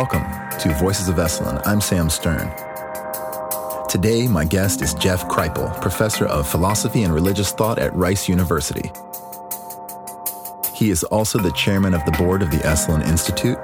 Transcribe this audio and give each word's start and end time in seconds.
Welcome 0.00 0.24
to 0.60 0.74
Voices 0.76 1.10
of 1.10 1.16
Esalen. 1.16 1.60
I'm 1.66 1.82
Sam 1.82 2.08
Stern. 2.08 2.50
Today, 3.86 4.26
my 4.26 4.46
guest 4.46 4.80
is 4.80 4.94
Jeff 4.94 5.28
Kripal, 5.28 5.78
professor 5.82 6.24
of 6.24 6.48
philosophy 6.48 7.02
and 7.02 7.12
religious 7.12 7.52
thought 7.52 7.78
at 7.78 7.94
Rice 7.94 8.26
University. 8.26 8.90
He 10.74 10.88
is 10.88 11.04
also 11.04 11.38
the 11.38 11.52
chairman 11.52 11.92
of 11.92 12.02
the 12.06 12.12
board 12.12 12.40
of 12.40 12.50
the 12.50 12.60
Esalen 12.60 13.06
Institute. 13.06 13.58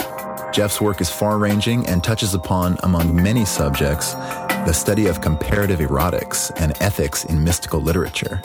Jeff's 0.52 0.78
work 0.78 1.00
is 1.00 1.08
far 1.08 1.38
ranging 1.38 1.86
and 1.86 2.04
touches 2.04 2.34
upon, 2.34 2.76
among 2.82 3.16
many 3.16 3.46
subjects, 3.46 4.12
the 4.12 4.74
study 4.74 5.06
of 5.06 5.22
comparative 5.22 5.80
erotics 5.80 6.52
and 6.60 6.74
ethics 6.82 7.24
in 7.24 7.42
mystical 7.42 7.80
literature. 7.80 8.42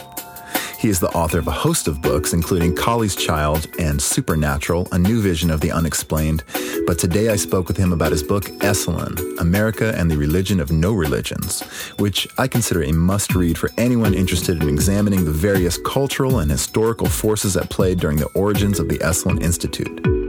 He 0.81 0.89
is 0.89 0.99
the 0.99 1.09
author 1.09 1.37
of 1.37 1.47
a 1.47 1.51
host 1.51 1.87
of 1.87 2.01
books, 2.01 2.33
including 2.33 2.73
Kali's 2.73 3.15
Child 3.15 3.67
and 3.77 4.01
Supernatural, 4.01 4.87
A 4.91 4.97
New 4.97 5.21
Vision 5.21 5.51
of 5.51 5.61
the 5.61 5.71
Unexplained. 5.71 6.43
But 6.85 6.99
today 6.99 7.29
I 7.29 7.35
spoke 7.35 7.67
with 7.67 7.77
him 7.77 7.93
about 7.93 8.11
his 8.11 8.23
book, 8.23 8.45
Esalen 8.59 9.39
America 9.39 9.93
and 9.95 10.09
the 10.09 10.17
Religion 10.17 10.59
of 10.59 10.71
No 10.71 10.93
Religions, 10.93 11.61
which 11.97 12.27
I 12.37 12.47
consider 12.47 12.83
a 12.83 12.91
must 12.91 13.35
read 13.35 13.57
for 13.57 13.71
anyone 13.77 14.13
interested 14.13 14.61
in 14.61 14.69
examining 14.69 15.25
the 15.25 15.31
various 15.31 15.77
cultural 15.77 16.39
and 16.39 16.49
historical 16.49 17.07
forces 17.07 17.55
at 17.57 17.69
play 17.69 17.95
during 17.95 18.17
the 18.17 18.27
origins 18.27 18.79
of 18.79 18.89
the 18.89 18.97
Esalen 18.99 19.41
Institute. 19.41 20.20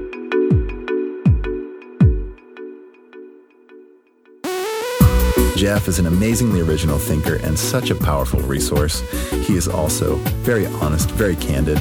Jeff 5.63 5.87
is 5.87 6.01
an 6.01 6.07
amazingly 6.07 6.61
original 6.61 6.99
thinker 6.99 7.37
and 7.37 7.57
such 7.57 7.91
a 7.91 7.95
powerful 7.95 8.41
resource. 8.41 9.01
He 9.47 9.55
is 9.55 9.69
also 9.69 10.17
very 10.43 10.67
honest, 10.67 11.09
very 11.13 11.37
candid. 11.37 11.79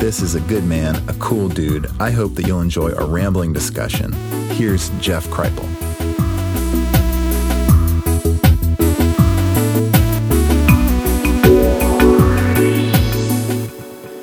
This 0.00 0.20
is 0.20 0.34
a 0.34 0.40
good 0.40 0.64
man, 0.64 0.96
a 1.08 1.14
cool 1.20 1.48
dude. 1.48 1.88
I 2.00 2.10
hope 2.10 2.34
that 2.34 2.48
you'll 2.48 2.60
enjoy 2.60 2.92
our 2.92 3.06
rambling 3.06 3.52
discussion. 3.52 4.10
Here's 4.50 4.90
Jeff 4.98 5.28
Kripal. 5.28 5.64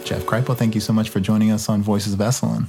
Jeff 0.03 0.23
Kripal, 0.23 0.57
thank 0.57 0.75
you 0.75 0.81
so 0.81 0.91
much 0.91 1.07
for 1.07 1.21
joining 1.21 1.49
us 1.49 1.69
on 1.69 1.81
Voices 1.81 2.11
of 2.11 2.19
Esalen. 2.19 2.65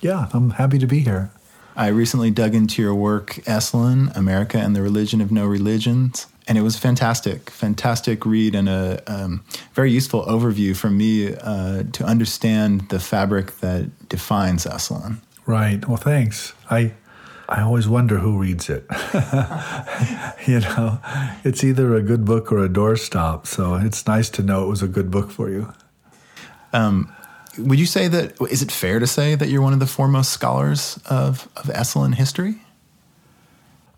Yeah, 0.00 0.30
I'm 0.32 0.50
happy 0.50 0.80
to 0.80 0.86
be 0.88 0.98
here. 0.98 1.30
I 1.76 1.88
recently 1.88 2.30
dug 2.30 2.54
into 2.54 2.82
your 2.82 2.94
work, 2.94 3.34
Esalen, 3.46 4.14
America 4.16 4.58
and 4.58 4.74
the 4.74 4.82
Religion 4.82 5.20
of 5.20 5.30
No 5.30 5.46
Religions, 5.46 6.26
and 6.46 6.58
it 6.58 6.62
was 6.62 6.76
fantastic, 6.76 7.48
fantastic 7.50 8.26
read 8.26 8.54
and 8.54 8.68
a 8.68 9.02
um, 9.06 9.44
very 9.72 9.90
useful 9.90 10.24
overview 10.24 10.76
for 10.76 10.90
me 10.90 11.34
uh, 11.34 11.84
to 11.92 12.04
understand 12.04 12.88
the 12.88 12.98
fabric 12.98 13.60
that 13.60 14.08
defines 14.08 14.64
Esalen. 14.66 15.18
Right. 15.46 15.86
Well, 15.86 15.96
thanks. 15.96 16.52
I 16.68 16.92
I 17.48 17.62
always 17.62 17.88
wonder 17.88 18.18
who 18.18 18.38
reads 18.38 18.70
it. 18.70 18.84
you 20.46 20.60
know, 20.60 21.00
it's 21.42 21.64
either 21.64 21.96
a 21.96 22.02
good 22.02 22.24
book 22.24 22.52
or 22.52 22.64
a 22.64 22.68
doorstop. 22.68 23.46
So 23.46 23.74
it's 23.74 24.06
nice 24.06 24.30
to 24.30 24.42
know 24.42 24.64
it 24.64 24.68
was 24.68 24.82
a 24.82 24.88
good 24.88 25.10
book 25.10 25.32
for 25.32 25.50
you. 25.50 25.72
Um, 26.72 27.12
would 27.58 27.80
you 27.80 27.86
say 27.86 28.08
that 28.08 28.40
is 28.50 28.62
it 28.62 28.70
fair 28.70 28.98
to 28.98 29.06
say 29.06 29.34
that 29.34 29.48
you're 29.48 29.62
one 29.62 29.72
of 29.72 29.80
the 29.80 29.86
foremost 29.86 30.30
scholars 30.30 30.98
of 31.08 31.48
of 31.56 31.64
Esalen 31.66 32.14
history? 32.14 32.56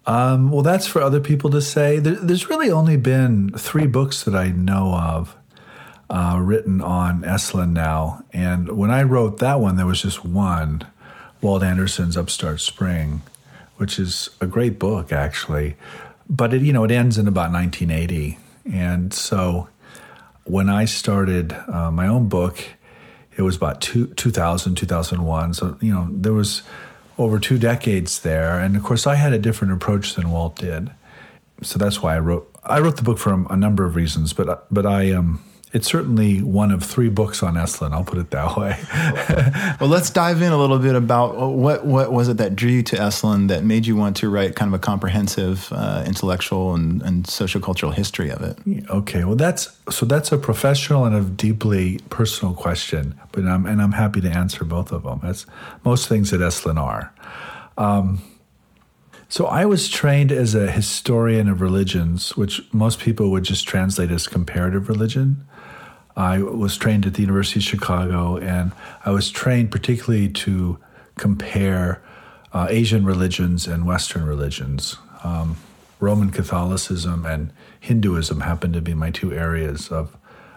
Um, 0.04 0.50
well, 0.50 0.62
that's 0.62 0.86
for 0.86 1.00
other 1.00 1.20
people 1.20 1.50
to 1.50 1.62
say. 1.62 1.98
There, 1.98 2.14
there's 2.14 2.50
really 2.50 2.70
only 2.70 2.96
been 2.96 3.50
three 3.50 3.86
books 3.86 4.24
that 4.24 4.34
I 4.34 4.48
know 4.48 4.94
of 4.94 5.36
uh, 6.10 6.38
written 6.42 6.80
on 6.80 7.22
Esalen 7.22 7.70
now, 7.72 8.24
and 8.32 8.76
when 8.76 8.90
I 8.90 9.02
wrote 9.04 9.38
that 9.38 9.60
one, 9.60 9.76
there 9.76 9.86
was 9.86 10.02
just 10.02 10.24
one, 10.24 10.86
Walt 11.40 11.62
Anderson's 11.62 12.16
Upstart 12.16 12.60
Spring, 12.60 13.22
which 13.76 13.98
is 13.98 14.28
a 14.40 14.46
great 14.46 14.78
book 14.78 15.12
actually, 15.12 15.76
but 16.28 16.52
it 16.52 16.62
you 16.62 16.72
know 16.72 16.84
it 16.84 16.90
ends 16.90 17.16
in 17.16 17.28
about 17.28 17.52
1980, 17.52 18.38
and 18.72 19.14
so 19.14 19.68
when 20.44 20.68
I 20.68 20.84
started 20.84 21.52
uh, 21.68 21.92
my 21.92 22.08
own 22.08 22.28
book 22.28 22.58
it 23.36 23.42
was 23.42 23.56
about 23.56 23.80
two, 23.80 24.08
2000, 24.08 24.74
2001. 24.74 25.54
So, 25.54 25.76
you 25.80 25.92
know, 25.92 26.08
there 26.10 26.32
was 26.32 26.62
over 27.18 27.38
two 27.38 27.58
decades 27.58 28.20
there. 28.20 28.58
And 28.58 28.76
of 28.76 28.82
course, 28.82 29.06
I 29.06 29.14
had 29.14 29.32
a 29.32 29.38
different 29.38 29.72
approach 29.72 30.14
than 30.14 30.30
Walt 30.30 30.56
did. 30.56 30.90
So 31.62 31.78
that's 31.78 32.02
why 32.02 32.16
I 32.16 32.18
wrote, 32.18 32.48
I 32.64 32.80
wrote 32.80 32.96
the 32.96 33.02
book 33.02 33.18
for 33.18 33.32
a, 33.32 33.56
number 33.56 33.84
of 33.84 33.96
reasons, 33.96 34.32
but, 34.32 34.66
but 34.72 34.86
I, 34.86 35.12
um, 35.12 35.42
it's 35.72 35.86
certainly 35.86 36.42
one 36.42 36.70
of 36.70 36.82
three 36.82 37.08
books 37.08 37.42
on 37.42 37.54
Esalen. 37.54 37.92
I'll 37.92 38.04
put 38.04 38.18
it 38.18 38.30
that 38.30 38.56
way. 38.56 38.78
well, 39.80 39.88
let's 39.88 40.10
dive 40.10 40.42
in 40.42 40.52
a 40.52 40.58
little 40.58 40.78
bit 40.78 40.94
about 40.94 41.50
what 41.50 41.86
what 41.86 42.12
was 42.12 42.28
it 42.28 42.36
that 42.36 42.54
drew 42.54 42.70
you 42.70 42.82
to 42.84 42.96
Esalen 42.96 43.48
that 43.48 43.64
made 43.64 43.86
you 43.86 43.96
want 43.96 44.16
to 44.18 44.28
write 44.28 44.54
kind 44.54 44.68
of 44.68 44.74
a 44.74 44.78
comprehensive 44.78 45.72
uh, 45.72 46.04
intellectual 46.06 46.74
and, 46.74 47.00
and 47.02 47.24
sociocultural 47.24 47.94
history 47.94 48.30
of 48.30 48.42
it. 48.42 48.58
Okay, 48.90 49.24
well 49.24 49.36
that's 49.36 49.74
so 49.90 50.04
that's 50.04 50.30
a 50.30 50.38
professional 50.38 51.06
and 51.06 51.16
a 51.16 51.22
deeply 51.22 52.00
personal 52.10 52.54
question, 52.54 53.18
but 53.32 53.44
I'm 53.46 53.64
and 53.64 53.80
I'm 53.80 53.92
happy 53.92 54.20
to 54.20 54.30
answer 54.30 54.64
both 54.64 54.92
of 54.92 55.04
them. 55.04 55.20
As 55.22 55.46
most 55.84 56.06
things 56.08 56.32
at 56.34 56.40
Esalen 56.40 56.76
are. 56.76 57.14
Um, 57.78 58.20
so 59.30 59.46
I 59.46 59.64
was 59.64 59.88
trained 59.88 60.30
as 60.30 60.54
a 60.54 60.70
historian 60.70 61.48
of 61.48 61.62
religions, 61.62 62.36
which 62.36 62.60
most 62.70 62.98
people 63.00 63.30
would 63.30 63.44
just 63.44 63.66
translate 63.66 64.10
as 64.10 64.28
comparative 64.28 64.90
religion. 64.90 65.46
I 66.16 66.42
was 66.42 66.76
trained 66.76 67.06
at 67.06 67.14
the 67.14 67.22
University 67.22 67.60
of 67.60 67.64
Chicago, 67.64 68.36
and 68.36 68.72
I 69.04 69.10
was 69.10 69.30
trained 69.30 69.70
particularly 69.70 70.28
to 70.28 70.78
compare 71.16 72.02
uh, 72.52 72.66
Asian 72.68 73.04
religions 73.04 73.66
and 73.66 73.86
Western 73.86 74.24
religions. 74.26 74.96
Um, 75.24 75.56
Roman 76.00 76.30
Catholicism 76.30 77.24
and 77.24 77.52
Hinduism 77.80 78.40
happened 78.40 78.74
to 78.74 78.80
be 78.80 78.92
my 78.92 79.10
two 79.10 79.32
areas 79.32 79.88
of, 79.88 80.16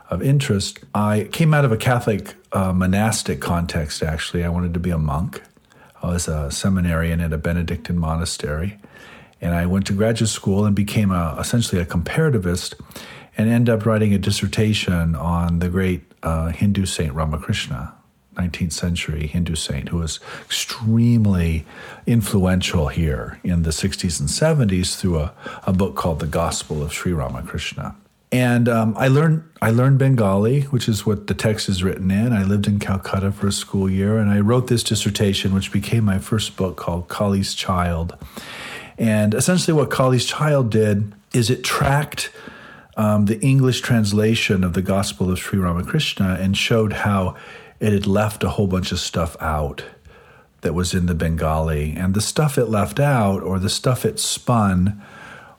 of 0.09 0.21
interest. 0.21 0.79
I 0.93 1.29
came 1.31 1.53
out 1.53 1.66
of 1.66 1.72
a 1.72 1.77
Catholic 1.77 2.35
uh, 2.51 2.73
monastic 2.73 3.41
context, 3.41 4.01
actually. 4.01 4.43
I 4.43 4.49
wanted 4.49 4.73
to 4.73 4.79
be 4.79 4.89
a 4.89 4.97
monk. 4.97 5.41
I 6.01 6.07
was 6.07 6.27
a 6.27 6.51
seminarian 6.51 7.22
at 7.22 7.31
a 7.31 7.37
Benedictine 7.37 7.97
monastery. 7.97 8.79
And 9.41 9.53
I 9.53 9.66
went 9.67 9.85
to 9.87 9.93
graduate 9.93 10.29
school 10.29 10.66
and 10.66 10.75
became 10.75 11.11
a, 11.11 11.37
essentially 11.39 11.81
a 11.81 11.85
comparativist 11.85 12.73
and 13.38 13.50
end 13.50 13.69
up 13.69 13.85
writing 13.85 14.13
a 14.13 14.18
dissertation 14.18 15.16
on 15.16 15.59
the 15.59 15.69
great 15.69 16.01
uh, 16.23 16.47
Hindu 16.50 16.85
saint 16.85 17.13
Ramakrishna, 17.13 17.94
19th 18.35 18.73
century 18.73 19.28
Hindu 19.28 19.56
saint 19.56 19.90
who 19.90 19.97
was 19.97 20.19
extremely 20.44 21.66
influential 22.06 22.88
here 22.88 23.40
in 23.44 23.63
the 23.63 23.69
60s 23.69 24.19
and 24.19 24.29
70s 24.29 24.97
through 24.97 25.19
a, 25.19 25.34
a 25.63 25.73
book 25.73 25.96
called 25.96 26.19
The 26.19 26.28
Gospel 26.28 26.84
of 26.84 26.91
Sri 26.91 27.13
Ramakrishna. 27.13 27.96
And 28.31 28.68
um, 28.68 28.96
I 28.97 29.07
learned 29.07 29.44
I 29.62 29.72
learned 29.72 30.00
Bengali, 30.00 30.63
which 30.63 30.90
is 30.90 31.06
what 31.06 31.28
the 31.28 31.34
text 31.34 31.69
is 31.69 31.84
written 31.84 32.12
in. 32.12 32.34
I 32.34 32.44
lived 32.44 32.67
in 32.67 32.79
Calcutta 32.79 33.31
for 33.31 33.47
a 33.47 33.52
school 33.52 33.90
year, 33.90 34.17
and 34.17 34.29
I 34.29 34.40
wrote 34.41 34.67
this 34.67 34.84
dissertation, 34.84 35.53
which 35.53 35.72
became 35.72 36.03
my 36.03 36.19
first 36.19 36.57
book 36.57 36.75
called 36.75 37.07
Kali's 37.07 37.53
Child. 37.53 38.17
And 38.97 39.34
essentially, 39.34 39.73
what 39.73 39.90
Kali's 39.90 40.25
Child 40.25 40.69
did 40.69 41.13
is 41.34 41.50
it 41.50 41.63
tracked 41.63 42.29
um, 42.97 43.25
the 43.25 43.39
English 43.39 43.81
translation 43.81 44.63
of 44.63 44.73
the 44.73 44.81
Gospel 44.81 45.31
of 45.31 45.39
Sri 45.39 45.59
Ramakrishna 45.59 46.38
and 46.39 46.56
showed 46.56 46.94
how 46.94 47.35
it 47.79 47.91
had 47.91 48.07
left 48.07 48.44
a 48.44 48.50
whole 48.50 48.67
bunch 48.67 48.91
of 48.91 49.00
stuff 49.00 49.35
out 49.41 49.83
that 50.61 50.73
was 50.73 50.94
in 50.94 51.05
the 51.05 51.13
Bengali. 51.13 51.94
And 51.95 52.13
the 52.13 52.22
stuff 52.22 52.57
it 52.57 52.66
left 52.66 53.00
out, 53.00 53.44
or 53.44 53.59
the 53.59 53.69
stuff 53.69 54.05
it 54.05 54.19
spun, 54.19 55.01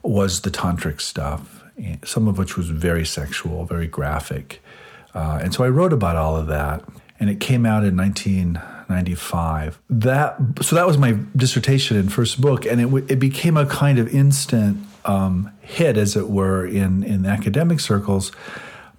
was 0.03 0.41
the 0.41 0.51
tantric 0.51 0.99
stuff, 0.99 1.63
some 2.03 2.27
of 2.27 2.37
which 2.37 2.57
was 2.57 2.69
very 2.69 3.05
sexual, 3.05 3.65
very 3.65 3.87
graphic. 3.87 4.61
Uh, 5.13 5.39
and 5.41 5.53
so 5.53 5.63
I 5.63 5.69
wrote 5.69 5.93
about 5.93 6.15
all 6.15 6.35
of 6.35 6.47
that, 6.47 6.83
and 7.19 7.29
it 7.29 7.39
came 7.39 7.65
out 7.65 7.83
in 7.83 7.95
1995. 7.95 9.79
That 9.89 10.37
so 10.61 10.75
that 10.75 10.85
was 10.85 10.97
my 10.97 11.17
dissertation 11.35 11.97
and 11.97 12.11
first 12.11 12.39
book, 12.41 12.65
and 12.65 12.81
it 12.81 13.11
it 13.11 13.19
became 13.19 13.57
a 13.57 13.65
kind 13.65 13.99
of 13.99 14.13
instant 14.13 14.85
um, 15.05 15.51
hit, 15.67 15.97
as 15.97 16.15
it 16.15 16.29
were, 16.29 16.65
in, 16.65 17.03
in 17.03 17.25
academic 17.25 17.79
circles, 17.79 18.31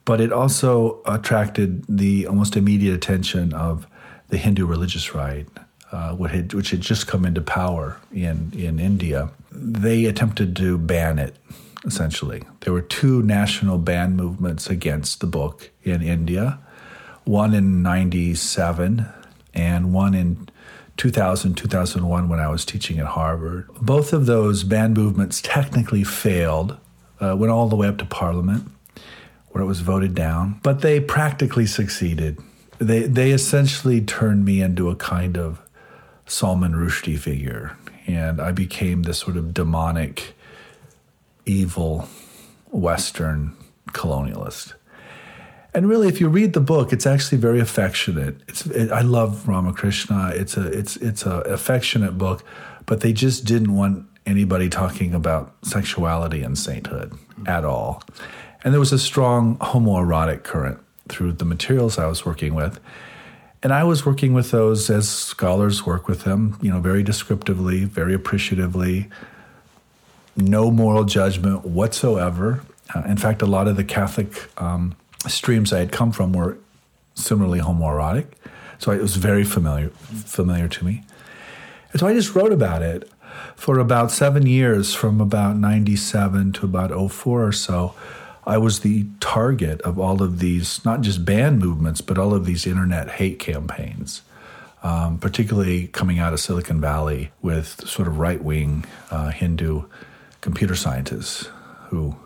but 0.05 0.21
it 0.21 0.33
also 0.33 1.01
attracted 1.07 1.85
the 1.89 2.27
almost 2.27 2.57
immediate 2.57 2.95
attention 2.95 3.53
of 3.53 3.87
the 4.29 4.37
Hindu 4.37 4.67
religious 4.67 5.15
right, 5.15 5.47
uh, 5.93 6.13
which, 6.13 6.33
had, 6.33 6.55
which 6.55 6.71
had 6.71 6.81
just 6.81 7.07
come 7.07 7.25
into 7.25 7.41
power 7.41 7.99
in, 8.13 8.53
in 8.55 8.79
India. 8.79 9.31
They 9.51 10.05
attempted 10.05 10.55
to 10.57 10.79
ban 10.79 11.19
it, 11.19 11.37
essentially. 11.85 12.43
There 12.61 12.73
were 12.73 12.83
two 12.83 13.23
national 13.23 13.79
ban 13.79 14.15
movements 14.15 14.69
against 14.69 15.21
the 15.21 15.27
book 15.27 15.71
in 15.83 16.03
India 16.03 16.59
one 17.29 17.53
in 17.53 17.83
97 17.83 19.07
and 19.53 19.93
one 19.93 20.15
in 20.15 20.48
2000, 20.99 21.55
2001, 21.55 22.29
when 22.29 22.41
I 22.41 22.49
was 22.49 22.65
teaching 22.65 22.99
at 22.99 23.07
Harvard. 23.07 23.69
Both 23.81 24.13
of 24.13 24.27
those 24.27 24.65
ban 24.65 24.93
movements 24.93 25.41
technically 25.41 26.05
failed, 26.05 26.77
uh, 27.21 27.37
went 27.37 27.53
all 27.53 27.69
the 27.69 27.77
way 27.77 27.87
up 27.87 27.99
to 27.99 28.05
Parliament, 28.05 28.71
where 29.49 29.63
it 29.63 29.67
was 29.67 29.81
voted 29.81 30.15
down, 30.15 30.61
but 30.63 30.83
they 30.83 31.01
practically 31.01 31.67
succeeded. 31.67 32.39
They, 32.79 33.03
they 33.03 33.31
essentially 33.31 34.01
turned 34.01 34.45
me 34.45 34.61
into 34.61 34.91
a 34.91 34.97
kind 34.97 35.39
of 35.39 35.61
Salman 36.27 36.75
Rushdie 36.75 37.19
figure. 37.19 37.77
and 38.07 38.41
I 38.41 38.53
became 38.53 39.03
this 39.03 39.19
sort 39.19 39.37
of 39.37 39.55
demonic, 39.55 40.35
evil 41.47 42.09
Western 42.71 43.55
colonialist. 43.89 44.75
And 45.79 45.89
really, 45.89 46.09
if 46.09 46.21
you 46.21 46.29
read 46.29 46.55
the 46.55 46.61
book, 46.61 46.93
it's 46.93 47.07
actually 47.07 47.39
very 47.39 47.61
affectionate. 47.61 48.35
It's 48.49 48.67
it, 48.67 48.91
I 48.91 49.03
love 49.03 49.47
Ramakrishna. 49.47 50.33
It's 50.35 50.57
a 50.57 50.67
it's 50.67 50.97
it's 50.97 51.25
a 51.25 51.37
affectionate 51.43 52.19
book, 52.19 52.43
but 52.85 52.99
they 53.01 53.13
just 53.13 53.45
didn't 53.45 53.73
want 53.77 54.05
anybody 54.27 54.69
talking 54.69 55.15
about 55.15 55.55
sexuality 55.63 56.43
and 56.43 56.59
sainthood 56.59 57.17
at 57.47 57.65
all. 57.65 58.03
And 58.65 58.75
there 58.75 58.81
was 58.81 58.93
a 58.93 58.99
strong 58.99 59.57
homoerotic 59.59 60.43
current 60.43 60.81
through 61.09 61.35
the 61.35 61.45
materials 61.45 61.97
I 61.97 62.07
was 62.07 62.27
working 62.27 62.57
with. 62.57 62.81
And 63.63 63.73
I 63.73 63.85
was 63.85 64.05
working 64.05 64.35
with 64.35 64.51
those 64.51 64.91
as 64.91 65.09
scholars 65.09 65.87
work 65.87 66.09
with 66.09 66.25
them, 66.25 66.59
you 66.61 66.73
know, 66.73 66.81
very 66.81 67.05
descriptively, 67.05 67.85
very 67.85 68.15
appreciatively, 68.15 69.09
no 70.35 70.73
moral 70.73 71.05
judgment 71.05 71.65
whatsoever. 71.65 72.63
Uh, 72.93 73.03
in 73.03 73.17
fact, 73.17 73.43
a 73.43 73.47
lot 73.47 73.69
of 73.69 73.77
the 73.77 73.85
Catholic 73.85 74.51
um, 74.61 74.97
streams 75.27 75.73
I 75.73 75.81
had 75.81 75.93
come 75.93 76.13
from 76.13 76.33
were 76.33 76.59
similarly 77.15 77.61
homoerotic. 77.61 78.27
So 78.79 78.93
it 78.93 79.01
was 79.01 79.17
very 79.17 79.45
familiar, 79.45 79.89
familiar 79.89 80.69
to 80.69 80.85
me. 80.85 81.03
And 81.93 82.01
so 82.01 82.07
I 82.07 82.15
just 82.15 82.35
wrote 82.35 82.53
about 82.53 82.83
it 82.83 83.11
for 83.57 83.79
about 83.79 84.11
seven 84.11 84.47
years, 84.47 84.95
from 84.95 85.21
about 85.21 85.57
97 85.57 86.53
to 86.55 86.65
about 86.65 87.13
04 87.13 87.45
or 87.45 87.53
so. 87.53 87.95
I 88.47 88.57
was 88.57 88.81
the 88.81 89.07
target 89.21 89.81
of 89.83 89.99
all 89.99 90.23
of 90.23 90.39
these, 90.39 90.85
not 90.85 91.03
just 91.03 91.25
band 91.25 91.59
movements, 91.59 92.01
but 92.01 92.19
all 92.19 92.35
of 92.35 92.47
these 92.47 92.67
internet 92.67 93.11
hate 93.11 93.39
campaigns, 93.39 94.23
um, 94.83 95.19
particularly 95.19 95.89
coming 95.89 96.19
out 96.19 96.33
of 96.33 96.41
Silicon 96.41 96.81
Valley 96.81 97.31
with 97.43 97.87
sort 97.87 98.09
of 98.09 98.19
right 98.19 98.43
wing 98.43 98.85
uh, 99.11 99.31
Hindu 99.31 99.83
computer 100.41 100.77
scientists 100.77 101.51
who 101.89 102.17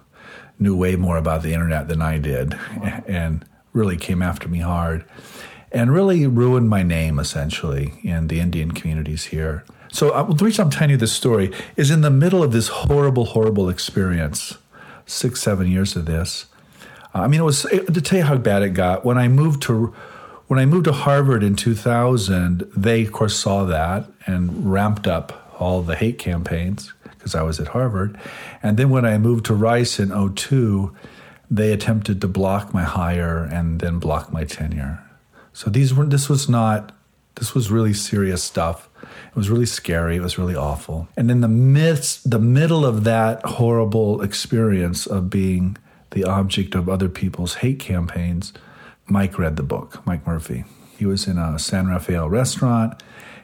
knew 0.58 0.76
way 0.76 0.96
more 0.96 1.16
about 1.16 1.42
the 1.42 1.52
internet 1.52 1.88
than 1.88 2.02
I 2.02 2.18
did 2.18 2.58
and 3.06 3.44
really 3.72 3.96
came 3.96 4.22
after 4.22 4.48
me 4.48 4.58
hard 4.58 5.04
and 5.72 5.92
really 5.92 6.26
ruined 6.26 6.68
my 6.68 6.82
name 6.82 7.18
essentially 7.18 7.94
in 8.02 8.28
the 8.28 8.40
Indian 8.40 8.72
communities 8.72 9.26
here. 9.26 9.64
So 9.90 10.10
uh, 10.10 10.24
the 10.24 10.44
reason 10.44 10.64
I'm 10.64 10.70
telling 10.70 10.90
you 10.90 10.96
this 10.96 11.12
story 11.12 11.52
is 11.76 11.90
in 11.90 12.00
the 12.00 12.10
middle 12.10 12.42
of 12.42 12.52
this 12.52 12.68
horrible, 12.68 13.26
horrible 13.26 13.68
experience 13.68 14.56
six, 15.06 15.40
seven 15.40 15.70
years 15.70 15.96
of 15.96 16.06
this. 16.06 16.46
I 17.14 17.26
mean, 17.28 17.40
it 17.40 17.44
was 17.44 17.62
to 17.62 18.00
tell 18.00 18.18
you 18.18 18.24
how 18.24 18.38
bad 18.38 18.62
it 18.62 18.70
got. 18.70 19.04
When 19.04 19.18
I 19.18 19.28
moved 19.28 19.62
to 19.62 19.94
when 20.48 20.58
I 20.58 20.66
moved 20.66 20.84
to 20.84 20.92
Harvard 20.92 21.42
in 21.42 21.56
2000, 21.56 22.70
they 22.76 23.02
of 23.04 23.12
course 23.12 23.38
saw 23.38 23.64
that 23.64 24.06
and 24.26 24.70
ramped 24.70 25.06
up 25.06 25.54
all 25.58 25.82
the 25.82 25.96
hate 25.96 26.18
campaigns 26.18 26.92
because 27.22 27.36
I 27.36 27.42
was 27.42 27.60
at 27.60 27.68
Harvard. 27.68 28.18
And 28.64 28.76
then 28.76 28.90
when 28.90 29.04
I 29.04 29.16
moved 29.16 29.46
to 29.46 29.54
Rice 29.54 30.00
in 30.00 30.10
02, 30.34 30.92
they 31.48 31.72
attempted 31.72 32.20
to 32.20 32.26
block 32.26 32.74
my 32.74 32.82
hire 32.82 33.44
and 33.44 33.78
then 33.78 34.00
block 34.00 34.32
my 34.32 34.42
tenure. 34.42 35.04
So 35.52 35.70
these 35.70 35.94
were 35.94 36.04
this 36.04 36.28
was 36.28 36.48
not 36.48 36.92
this 37.36 37.54
was 37.54 37.70
really 37.70 37.94
serious 37.94 38.42
stuff. 38.42 38.88
It 39.02 39.36
was 39.36 39.50
really 39.50 39.66
scary. 39.66 40.16
It 40.16 40.22
was 40.22 40.36
really 40.36 40.56
awful. 40.56 41.06
And 41.16 41.30
in 41.30 41.42
the 41.42 41.48
midst, 41.48 42.28
the 42.28 42.40
middle 42.40 42.84
of 42.84 43.04
that 43.04 43.44
horrible 43.44 44.20
experience 44.20 45.06
of 45.06 45.30
being 45.30 45.76
the 46.10 46.24
object 46.24 46.74
of 46.74 46.88
other 46.88 47.08
people's 47.08 47.54
hate 47.54 47.78
campaigns, 47.78 48.52
Mike 49.06 49.38
read 49.38 49.56
the 49.56 49.62
book, 49.62 50.04
Mike 50.04 50.26
Murphy. 50.26 50.64
He 50.98 51.06
was 51.06 51.26
in 51.26 51.38
a 51.38 51.58
San 51.58 51.86
Rafael 51.86 52.28
restaurant. 52.28 53.00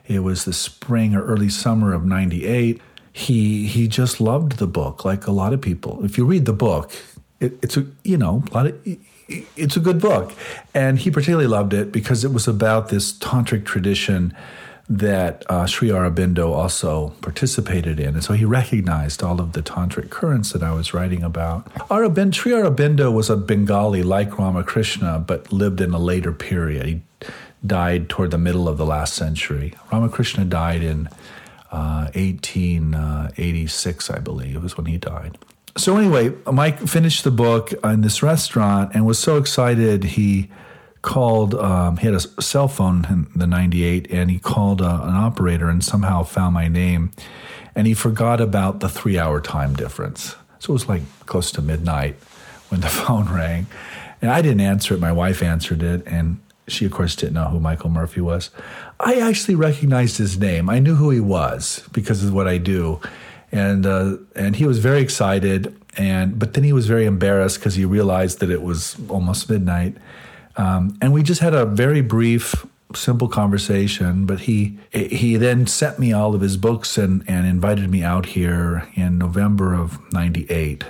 It 0.06 0.20
was 0.20 0.44
the 0.44 0.52
spring 0.52 1.14
or 1.14 1.24
early 1.24 1.48
summer 1.48 1.94
of 1.94 2.04
98. 2.04 2.80
He 3.12 3.66
he 3.66 3.88
just 3.88 4.20
loved 4.20 4.58
the 4.58 4.66
book 4.66 5.04
like 5.04 5.26
a 5.26 5.32
lot 5.32 5.52
of 5.52 5.60
people. 5.60 6.04
If 6.04 6.18
you 6.18 6.24
read 6.24 6.44
the 6.44 6.52
book, 6.52 6.92
it, 7.40 7.58
it's 7.62 7.76
a 7.76 7.86
you 8.04 8.16
know, 8.16 8.42
a 8.50 8.54
lot 8.54 8.66
of 8.66 8.98
it's 9.28 9.76
a 9.76 9.80
good 9.80 10.00
book. 10.00 10.32
And 10.74 10.98
he 10.98 11.10
particularly 11.10 11.46
loved 11.46 11.74
it 11.74 11.92
because 11.92 12.24
it 12.24 12.32
was 12.32 12.48
about 12.48 12.88
this 12.88 13.12
tantric 13.12 13.64
tradition 13.64 14.34
that 14.88 15.44
uh, 15.50 15.66
Sri 15.66 15.90
Aurobindo 15.90 16.50
also 16.54 17.10
participated 17.20 18.00
in. 18.00 18.14
And 18.14 18.24
so 18.24 18.32
he 18.32 18.46
recognized 18.46 19.22
all 19.22 19.38
of 19.38 19.52
the 19.52 19.62
tantric 19.62 20.08
currents 20.08 20.52
that 20.52 20.62
I 20.62 20.72
was 20.72 20.94
writing 20.94 21.22
about. 21.22 21.66
Aurobindo, 21.90 22.34
Sri 22.34 22.52
Aurobindo 22.52 23.12
was 23.12 23.28
a 23.28 23.36
Bengali 23.36 24.02
like 24.02 24.38
Ramakrishna, 24.38 25.18
but 25.18 25.52
lived 25.52 25.82
in 25.82 25.92
a 25.92 25.98
later 25.98 26.32
period. 26.32 26.86
He 26.86 27.02
died 27.66 28.08
toward 28.08 28.30
the 28.30 28.38
middle 28.38 28.66
of 28.66 28.78
the 28.78 28.86
last 28.86 29.14
century. 29.14 29.74
Ramakrishna 29.92 30.46
died 30.46 30.82
in 30.82 31.10
uh, 31.70 32.10
1886, 32.14 34.10
I 34.10 34.18
believe, 34.18 34.62
was 34.62 34.76
when 34.76 34.86
he 34.86 34.98
died. 34.98 35.38
So, 35.76 35.96
anyway, 35.96 36.34
Mike 36.50 36.80
finished 36.80 37.24
the 37.24 37.30
book 37.30 37.72
in 37.84 38.00
this 38.00 38.22
restaurant 38.22 38.92
and 38.94 39.06
was 39.06 39.18
so 39.18 39.36
excited 39.36 40.02
he 40.04 40.50
called, 41.02 41.54
um, 41.54 41.98
he 41.98 42.06
had 42.06 42.14
a 42.14 42.42
cell 42.42 42.68
phone 42.68 43.06
in 43.08 43.28
the 43.36 43.46
98 43.46 44.10
and 44.10 44.30
he 44.30 44.38
called 44.38 44.82
uh, 44.82 45.00
an 45.04 45.14
operator 45.14 45.68
and 45.68 45.84
somehow 45.84 46.24
found 46.24 46.54
my 46.54 46.66
name 46.66 47.12
and 47.78 47.86
he 47.86 47.94
forgot 47.94 48.40
about 48.40 48.80
the 48.80 48.88
three 48.88 49.18
hour 49.18 49.40
time 49.40 49.74
difference. 49.74 50.34
So 50.58 50.70
it 50.70 50.74
was 50.74 50.88
like 50.88 51.02
close 51.26 51.52
to 51.52 51.62
midnight 51.62 52.16
when 52.70 52.80
the 52.80 52.88
phone 52.88 53.28
rang. 53.32 53.66
And 54.20 54.32
I 54.32 54.42
didn't 54.42 54.62
answer 54.62 54.94
it. 54.94 55.00
My 55.00 55.12
wife 55.12 55.44
answered 55.44 55.84
it. 55.84 56.02
And 56.04 56.40
she, 56.68 56.84
of 56.84 56.92
course, 56.92 57.16
didn't 57.16 57.34
know 57.34 57.48
who 57.48 57.60
Michael 57.60 57.90
Murphy 57.90 58.20
was. 58.20 58.50
I 59.00 59.16
actually 59.16 59.54
recognized 59.54 60.18
his 60.18 60.38
name. 60.38 60.68
I 60.68 60.78
knew 60.78 60.94
who 60.94 61.10
he 61.10 61.20
was 61.20 61.86
because 61.92 62.24
of 62.24 62.32
what 62.32 62.46
I 62.46 62.58
do. 62.58 63.00
And, 63.50 63.86
uh, 63.86 64.18
and 64.36 64.56
he 64.56 64.66
was 64.66 64.78
very 64.78 65.00
excited. 65.00 65.74
And, 65.96 66.38
but 66.38 66.54
then 66.54 66.64
he 66.64 66.72
was 66.72 66.86
very 66.86 67.06
embarrassed 67.06 67.58
because 67.58 67.74
he 67.74 67.84
realized 67.84 68.40
that 68.40 68.50
it 68.50 68.62
was 68.62 68.96
almost 69.08 69.48
midnight. 69.48 69.96
Um, 70.56 70.98
and 71.00 71.12
we 71.12 71.22
just 71.22 71.40
had 71.40 71.54
a 71.54 71.64
very 71.64 72.00
brief, 72.00 72.66
simple 72.94 73.28
conversation. 73.28 74.26
But 74.26 74.40
he 74.40 74.78
he 74.92 75.36
then 75.36 75.66
sent 75.66 75.98
me 75.98 76.12
all 76.12 76.34
of 76.34 76.40
his 76.40 76.56
books 76.56 76.98
and, 76.98 77.24
and 77.28 77.46
invited 77.46 77.90
me 77.90 78.02
out 78.02 78.26
here 78.26 78.88
in 78.94 79.18
November 79.18 79.72
of 79.72 79.98
'98. 80.12 80.84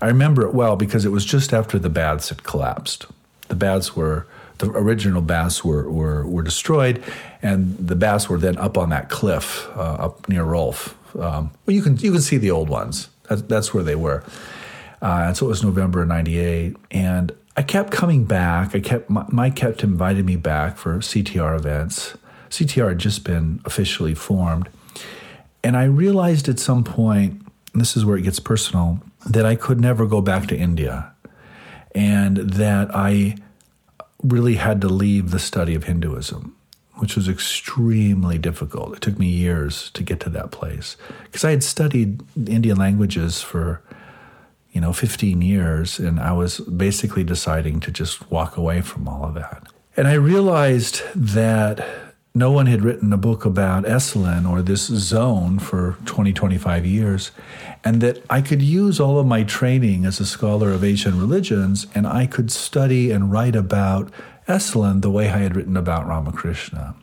I 0.00 0.06
remember 0.08 0.42
it 0.42 0.54
well 0.54 0.76
because 0.76 1.04
it 1.04 1.10
was 1.10 1.24
just 1.24 1.52
after 1.52 1.78
the 1.78 1.90
baths 1.90 2.30
had 2.30 2.42
collapsed. 2.42 3.06
The 3.48 3.54
baths 3.54 3.94
were 3.94 4.26
the 4.64 4.78
original 4.78 5.22
bass 5.22 5.64
were, 5.64 5.90
were, 5.90 6.26
were 6.26 6.42
destroyed, 6.42 7.02
and 7.42 7.76
the 7.78 7.96
bass 7.96 8.28
were 8.28 8.38
then 8.38 8.58
up 8.58 8.78
on 8.78 8.90
that 8.90 9.08
cliff 9.08 9.68
uh, 9.76 9.94
up 9.94 10.28
near 10.28 10.44
Rolfe. 10.44 10.94
Um, 11.16 11.50
well, 11.66 11.74
you 11.74 11.82
can 11.82 11.96
you 11.96 12.12
can 12.12 12.20
see 12.20 12.36
the 12.38 12.50
old 12.50 12.68
ones. 12.68 13.08
That's, 13.28 13.42
that's 13.42 13.74
where 13.74 13.84
they 13.84 13.94
were. 13.94 14.24
Uh, 15.00 15.24
and 15.28 15.36
so 15.36 15.46
it 15.46 15.50
was 15.50 15.62
November 15.62 16.04
'98, 16.04 16.76
and 16.90 17.32
I 17.56 17.62
kept 17.62 17.92
coming 17.92 18.24
back. 18.24 18.74
I 18.74 18.80
kept 18.80 19.10
Mike 19.10 19.56
kept 19.56 19.84
inviting 19.84 20.24
me 20.24 20.36
back 20.36 20.76
for 20.76 20.98
CTR 20.98 21.56
events. 21.56 22.16
CTR 22.50 22.90
had 22.90 22.98
just 22.98 23.24
been 23.24 23.60
officially 23.64 24.14
formed, 24.14 24.68
and 25.62 25.76
I 25.76 25.84
realized 25.84 26.48
at 26.48 26.58
some 26.58 26.84
point, 26.84 27.42
this 27.74 27.96
is 27.96 28.04
where 28.04 28.16
it 28.16 28.22
gets 28.22 28.40
personal, 28.40 29.00
that 29.26 29.46
I 29.46 29.56
could 29.56 29.80
never 29.80 30.06
go 30.06 30.20
back 30.20 30.46
to 30.48 30.56
India, 30.56 31.12
and 31.94 32.36
that 32.36 32.94
I 32.94 33.36
really 34.24 34.54
had 34.54 34.80
to 34.80 34.88
leave 34.88 35.30
the 35.30 35.38
study 35.38 35.74
of 35.74 35.84
Hinduism, 35.84 36.56
which 36.94 37.14
was 37.14 37.28
extremely 37.28 38.38
difficult. 38.38 38.96
It 38.96 39.00
took 39.00 39.18
me 39.18 39.28
years 39.28 39.90
to 39.90 40.02
get 40.02 40.20
to 40.20 40.30
that 40.30 40.50
place 40.50 40.96
because 41.24 41.44
I 41.44 41.50
had 41.50 41.62
studied 41.62 42.22
Indian 42.48 42.78
languages 42.78 43.42
for 43.42 43.82
you 44.74 44.80
know, 44.80 44.92
15 44.92 45.40
years, 45.40 46.00
and 46.00 46.18
I 46.18 46.32
was 46.32 46.58
basically 46.58 47.22
deciding 47.22 47.78
to 47.80 47.92
just 47.92 48.28
walk 48.30 48.56
away 48.56 48.80
from 48.80 49.06
all 49.06 49.24
of 49.24 49.34
that. 49.34 49.62
And 49.96 50.08
I 50.08 50.14
realized 50.14 51.00
that 51.14 51.86
no 52.34 52.50
one 52.50 52.66
had 52.66 52.82
written 52.82 53.12
a 53.12 53.16
book 53.16 53.44
about 53.44 53.84
Esalen 53.84 54.50
or 54.50 54.60
this 54.60 54.86
zone 54.86 55.60
for 55.60 55.96
20, 56.06 56.32
25 56.32 56.84
years, 56.84 57.30
and 57.84 58.00
that 58.00 58.24
I 58.30 58.40
could 58.40 58.62
use 58.62 58.98
all 58.98 59.18
of 59.18 59.26
my 59.26 59.44
training 59.44 60.06
as 60.06 60.18
a 60.18 60.26
scholar 60.26 60.70
of 60.70 60.82
Asian 60.82 61.20
religions 61.20 61.86
and 61.94 62.06
I 62.06 62.26
could 62.26 62.50
study 62.50 63.10
and 63.10 63.30
write 63.30 63.54
about 63.54 64.10
Esalen 64.48 65.02
the 65.02 65.10
way 65.10 65.28
I 65.28 65.38
had 65.38 65.54
written 65.54 65.76
about 65.76 66.06
Ramakrishna. 66.06 66.94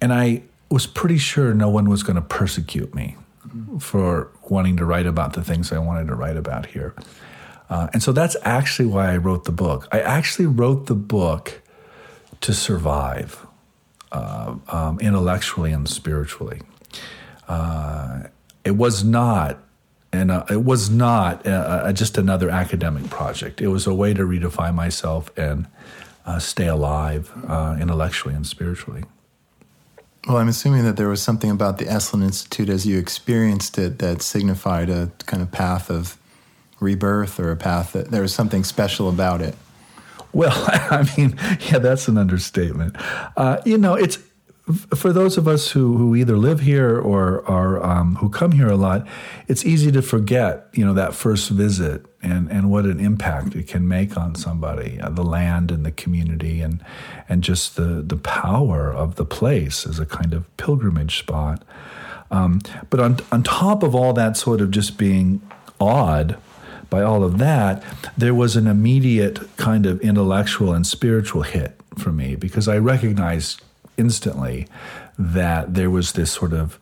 And 0.00 0.12
I 0.12 0.42
was 0.70 0.86
pretty 0.86 1.18
sure 1.18 1.52
no 1.52 1.68
one 1.68 1.90
was 1.90 2.02
going 2.02 2.16
to 2.16 2.22
persecute 2.22 2.94
me 2.94 3.16
for 3.78 4.30
wanting 4.48 4.78
to 4.78 4.86
write 4.86 5.06
about 5.06 5.34
the 5.34 5.44
things 5.44 5.70
I 5.70 5.78
wanted 5.78 6.06
to 6.06 6.14
write 6.14 6.36
about 6.36 6.66
here. 6.66 6.94
Uh, 7.68 7.88
and 7.92 8.02
so 8.02 8.12
that's 8.12 8.36
actually 8.42 8.86
why 8.86 9.12
I 9.12 9.18
wrote 9.18 9.44
the 9.44 9.52
book. 9.52 9.86
I 9.92 10.00
actually 10.00 10.46
wrote 10.46 10.86
the 10.86 10.94
book 10.94 11.60
to 12.40 12.54
survive 12.54 13.46
uh, 14.10 14.56
um, 14.68 14.98
intellectually 15.00 15.72
and 15.72 15.88
spiritually. 15.88 16.62
Uh, 17.48 18.24
it 18.64 18.72
was 18.72 19.04
not. 19.04 19.58
And 20.12 20.30
uh, 20.30 20.44
it 20.50 20.62
was 20.62 20.90
not 20.90 21.46
uh, 21.46 21.50
uh, 21.50 21.92
just 21.92 22.18
another 22.18 22.50
academic 22.50 23.08
project. 23.08 23.62
It 23.62 23.68
was 23.68 23.86
a 23.86 23.94
way 23.94 24.12
to 24.12 24.22
redefine 24.22 24.74
myself 24.74 25.30
and 25.38 25.66
stay 26.38 26.68
alive 26.68 27.32
intellectually 27.80 28.34
and 28.34 28.46
spiritually. 28.46 29.04
Well, 30.28 30.36
I'm 30.36 30.48
assuming 30.48 30.84
that 30.84 30.96
there 30.96 31.08
was 31.08 31.20
something 31.20 31.50
about 31.50 31.78
the 31.78 31.86
Esalen 31.86 32.22
Institute 32.22 32.68
as 32.68 32.86
you 32.86 32.96
experienced 32.98 33.76
it 33.76 33.98
that 33.98 34.22
signified 34.22 34.88
a 34.88 35.10
kind 35.26 35.42
of 35.42 35.50
path 35.50 35.90
of 35.90 36.16
rebirth 36.78 37.40
or 37.40 37.50
a 37.50 37.56
path 37.56 37.92
that 37.92 38.10
there 38.10 38.22
was 38.22 38.34
something 38.34 38.62
special 38.62 39.08
about 39.08 39.40
it. 39.40 39.56
Well, 40.32 40.52
I 40.68 41.08
mean, 41.16 41.36
yeah, 41.70 41.78
that's 41.78 42.06
an 42.06 42.18
understatement. 42.18 42.96
Uh, 43.36 43.60
you 43.64 43.78
know, 43.78 43.94
it's 43.94 44.18
for 44.94 45.12
those 45.12 45.36
of 45.36 45.48
us 45.48 45.72
who, 45.72 45.96
who 45.96 46.14
either 46.14 46.36
live 46.36 46.60
here 46.60 46.96
or 46.98 47.44
are 47.48 47.82
um, 47.84 48.14
who 48.16 48.28
come 48.28 48.52
here 48.52 48.68
a 48.68 48.76
lot, 48.76 49.06
it's 49.48 49.66
easy 49.66 49.90
to 49.90 50.00
forget, 50.00 50.68
you 50.72 50.84
know, 50.84 50.94
that 50.94 51.14
first 51.14 51.50
visit 51.50 52.06
and, 52.22 52.48
and 52.48 52.70
what 52.70 52.84
an 52.84 53.00
impact 53.00 53.56
it 53.56 53.66
can 53.66 53.88
make 53.88 54.16
on 54.16 54.36
somebody, 54.36 55.00
uh, 55.00 55.10
the 55.10 55.24
land 55.24 55.72
and 55.72 55.84
the 55.84 55.90
community, 55.90 56.60
and 56.60 56.82
and 57.28 57.42
just 57.42 57.74
the 57.74 58.02
the 58.06 58.16
power 58.16 58.92
of 58.92 59.16
the 59.16 59.24
place 59.24 59.84
as 59.84 59.98
a 59.98 60.06
kind 60.06 60.32
of 60.32 60.56
pilgrimage 60.56 61.18
spot. 61.18 61.64
Um, 62.30 62.60
but 62.88 63.00
on 63.00 63.18
on 63.32 63.42
top 63.42 63.82
of 63.82 63.96
all 63.96 64.12
that 64.12 64.36
sort 64.36 64.60
of 64.60 64.70
just 64.70 64.96
being 64.96 65.42
awed 65.80 66.36
by 66.88 67.02
all 67.02 67.24
of 67.24 67.38
that, 67.38 67.82
there 68.16 68.34
was 68.34 68.54
an 68.54 68.68
immediate 68.68 69.40
kind 69.56 69.86
of 69.86 70.00
intellectual 70.02 70.72
and 70.72 70.86
spiritual 70.86 71.42
hit 71.42 71.80
for 71.98 72.12
me 72.12 72.36
because 72.36 72.68
I 72.68 72.78
recognized 72.78 73.60
instantly 73.96 74.66
that 75.18 75.74
there 75.74 75.90
was 75.90 76.12
this 76.12 76.32
sort 76.32 76.52
of 76.52 76.78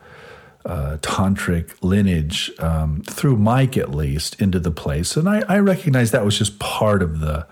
uh, 0.64 0.99
tantric 1.00 1.75
lineage 1.83 2.50
um, 2.59 3.02
through 3.02 3.37
Mike 3.37 3.76
at 3.76 3.95
least 3.95 4.40
into 4.40 4.61
the 4.61 4.71
place, 4.71 5.17
and 5.17 5.29
I, 5.29 5.40
I 5.49 5.59
recognized 5.59 6.12
that 6.12 6.25
was 6.25 6.38
just 6.38 6.59
part 6.59 7.02
of 7.02 7.21
the 7.21 7.47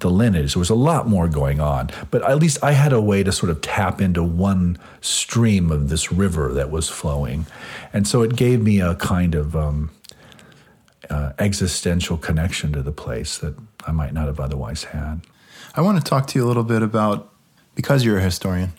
the 0.00 0.10
lineage. 0.10 0.52
There 0.52 0.60
was 0.60 0.68
a 0.68 0.74
lot 0.74 1.08
more 1.08 1.26
going 1.26 1.58
on, 1.58 1.88
but 2.10 2.22
at 2.22 2.38
least 2.38 2.62
I 2.62 2.72
had 2.72 2.92
a 2.92 3.00
way 3.00 3.22
to 3.22 3.32
sort 3.32 3.48
of 3.48 3.62
tap 3.62 3.98
into 4.00 4.22
one 4.22 4.78
stream 5.00 5.70
of 5.70 5.88
this 5.88 6.12
river 6.12 6.52
that 6.52 6.70
was 6.70 6.88
flowing, 6.88 7.46
and 7.92 8.06
so 8.06 8.22
it 8.22 8.36
gave 8.36 8.62
me 8.62 8.80
a 8.80 8.94
kind 8.96 9.34
of 9.34 9.54
um, 9.54 9.90
uh, 11.10 11.32
existential 11.38 12.16
connection 12.16 12.72
to 12.72 12.82
the 12.82 12.92
place 12.92 13.38
that 13.38 13.54
I 13.86 13.92
might 13.92 14.12
not 14.12 14.26
have 14.26 14.40
otherwise 14.40 14.84
had. 14.84 15.20
I 15.74 15.82
want 15.82 15.98
to 15.98 16.04
talk 16.04 16.26
to 16.28 16.38
you 16.38 16.44
a 16.44 16.48
little 16.48 16.64
bit 16.64 16.82
about 16.82 17.32
because 17.74 18.02
you're 18.04 18.18
a 18.18 18.22
historian 18.22 18.72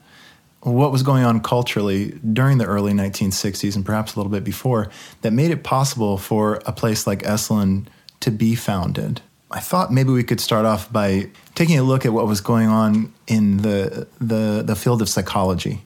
what 0.73 0.91
was 0.91 1.03
going 1.03 1.23
on 1.23 1.39
culturally 1.39 2.11
during 2.33 2.57
the 2.57 2.65
early 2.65 2.93
1960s 2.93 3.75
and 3.75 3.85
perhaps 3.85 4.15
a 4.15 4.19
little 4.19 4.31
bit 4.31 4.43
before 4.43 4.89
that 5.21 5.31
made 5.31 5.51
it 5.51 5.63
possible 5.63 6.17
for 6.17 6.61
a 6.65 6.71
place 6.71 7.07
like 7.07 7.23
Esalen 7.23 7.87
to 8.19 8.31
be 8.31 8.55
founded. 8.55 9.21
I 9.49 9.59
thought 9.59 9.93
maybe 9.93 10.11
we 10.11 10.23
could 10.23 10.41
start 10.41 10.65
off 10.65 10.91
by 10.91 11.29
taking 11.55 11.79
a 11.79 11.83
look 11.83 12.05
at 12.05 12.11
what 12.11 12.27
was 12.27 12.41
going 12.41 12.67
on 12.67 13.13
in 13.27 13.57
the 13.57 14.07
the, 14.19 14.61
the 14.65 14.75
field 14.75 15.01
of 15.01 15.09
psychology. 15.09 15.83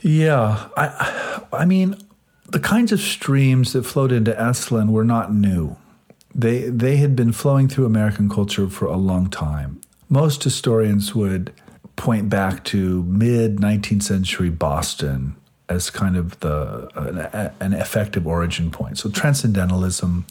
Yeah, 0.00 0.68
I 0.76 1.42
I 1.52 1.64
mean 1.64 1.96
the 2.48 2.60
kinds 2.60 2.92
of 2.92 3.00
streams 3.00 3.72
that 3.72 3.84
flowed 3.84 4.12
into 4.12 4.32
Esalen 4.32 4.90
were 4.90 5.04
not 5.04 5.34
new. 5.34 5.76
They 6.34 6.68
they 6.68 6.98
had 6.98 7.16
been 7.16 7.32
flowing 7.32 7.66
through 7.66 7.86
American 7.86 8.28
culture 8.28 8.68
for 8.68 8.86
a 8.86 8.96
long 8.96 9.28
time. 9.28 9.80
Most 10.08 10.44
historians 10.44 11.14
would 11.16 11.52
point 11.96 12.28
back 12.28 12.64
to 12.64 13.02
mid 13.04 13.56
19th 13.56 14.02
century 14.02 14.50
Boston 14.50 15.36
as 15.68 15.90
kind 15.90 16.16
of 16.16 16.38
the 16.40 16.88
an, 16.94 17.52
an 17.60 17.72
effective 17.72 18.26
origin 18.26 18.70
point. 18.70 18.98
So 18.98 19.10
transcendentalism, 19.10 20.26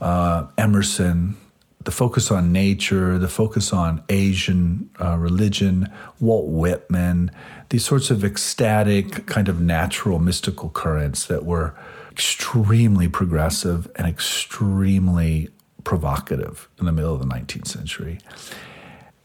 uh, 0.00 0.46
Emerson, 0.58 1.36
the 1.84 1.90
focus 1.90 2.30
on 2.30 2.50
nature, 2.50 3.18
the 3.18 3.28
focus 3.28 3.72
on 3.72 4.02
Asian 4.08 4.90
uh, 5.00 5.16
religion, 5.16 5.92
Walt 6.18 6.50
Whitman, 6.50 7.30
these 7.68 7.84
sorts 7.84 8.10
of 8.10 8.24
ecstatic, 8.24 9.26
kind 9.26 9.48
of 9.48 9.60
natural 9.60 10.18
mystical 10.18 10.70
currents 10.70 11.26
that 11.26 11.44
were 11.44 11.74
extremely 12.10 13.08
progressive 13.08 13.90
and 13.96 14.06
extremely 14.06 15.48
provocative 15.84 16.68
in 16.78 16.86
the 16.86 16.92
middle 16.92 17.12
of 17.12 17.20
the 17.20 17.26
19th 17.26 17.66
century. 17.68 18.18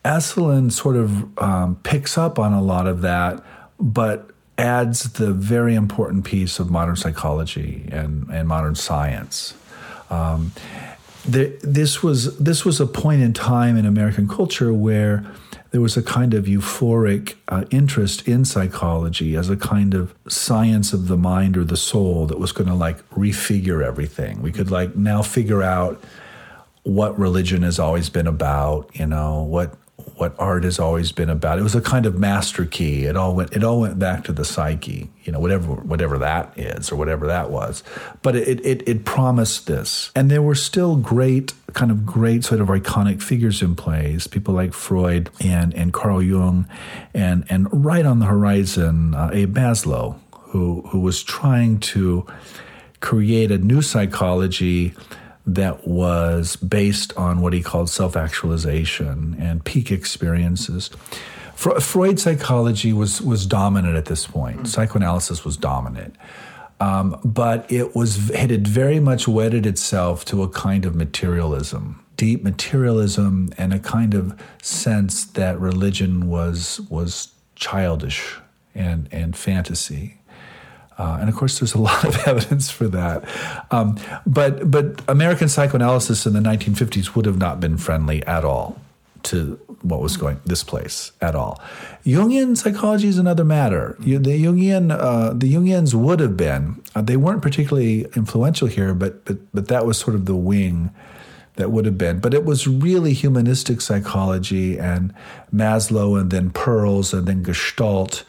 Esalen 0.06 0.72
sort 0.72 0.96
of 0.96 1.38
um, 1.40 1.76
picks 1.84 2.18
up 2.18 2.40
on 2.40 2.54
a 2.54 2.62
lot 2.62 2.88
of 2.88 3.02
that, 3.02 3.44
but 3.80 4.32
adds 4.58 5.14
the 5.14 5.32
very 5.32 5.76
important 5.76 6.26
piece 6.26 6.60
of 6.60 6.70
modern 6.70 6.96
psychology 6.96 7.88
and, 7.92 8.28
and 8.30 8.48
modern 8.48 8.76
science. 8.76 9.56
Um, 10.10 10.52
the, 11.26 11.58
this 11.62 12.02
was 12.02 12.38
this 12.38 12.66
was 12.66 12.80
a 12.80 12.86
point 12.86 13.22
in 13.22 13.34
time 13.34 13.78
in 13.78 13.86
American 13.86 14.28
culture 14.28 14.74
where 14.74 15.26
there 15.72 15.82
was 15.82 15.96
a 15.96 16.02
kind 16.02 16.34
of 16.34 16.46
euphoric 16.46 17.36
uh, 17.48 17.66
interest 17.70 18.28
in 18.28 18.44
psychology 18.44 19.36
as 19.36 19.50
a 19.50 19.58
kind 19.58 19.94
of 19.94 20.16
science 20.28 20.94
of 20.94 21.08
the 21.08 21.18
mind 21.18 21.56
or 21.56 21.64
the 21.64 21.78
soul 21.78 22.26
that 22.26 22.40
was 22.40 22.52
going 22.52 22.68
to 22.68 22.74
like 22.74 23.08
refigure 23.12 23.86
everything. 23.86 24.42
We 24.42 24.52
could 24.52 24.72
like 24.72 24.96
now 24.96 25.22
figure 25.22 25.62
out 25.62 26.04
what 26.84 27.20
religion 27.20 27.62
has 27.62 27.78
always 27.78 28.10
been 28.10 28.26
about, 28.26 28.90
you 28.94 29.06
know, 29.06 29.44
what 29.44 29.76
what 30.20 30.36
art 30.38 30.66
has 30.66 30.80
always 30.80 31.12
been 31.14 31.30
about. 31.30 31.60
It 31.60 31.64
was 31.64 31.76
a 31.76 31.82
kind 31.82 32.06
of 32.06 32.20
master 32.20 32.66
key. 32.66 33.06
It 33.06 33.16
all 33.16 33.36
went 33.36 33.54
it 33.54 33.64
all 33.64 33.80
went 33.80 33.98
back 33.98 34.26
to 34.26 34.34
the 34.34 34.44
psyche, 34.44 35.10
you 35.24 35.32
know, 35.32 35.40
whatever 35.40 35.74
whatever 35.76 36.18
that 36.18 36.52
is 36.58 36.92
or 36.92 36.98
whatever 36.98 37.28
that 37.28 37.50
was. 37.50 37.84
But 38.22 38.36
it 38.36 38.66
it 38.66 38.88
it 38.88 39.06
promised 39.06 39.68
this. 39.68 40.12
And 40.16 40.30
there 40.30 40.42
were 40.42 40.56
still 40.56 40.98
great 40.98 41.54
kind 41.74 41.90
of 41.90 42.06
great 42.06 42.44
sort 42.44 42.60
of 42.60 42.68
iconic 42.68 43.22
figures 43.22 43.62
in 43.62 43.76
place, 43.76 44.28
people 44.28 44.54
like 44.54 44.74
Freud 44.74 45.30
and 45.40 45.74
and 45.74 45.94
Carl 45.94 46.22
Jung 46.22 46.68
and 47.14 47.46
and 47.50 47.68
right 47.72 48.06
on 48.06 48.20
the 48.20 48.26
horizon 48.26 49.16
uh, 49.16 49.30
Abe 49.32 49.56
Maslow 49.56 50.18
who 50.50 50.82
who 50.90 51.00
was 51.00 51.24
trying 51.24 51.80
to 51.80 52.26
create 53.00 53.52
a 53.52 53.58
new 53.58 53.82
psychology 53.82 54.94
that 55.56 55.88
was 55.88 56.56
based 56.58 57.16
on 57.18 57.42
what 57.42 57.54
he 57.54 57.62
called 57.62 57.90
self 57.90 58.16
actualization 58.16 59.36
and 59.40 59.64
peak 59.64 59.92
experiences. 59.92 60.90
Freud 61.56 62.20
psychology 62.22 62.94
was, 62.94 63.22
was 63.22 63.46
dominant 63.46 63.98
at 63.98 64.06
this 64.06 64.26
point, 64.26 64.68
psychoanalysis 64.68 65.44
was 65.44 65.58
dominant. 65.58 66.16
Um, 66.80 67.20
but 67.26 67.70
it 67.70 67.94
was 67.96 68.30
it 68.30 68.50
had 68.50 68.66
very 68.66 69.02
much 69.02 69.28
wedded 69.28 69.66
itself 69.66 70.24
to 70.26 70.44
a 70.44 70.50
kind 70.50 70.86
of 70.86 70.96
materialism, 70.96 72.06
deep 72.16 72.42
materialism, 72.42 73.50
and 73.58 73.74
a 73.74 73.80
kind 73.80 74.14
of 74.14 74.40
sense 74.62 75.26
that 75.26 75.60
religion 75.60 76.30
was 76.30 76.80
was 76.90 77.34
childish 77.56 78.38
and 78.74 79.10
and 79.12 79.36
fantasy. 79.36 80.19
Uh, 81.00 81.18
and 81.22 81.30
of 81.30 81.36
course, 81.36 81.60
there's 81.60 81.74
a 81.74 81.78
lot 81.90 82.04
of 82.04 82.16
evidence 82.28 82.70
for 82.70 82.88
that. 82.90 83.24
Um, 83.72 83.98
but 84.28 84.70
but 84.70 85.02
American 85.08 85.48
psychoanalysis 85.50 86.26
in 86.26 86.34
the 86.34 86.42
1950s 86.42 87.16
would 87.16 87.26
have 87.26 87.38
not 87.38 87.60
been 87.60 87.78
friendly 87.78 88.24
at 88.28 88.44
all 88.46 88.80
to 89.24 89.60
what 89.82 90.02
was 90.02 90.18
going 90.18 90.40
this 90.46 90.64
place 90.64 91.14
at 91.22 91.36
all. 91.36 91.62
Jungian 92.06 92.58
psychology 92.58 93.08
is 93.08 93.18
another 93.18 93.46
matter. 93.46 93.96
The 94.00 94.18
Jungian 94.18 94.92
uh, 94.92 95.34
the 95.34 95.54
Jungians 95.54 95.94
would 95.94 96.20
have 96.20 96.36
been. 96.36 96.82
Uh, 96.96 97.02
they 97.02 97.18
weren't 97.18 97.42
particularly 97.42 98.02
influential 98.16 98.68
here, 98.68 98.94
but 98.94 99.26
but 99.26 99.38
but 99.54 99.68
that 99.70 99.86
was 99.86 99.98
sort 99.98 100.16
of 100.16 100.26
the 100.26 100.36
wing 100.36 100.92
that 101.56 101.72
would 101.72 101.86
have 101.86 101.98
been. 101.98 102.20
But 102.20 102.34
it 102.34 102.46
was 102.46 102.68
really 102.68 103.14
humanistic 103.14 103.82
psychology 103.82 104.78
and 104.78 105.14
Maslow, 105.54 106.20
and 106.20 106.32
then 106.32 106.52
Perls, 106.52 107.14
and 107.14 107.28
then 107.28 107.44
Gestalt, 107.44 108.24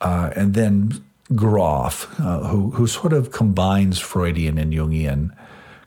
uh, 0.00 0.30
and 0.34 0.54
then 0.54 1.02
Grof, 1.34 2.08
uh, 2.20 2.46
who, 2.46 2.70
who 2.70 2.86
sort 2.86 3.12
of 3.12 3.32
combines 3.32 3.98
Freudian 3.98 4.58
and 4.58 4.72
Jungian 4.72 5.36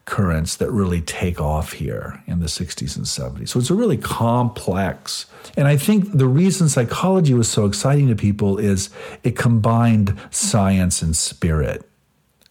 currents 0.10 0.56
that 0.58 0.72
really 0.72 1.02
take 1.02 1.40
off 1.40 1.74
here 1.74 2.22
in 2.26 2.40
the 2.40 2.48
60s 2.48 2.98
and 2.98 3.06
70s. 3.06 3.50
So 3.50 3.60
it's 3.60 3.70
a 3.70 3.76
really 3.76 3.96
complex. 3.96 5.28
And 5.56 5.68
I 5.68 5.78
think 5.78 6.18
the 6.18 6.28
reason 6.28 6.68
psychology 6.68 7.34
was 7.36 7.48
so 7.48 7.66
exciting 7.66 8.08
to 8.08 8.16
people 8.16 8.58
is 8.58 8.90
it 9.24 9.38
combined 9.38 10.20
science 10.32 11.04
and 11.04 11.16
spirit, 11.16 11.88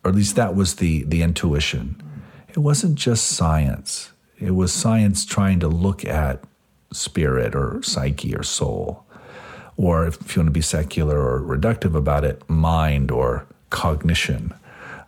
or 0.04 0.10
at 0.10 0.14
least 0.14 0.36
that 0.36 0.54
was 0.54 0.76
the, 0.76 1.02
the 1.02 1.20
intuition. 1.20 2.00
It 2.48 2.58
wasn't 2.58 2.94
just 2.94 3.26
science, 3.26 4.12
it 4.38 4.52
was 4.52 4.72
science 4.72 5.26
trying 5.26 5.58
to 5.60 5.68
look 5.68 6.04
at 6.04 6.44
spirit 6.92 7.56
or 7.56 7.82
psyche 7.82 8.34
or 8.34 8.44
soul 8.44 9.04
or 9.78 10.06
if 10.08 10.36
you 10.36 10.40
want 10.40 10.48
to 10.48 10.52
be 10.52 10.60
secular 10.60 11.18
or 11.18 11.40
reductive 11.40 11.94
about 11.94 12.24
it, 12.24 12.42
mind 12.50 13.10
or 13.10 13.46
cognition. 13.70 14.52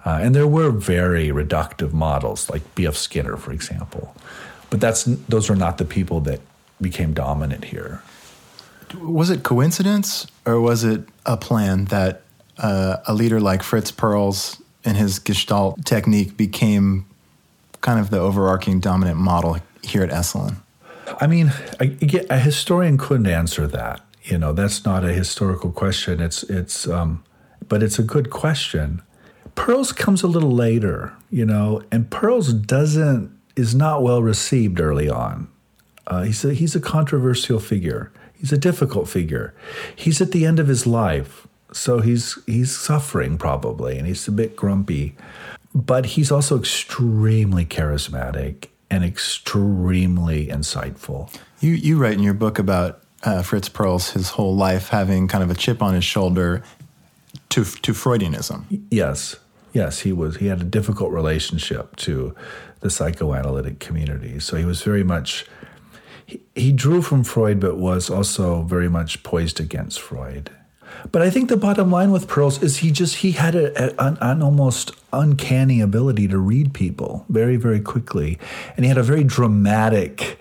Uh, 0.07 0.21
and 0.23 0.35
there 0.35 0.47
were 0.47 0.71
very 0.71 1.29
reductive 1.29 1.93
models, 1.93 2.49
like 2.49 2.63
B.F. 2.75 2.97
Skinner, 2.97 3.37
for 3.37 3.53
example. 3.53 4.15
But 4.71 4.81
that's 4.81 5.05
those 5.05 5.51
are 5.51 5.57
not 5.57 5.77
the 5.77 5.85
people 5.85 6.21
that 6.21 6.41
became 6.81 7.13
dominant 7.13 7.65
here. 7.67 8.01
Was 9.03 9.29
it 9.29 9.43
coincidence, 9.43 10.27
or 10.47 10.61
was 10.61 10.85
it 10.85 11.03
a 11.27 11.37
plan 11.37 11.87
that 11.87 12.23
uh, 12.57 12.99
a 13.07 13.13
leader 13.13 13.41
like 13.41 13.63
Fritz 13.63 13.91
Perls 13.91 14.63
and 14.85 14.97
his 14.97 15.19
Gestalt 15.19 15.85
technique 15.85 16.37
became 16.37 17.05
kind 17.81 17.99
of 17.99 18.11
the 18.11 18.19
overarching 18.19 18.81
dominant 18.81 19.19
model 19.19 19.59
here 19.83 20.03
at 20.03 20.11
Esalen? 20.11 20.57
I 21.21 21.27
mean, 21.27 21.53
a, 21.81 22.27
a 22.31 22.39
historian 22.39 22.97
couldn't 22.97 23.27
answer 23.27 23.67
that 23.67 24.01
You 24.31 24.39
know, 24.39 24.53
that's 24.53 24.85
not 24.85 25.05
a 25.05 25.13
historical 25.13 25.73
question. 25.73 26.21
It's 26.21 26.45
it's 26.45 26.87
um, 26.87 27.25
but 27.69 27.83
it's 27.83 27.99
a 27.99 28.03
good 28.03 28.31
question. 28.31 29.03
Perls 29.57 29.95
comes 29.95 30.23
a 30.23 30.29
little 30.29 30.53
later, 30.53 31.13
you 31.31 31.45
know, 31.45 31.83
and 31.91 32.09
Perls 32.09 32.67
doesn't 32.67 33.37
is 33.57 33.75
not 33.75 34.03
well 34.03 34.23
received 34.23 34.81
early 34.81 35.09
on. 35.09 35.49
Uh, 36.07 36.23
he's 36.23 36.45
a, 36.45 36.55
he's 36.55 36.75
a 36.75 36.81
controversial 36.81 37.61
figure. 37.61 38.13
He's 38.35 38.53
a 38.53 38.59
difficult 38.59 39.09
figure. 39.09 39.55
He's 39.95 40.21
at 40.21 40.33
the 40.33 40.47
end 40.47 40.59
of 40.59 40.67
his 40.69 40.87
life, 40.87 41.47
so 41.73 42.01
he's 42.01 42.39
he's 42.47 42.77
suffering 42.77 43.37
probably, 43.37 43.99
and 43.99 44.07
he's 44.07 44.27
a 44.29 44.33
bit 44.33 44.57
grumpy. 44.57 45.17
But 45.75 46.07
he's 46.07 46.33
also 46.33 46.59
extremely 46.59 47.65
charismatic 47.65 48.69
and 48.91 49.05
extremely 49.05 50.47
insightful. 50.47 51.33
You 51.61 51.73
you 51.73 51.99
write 51.99 52.15
in 52.15 52.23
your 52.23 52.35
book 52.35 52.59
about 52.59 53.03
uh, 53.23 53.43
Fritz 53.43 53.69
Perls, 53.69 54.13
his 54.13 54.31
whole 54.31 54.55
life 54.55 54.89
having 54.89 55.29
kind 55.29 55.45
of 55.45 55.51
a 55.51 55.55
chip 55.55 55.83
on 55.83 55.95
his 55.95 56.05
shoulder 56.05 56.63
to 57.51 57.65
to 57.65 57.93
Freudianism. 57.93 58.65
Yes, 58.91 59.37
yes, 59.73 60.01
he 60.01 60.13
was. 60.13 60.37
He 60.37 60.47
had 60.47 60.61
a 60.61 60.65
difficult 60.65 61.13
relationship 61.13 61.97
to 61.97 62.35
the 62.81 62.91
psychoanalytic 62.91 63.79
community, 63.79 64.41
so 64.41 64.57
he 64.57 64.65
was 64.65 64.83
very 64.83 65.05
much. 65.05 65.47
He, 66.25 66.41
he 66.55 66.73
drew 66.73 67.03
from 67.03 67.25
Freud, 67.25 67.61
but 67.61 67.77
was 67.77 68.09
also 68.09 68.63
very 68.63 68.89
much 68.89 69.23
poised 69.23 69.61
against 69.61 70.01
Freud. 70.01 70.51
But 71.13 71.23
I 71.23 71.31
think 71.31 71.49
the 71.49 71.57
bottom 71.57 71.91
line 71.91 72.11
with 72.11 72.27
Perls 72.29 72.63
is 72.63 72.79
he 72.79 72.91
just 72.91 73.17
he 73.17 73.33
had 73.33 73.55
a, 73.55 73.73
a, 73.85 74.07
an, 74.07 74.19
an, 74.21 74.43
almost 74.43 74.93
uncanny 75.13 75.81
ability 75.81 76.29
to 76.29 76.39
read 76.39 76.75
people 76.75 77.25
very 77.29 77.57
very 77.57 77.81
quickly, 77.81 78.39
and 78.77 78.85
he 78.85 78.89
had 78.89 78.99
a 78.99 79.03
very 79.03 79.25
dramatic 79.25 80.39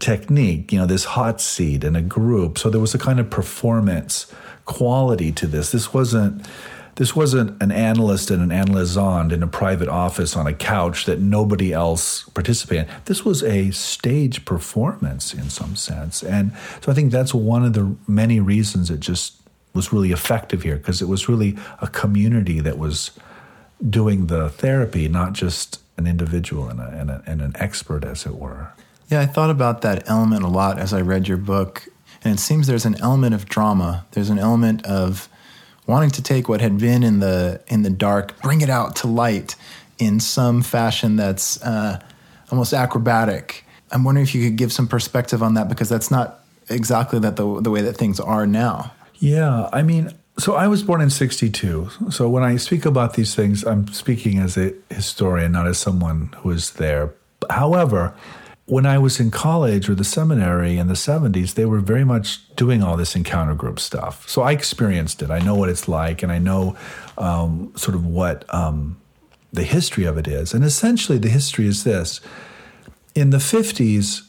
technique. 0.00 0.72
You 0.72 0.80
know, 0.80 0.86
this 0.86 1.04
hot 1.04 1.40
seat 1.40 1.84
and 1.84 1.96
a 1.96 2.02
group, 2.02 2.58
so 2.58 2.70
there 2.70 2.80
was 2.80 2.94
a 2.94 2.98
kind 2.98 3.20
of 3.20 3.30
performance 3.30 4.32
quality 4.64 5.32
to 5.32 5.46
this. 5.46 5.72
This 5.72 5.92
wasn't 5.92 6.46
this 6.98 7.14
wasn't 7.14 7.62
an 7.62 7.70
analyst 7.70 8.28
and 8.28 8.42
an 8.42 8.66
analysand 8.66 9.30
in 9.30 9.40
a 9.40 9.46
private 9.46 9.88
office 9.88 10.34
on 10.34 10.48
a 10.48 10.52
couch 10.52 11.06
that 11.06 11.20
nobody 11.20 11.72
else 11.72 12.24
participated 12.30 12.88
in. 12.88 12.94
This 13.04 13.24
was 13.24 13.44
a 13.44 13.70
stage 13.70 14.44
performance 14.44 15.32
in 15.32 15.48
some 15.48 15.76
sense. 15.76 16.24
And 16.24 16.50
so 16.80 16.90
I 16.90 16.96
think 16.96 17.12
that's 17.12 17.32
one 17.32 17.64
of 17.64 17.74
the 17.74 17.94
many 18.08 18.40
reasons 18.40 18.90
it 18.90 18.98
just 18.98 19.34
was 19.74 19.92
really 19.92 20.10
effective 20.10 20.64
here 20.64 20.76
because 20.76 21.00
it 21.00 21.06
was 21.06 21.28
really 21.28 21.56
a 21.80 21.86
community 21.86 22.58
that 22.58 22.78
was 22.78 23.12
doing 23.88 24.26
the 24.26 24.48
therapy, 24.48 25.06
not 25.06 25.34
just 25.34 25.80
an 25.96 26.08
individual 26.08 26.68
and, 26.68 26.80
a, 26.80 26.88
and, 26.88 27.10
a, 27.10 27.22
and 27.26 27.40
an 27.40 27.52
expert, 27.60 28.04
as 28.04 28.26
it 28.26 28.34
were. 28.34 28.72
Yeah, 29.08 29.20
I 29.20 29.26
thought 29.26 29.50
about 29.50 29.82
that 29.82 30.08
element 30.08 30.44
a 30.44 30.48
lot 30.48 30.78
as 30.78 30.92
I 30.92 31.00
read 31.00 31.28
your 31.28 31.38
book. 31.38 31.88
And 32.22 32.34
it 32.34 32.38
seems 32.40 32.66
there's 32.66 32.84
an 32.84 33.00
element 33.00 33.34
of 33.34 33.46
drama. 33.46 34.04
There's 34.12 34.30
an 34.30 34.38
element 34.38 34.84
of 34.84 35.28
wanting 35.86 36.10
to 36.10 36.22
take 36.22 36.48
what 36.48 36.60
had 36.60 36.78
been 36.78 37.02
in 37.02 37.20
the 37.20 37.60
in 37.68 37.82
the 37.82 37.90
dark, 37.90 38.40
bring 38.42 38.60
it 38.60 38.68
out 38.68 38.96
to 38.96 39.06
light 39.06 39.56
in 39.98 40.20
some 40.20 40.62
fashion 40.62 41.16
that's 41.16 41.62
uh, 41.62 42.00
almost 42.50 42.72
acrobatic. 42.72 43.64
I'm 43.90 44.04
wondering 44.04 44.26
if 44.26 44.34
you 44.34 44.44
could 44.44 44.56
give 44.56 44.72
some 44.72 44.86
perspective 44.86 45.42
on 45.42 45.54
that 45.54 45.68
because 45.68 45.88
that's 45.88 46.10
not 46.10 46.40
exactly 46.68 47.18
that 47.20 47.36
the 47.36 47.60
the 47.60 47.70
way 47.70 47.80
that 47.82 47.96
things 47.96 48.20
are 48.20 48.46
now. 48.46 48.92
Yeah, 49.14 49.68
I 49.72 49.82
mean, 49.82 50.12
so 50.38 50.54
I 50.54 50.68
was 50.68 50.82
born 50.82 51.00
in 51.00 51.10
62. 51.10 51.90
So 52.10 52.28
when 52.28 52.44
I 52.44 52.56
speak 52.56 52.84
about 52.84 53.14
these 53.14 53.34
things, 53.34 53.64
I'm 53.64 53.88
speaking 53.88 54.38
as 54.38 54.56
a 54.56 54.74
historian, 54.90 55.52
not 55.52 55.66
as 55.66 55.78
someone 55.78 56.30
who 56.38 56.50
was 56.50 56.72
there. 56.72 57.14
However, 57.50 58.14
when 58.68 58.84
I 58.84 58.98
was 58.98 59.18
in 59.18 59.30
college 59.30 59.88
or 59.88 59.94
the 59.94 60.04
seminary 60.04 60.76
in 60.76 60.88
the 60.88 60.94
70s, 60.94 61.54
they 61.54 61.64
were 61.64 61.80
very 61.80 62.04
much 62.04 62.54
doing 62.54 62.82
all 62.82 62.98
this 62.98 63.16
encounter 63.16 63.54
group 63.54 63.80
stuff. 63.80 64.28
So 64.28 64.42
I 64.42 64.52
experienced 64.52 65.22
it. 65.22 65.30
I 65.30 65.38
know 65.38 65.54
what 65.54 65.70
it's 65.70 65.88
like, 65.88 66.22
and 66.22 66.30
I 66.30 66.38
know 66.38 66.76
um, 67.16 67.72
sort 67.76 67.94
of 67.94 68.04
what 68.04 68.44
um, 68.54 69.00
the 69.52 69.64
history 69.64 70.04
of 70.04 70.18
it 70.18 70.28
is. 70.28 70.52
And 70.52 70.64
essentially, 70.64 71.16
the 71.16 71.30
history 71.30 71.66
is 71.66 71.84
this 71.84 72.20
in 73.14 73.30
the 73.30 73.38
50s, 73.38 74.22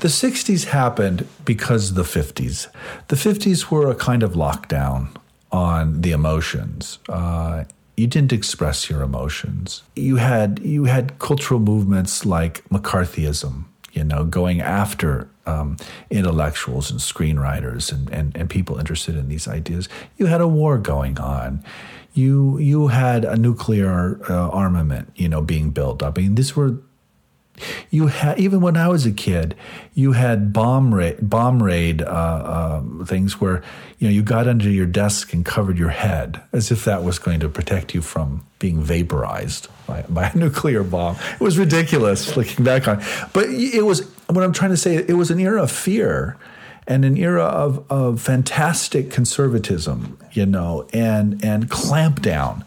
the 0.00 0.08
60s 0.08 0.66
happened 0.66 1.26
because 1.46 1.94
the 1.94 2.02
50s. 2.02 2.68
The 3.08 3.16
50s 3.16 3.70
were 3.70 3.90
a 3.90 3.94
kind 3.94 4.22
of 4.22 4.32
lockdown 4.32 5.16
on 5.50 6.02
the 6.02 6.12
emotions. 6.12 6.98
Uh, 7.08 7.64
you 7.96 8.06
didn't 8.06 8.32
express 8.32 8.88
your 8.88 9.02
emotions. 9.02 9.82
You 9.96 10.16
had 10.16 10.60
you 10.60 10.84
had 10.84 11.18
cultural 11.18 11.58
movements 11.58 12.24
like 12.24 12.62
McCarthyism, 12.68 13.64
you 13.98 14.04
know, 14.04 14.24
going 14.24 14.60
after 14.60 15.28
um, 15.44 15.76
intellectuals 16.08 16.88
and 16.88 17.00
screenwriters 17.00 17.92
and, 17.92 18.08
and, 18.10 18.36
and 18.36 18.48
people 18.48 18.78
interested 18.78 19.16
in 19.16 19.28
these 19.28 19.48
ideas. 19.48 19.88
You 20.16 20.26
had 20.26 20.40
a 20.40 20.46
war 20.46 20.78
going 20.78 21.18
on. 21.18 21.64
You 22.14 22.58
you 22.58 22.88
had 22.88 23.24
a 23.24 23.36
nuclear 23.36 24.20
uh, 24.30 24.50
armament, 24.50 25.10
you 25.16 25.28
know, 25.28 25.42
being 25.42 25.70
built 25.70 26.00
up. 26.00 26.16
I 26.16 26.22
mean, 26.22 26.36
these 26.36 26.54
were 26.54 26.78
you 27.90 28.06
had 28.06 28.38
even 28.38 28.60
when 28.60 28.76
I 28.76 28.86
was 28.86 29.04
a 29.04 29.10
kid, 29.10 29.56
you 29.94 30.12
had 30.12 30.52
bomb 30.52 30.94
raid, 30.94 31.16
bomb 31.20 31.60
raid 31.60 32.02
uh, 32.02 32.78
um, 32.78 33.04
things 33.04 33.40
where 33.40 33.64
you 33.98 34.06
know 34.06 34.14
you 34.14 34.22
got 34.22 34.46
under 34.46 34.70
your 34.70 34.86
desk 34.86 35.32
and 35.32 35.44
covered 35.44 35.76
your 35.76 35.90
head 35.90 36.40
as 36.52 36.70
if 36.70 36.84
that 36.84 37.02
was 37.02 37.18
going 37.18 37.40
to 37.40 37.48
protect 37.48 37.94
you 37.94 38.02
from 38.02 38.46
being 38.60 38.80
vaporized 38.80 39.66
by, 39.88 40.02
by 40.08 40.28
a 40.28 40.36
nuclear 40.36 40.84
bomb. 40.84 41.16
It 41.32 41.40
was 41.40 41.58
ridiculous 41.58 42.36
looking 42.36 42.64
back 42.64 42.86
on, 42.86 43.02
but 43.32 43.48
it 43.48 43.84
was 43.84 44.08
what 44.28 44.44
I'm 44.44 44.52
trying 44.52 44.70
to 44.70 44.76
say. 44.76 44.94
It 44.96 45.16
was 45.16 45.32
an 45.32 45.40
era 45.40 45.64
of 45.64 45.72
fear 45.72 46.36
and 46.86 47.04
an 47.04 47.16
era 47.16 47.44
of, 47.44 47.84
of 47.90 48.20
fantastic 48.20 49.10
conservatism, 49.10 50.18
you 50.32 50.46
know, 50.46 50.86
and 50.92 51.44
and 51.44 51.68
clampdown. 51.68 52.64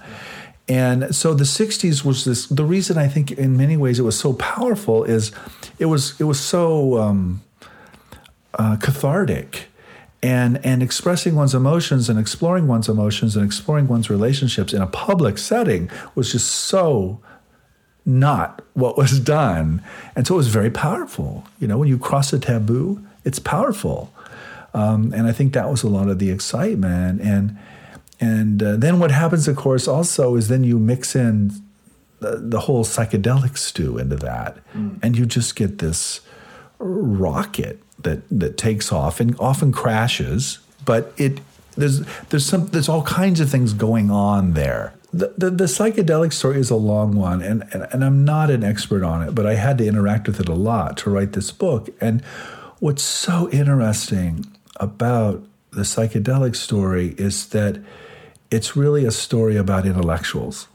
And 0.68 1.14
so 1.14 1.34
the 1.34 1.44
60s 1.44 2.06
was 2.06 2.26
this 2.26 2.48
the 2.48 2.66
reason 2.66 2.98
I 2.98 3.08
think 3.08 3.32
in 3.32 3.58
many 3.58 3.78
ways 3.78 4.00
it 4.00 4.04
was 4.04 4.18
so 4.18 4.34
powerful 4.34 5.04
is 5.04 5.32
it 5.80 5.86
was 5.86 6.20
it 6.20 6.26
was 6.26 6.40
so 6.40 6.98
um, 6.98 7.42
uh, 8.54 8.78
cathartic 8.78 9.68
and 10.24 10.64
and 10.66 10.84
expressing 10.84 11.36
one's 11.36 11.56
emotions 11.56 12.10
and 12.10 12.20
exploring 12.20 12.68
one's 12.68 12.88
emotions 12.88 13.36
and 13.36 13.46
exploring 13.46 13.88
one's 13.88 14.10
relationships 14.10 14.74
in 14.74 14.82
a 14.82 14.88
public 14.88 15.38
setting 15.38 15.90
was 16.16 16.32
just 16.32 16.50
so 16.50 17.20
not 18.06 18.62
what 18.74 18.98
was 18.98 19.20
done. 19.40 19.84
And 20.16 20.28
so 20.28 20.36
it 20.36 20.38
was 20.38 20.48
very 20.48 20.72
powerful. 20.72 21.46
You 21.60 21.68
know 21.68 21.78
when 21.78 21.88
you 21.88 21.98
cross 21.98 22.34
a 22.34 22.40
taboo 22.40 23.04
it's 23.24 23.40
powerful. 23.40 24.14
Um, 24.74 25.14
and 25.14 25.28
i 25.28 25.34
think 25.34 25.52
that 25.54 25.70
was 25.70 25.84
a 25.84 25.90
lot 25.90 26.08
of 26.08 26.20
the 26.20 26.30
excitement. 26.30 27.22
And 27.22 27.58
and 28.20 28.62
uh, 28.62 28.78
then 28.78 29.00
what 29.00 29.10
happens, 29.10 29.48
of 29.48 29.56
course, 29.56 29.88
also 29.88 30.36
is 30.36 30.48
then 30.48 30.64
you 30.64 30.78
mix 30.78 31.16
in 31.16 31.52
the, 32.20 32.38
the 32.38 32.60
whole 32.62 32.86
psychedelic 32.86 33.58
stew 33.58 33.98
into 33.98 34.16
that, 34.18 34.58
mm. 34.76 35.00
and 35.02 35.18
you 35.18 35.26
just 35.26 35.56
get 35.56 35.80
this 35.80 36.22
rocket 36.78 37.82
that 38.04 38.22
that 38.30 38.58
takes 38.58 38.92
off 38.92 39.20
and 39.20 39.36
often 39.40 39.72
crashes, 39.72 40.60
but 40.86 41.14
it 41.18 41.40
there's 41.76 42.02
there's 42.30 42.46
some 42.46 42.68
there's 42.68 42.90
all 42.90 43.04
kinds 43.04 43.40
of 43.40 43.50
things 43.50 43.74
going 43.74 44.12
on 44.12 44.54
there. 44.54 44.94
The, 45.14 45.34
the, 45.38 45.50
the 45.50 45.64
psychedelic 45.66 46.32
story 46.32 46.58
is 46.58 46.70
a 46.70 46.76
long 46.76 47.16
one, 47.16 47.42
and, 47.42 47.64
and 47.74 47.88
and 47.92 48.04
I'm 48.04 48.24
not 48.24 48.50
an 48.50 48.64
expert 48.64 49.04
on 49.04 49.22
it, 49.22 49.36
but 49.36 49.46
I 49.46 49.56
had 49.56 49.78
to 49.80 49.86
interact 49.86 50.28
with 50.28 50.40
it 50.40 50.48
a 50.48 50.54
lot 50.54 50.98
to 50.98 51.10
write 51.10 51.34
this 51.34 51.52
book. 51.52 51.90
And 52.00 52.24
what's 52.80 53.04
so 53.04 53.50
interesting 53.50 54.46
about 54.78 55.44
the 55.72 55.82
psychedelic 55.82 56.56
story 56.56 57.16
is 57.18 57.48
that 57.50 57.82
it's 58.50 58.76
really 58.76 59.06
a 59.06 59.12
story 59.12 59.56
about 59.56 59.86
intellectuals 59.86 60.68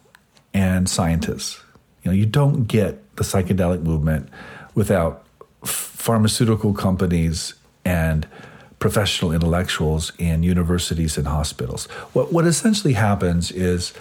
and 0.55 0.89
scientists. 0.89 1.63
You 2.03 2.11
know, 2.11 2.17
you 2.17 2.27
don't 2.27 2.65
get 2.65 3.17
the 3.17 3.25
psychedelic 3.25 3.83
movement 3.83 4.29
without 4.75 5.26
pharmaceutical 6.07 6.73
companies 6.73 7.55
and 7.85 8.29
professional 8.79 9.33
intellectuals 9.33 10.13
in 10.19 10.45
universities 10.45 11.19
and 11.19 11.27
hospitals. 11.27 11.87
What, 12.13 12.33
what 12.33 12.47
essentially 12.47 12.93
happens 12.93 13.51
is 13.51 13.93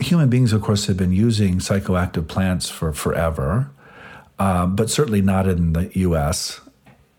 human 0.00 0.30
beings, 0.30 0.54
of 0.54 0.62
course, 0.62 0.86
have 0.86 0.96
been 0.96 1.12
using 1.12 1.58
psychoactive 1.58 2.28
plants 2.28 2.70
for 2.70 2.94
forever, 2.94 3.70
uh, 4.38 4.64
but 4.64 4.88
certainly 4.88 5.20
not 5.20 5.46
in 5.46 5.74
the 5.74 5.90
US. 6.06 6.62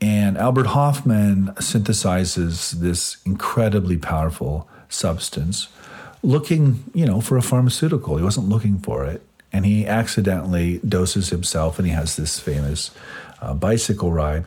And 0.02 0.40
Albert 0.40 0.68
Hofmann 0.68 1.54
synthesizes 1.58 2.72
this 2.72 3.18
incredibly 3.24 3.98
powerful 3.98 4.68
substance 4.90 5.68
looking, 6.24 6.84
you 6.96 7.06
know, 7.06 7.22
for 7.22 7.38
a 7.38 7.44
pharmaceutical. 7.44 8.18
He 8.18 8.24
wasn't 8.24 8.50
looking 8.50 8.80
for 8.80 9.06
it. 9.06 9.22
And 9.54 9.68
he 9.68 9.86
accidentally 9.86 10.80
doses 10.80 11.30
himself 11.30 11.78
and 11.78 11.88
he 11.88 11.94
has 11.94 12.16
this 12.16 12.40
famous 12.40 12.90
uh, 13.42 13.54
bicycle 13.54 14.12
ride. 14.12 14.46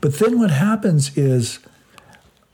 But 0.00 0.18
then 0.18 0.38
what 0.38 0.50
happens 0.50 1.16
is 1.16 1.60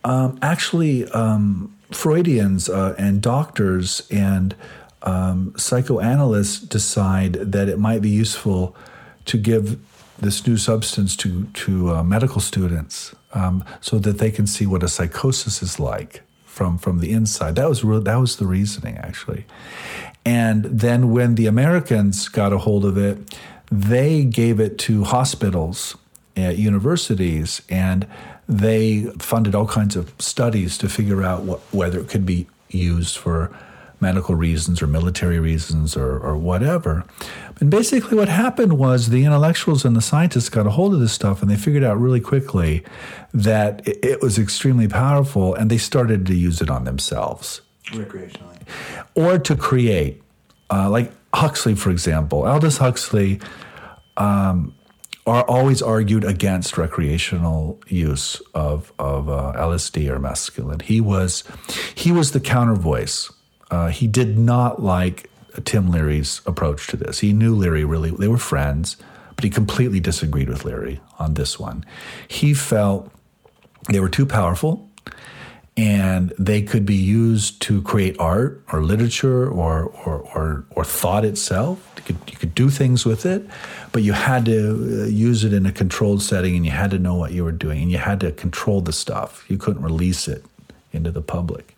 um, 0.04 0.38
actually 0.42 1.06
um, 1.10 1.76
Freudians 1.90 2.68
uh, 2.68 2.94
and 2.98 3.20
doctors 3.20 4.06
and 4.10 4.54
um, 5.02 5.54
psychoanalysts 5.56 6.60
decide 6.60 7.34
that 7.34 7.68
it 7.68 7.78
might 7.78 8.02
be 8.02 8.10
useful 8.10 8.74
to 9.26 9.36
give 9.36 9.78
this 10.18 10.46
new 10.46 10.56
substance 10.56 11.16
to 11.16 11.44
to 11.54 11.94
uh, 11.94 12.02
medical 12.02 12.40
students 12.40 13.14
um, 13.32 13.64
so 13.80 13.98
that 13.98 14.18
they 14.18 14.30
can 14.30 14.46
see 14.46 14.64
what 14.64 14.82
a 14.82 14.88
psychosis 14.88 15.62
is 15.62 15.78
like 15.78 16.22
from 16.44 16.78
from 16.78 17.00
the 17.00 17.10
inside. 17.12 17.56
That 17.56 17.68
was 17.68 17.84
real, 17.84 18.00
that 18.00 18.16
was 18.16 18.36
the 18.36 18.46
reasoning 18.46 18.96
actually. 18.98 19.44
And 20.24 20.64
then 20.64 21.10
when 21.10 21.34
the 21.34 21.46
Americans 21.46 22.28
got 22.28 22.52
a 22.52 22.58
hold 22.58 22.84
of 22.84 22.96
it, 22.96 23.36
they 23.70 24.24
gave 24.24 24.60
it 24.60 24.78
to 24.78 25.04
hospitals 25.04 25.96
at 26.36 26.58
universities 26.58 27.62
and 27.68 28.06
they 28.48 29.04
funded 29.18 29.54
all 29.54 29.66
kinds 29.66 29.96
of 29.96 30.12
studies 30.18 30.76
to 30.78 30.88
figure 30.88 31.22
out 31.22 31.42
what, 31.42 31.60
whether 31.72 31.98
it 32.00 32.08
could 32.08 32.26
be 32.26 32.46
used 32.68 33.16
for 33.16 33.56
medical 34.00 34.34
reasons 34.34 34.82
or 34.82 34.86
military 34.86 35.38
reasons 35.38 35.96
or, 35.96 36.18
or 36.18 36.36
whatever. 36.36 37.04
And 37.60 37.70
basically, 37.70 38.18
what 38.18 38.28
happened 38.28 38.74
was 38.74 39.08
the 39.08 39.24
intellectuals 39.24 39.84
and 39.84 39.96
the 39.96 40.02
scientists 40.02 40.48
got 40.48 40.66
a 40.66 40.70
hold 40.70 40.92
of 40.92 41.00
this 41.00 41.12
stuff 41.12 41.40
and 41.40 41.50
they 41.50 41.56
figured 41.56 41.84
out 41.84 41.98
really 41.98 42.20
quickly 42.20 42.84
that 43.32 43.86
it, 43.88 44.04
it 44.04 44.20
was 44.20 44.38
extremely 44.38 44.88
powerful 44.88 45.54
and 45.54 45.70
they 45.70 45.78
started 45.78 46.26
to 46.26 46.34
use 46.34 46.60
it 46.60 46.68
on 46.68 46.84
themselves. 46.84 47.62
Recreationally. 47.86 48.60
Or 49.14 49.38
to 49.38 49.56
create. 49.56 50.20
Uh, 50.70 50.90
like 50.90 51.12
Huxley, 51.34 51.74
for 51.74 51.90
example. 51.90 52.46
Aldous 52.46 52.78
Huxley 52.78 53.40
um, 54.16 54.74
are 55.26 55.42
always 55.44 55.82
argued 55.82 56.24
against 56.24 56.78
recreational 56.78 57.80
use 57.88 58.40
of, 58.54 58.92
of 58.98 59.28
uh, 59.28 59.52
LSD 59.56 60.08
or 60.08 60.18
mescaline. 60.18 60.82
He 60.82 61.00
was, 61.00 61.44
he 61.94 62.12
was 62.12 62.32
the 62.32 62.40
counter 62.40 62.74
voice. 62.74 63.32
Uh, 63.70 63.88
he 63.88 64.06
did 64.06 64.38
not 64.38 64.82
like 64.82 65.30
Tim 65.64 65.90
Leary's 65.90 66.40
approach 66.46 66.86
to 66.88 66.96
this. 66.96 67.20
He 67.20 67.32
knew 67.32 67.54
Leary 67.54 67.84
really, 67.84 68.10
they 68.10 68.28
were 68.28 68.38
friends, 68.38 68.96
but 69.34 69.44
he 69.44 69.50
completely 69.50 70.00
disagreed 70.00 70.48
with 70.48 70.64
Leary 70.64 71.00
on 71.18 71.34
this 71.34 71.58
one. 71.58 71.84
He 72.28 72.54
felt 72.54 73.10
they 73.88 74.00
were 74.00 74.08
too 74.08 74.26
powerful 74.26 74.88
and 75.76 76.32
they 76.38 76.62
could 76.62 76.86
be 76.86 76.94
used 76.94 77.60
to 77.62 77.82
create 77.82 78.16
art 78.20 78.62
or 78.72 78.82
literature 78.82 79.48
or, 79.48 79.86
or, 80.04 80.20
or, 80.34 80.64
or 80.70 80.84
thought 80.84 81.24
itself. 81.24 81.92
You 81.96 82.02
could, 82.02 82.16
you 82.30 82.36
could 82.36 82.54
do 82.54 82.70
things 82.70 83.04
with 83.04 83.26
it, 83.26 83.44
but 83.90 84.02
you 84.02 84.12
had 84.12 84.44
to 84.44 85.02
uh, 85.02 85.06
use 85.06 85.42
it 85.42 85.52
in 85.52 85.66
a 85.66 85.72
controlled 85.72 86.22
setting 86.22 86.54
and 86.54 86.64
you 86.64 86.70
had 86.70 86.92
to 86.92 86.98
know 86.98 87.16
what 87.16 87.32
you 87.32 87.42
were 87.42 87.52
doing 87.52 87.82
and 87.82 87.90
you 87.90 87.98
had 87.98 88.20
to 88.20 88.30
control 88.30 88.82
the 88.82 88.92
stuff. 88.92 89.44
You 89.48 89.58
couldn't 89.58 89.82
release 89.82 90.28
it 90.28 90.44
into 90.92 91.10
the 91.10 91.22
public. 91.22 91.76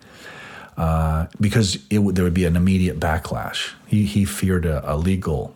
Uh, 0.77 1.27
because 1.41 1.77
it, 1.89 2.01
there 2.15 2.23
would 2.23 2.35
be 2.35 2.45
an 2.45 2.55
immediate 2.55 3.01
backlash. 3.01 3.73
He, 3.87 4.05
he 4.05 4.27
feared 4.27 4.67
a, 4.67 4.93
a 4.93 4.95
legal 4.95 5.56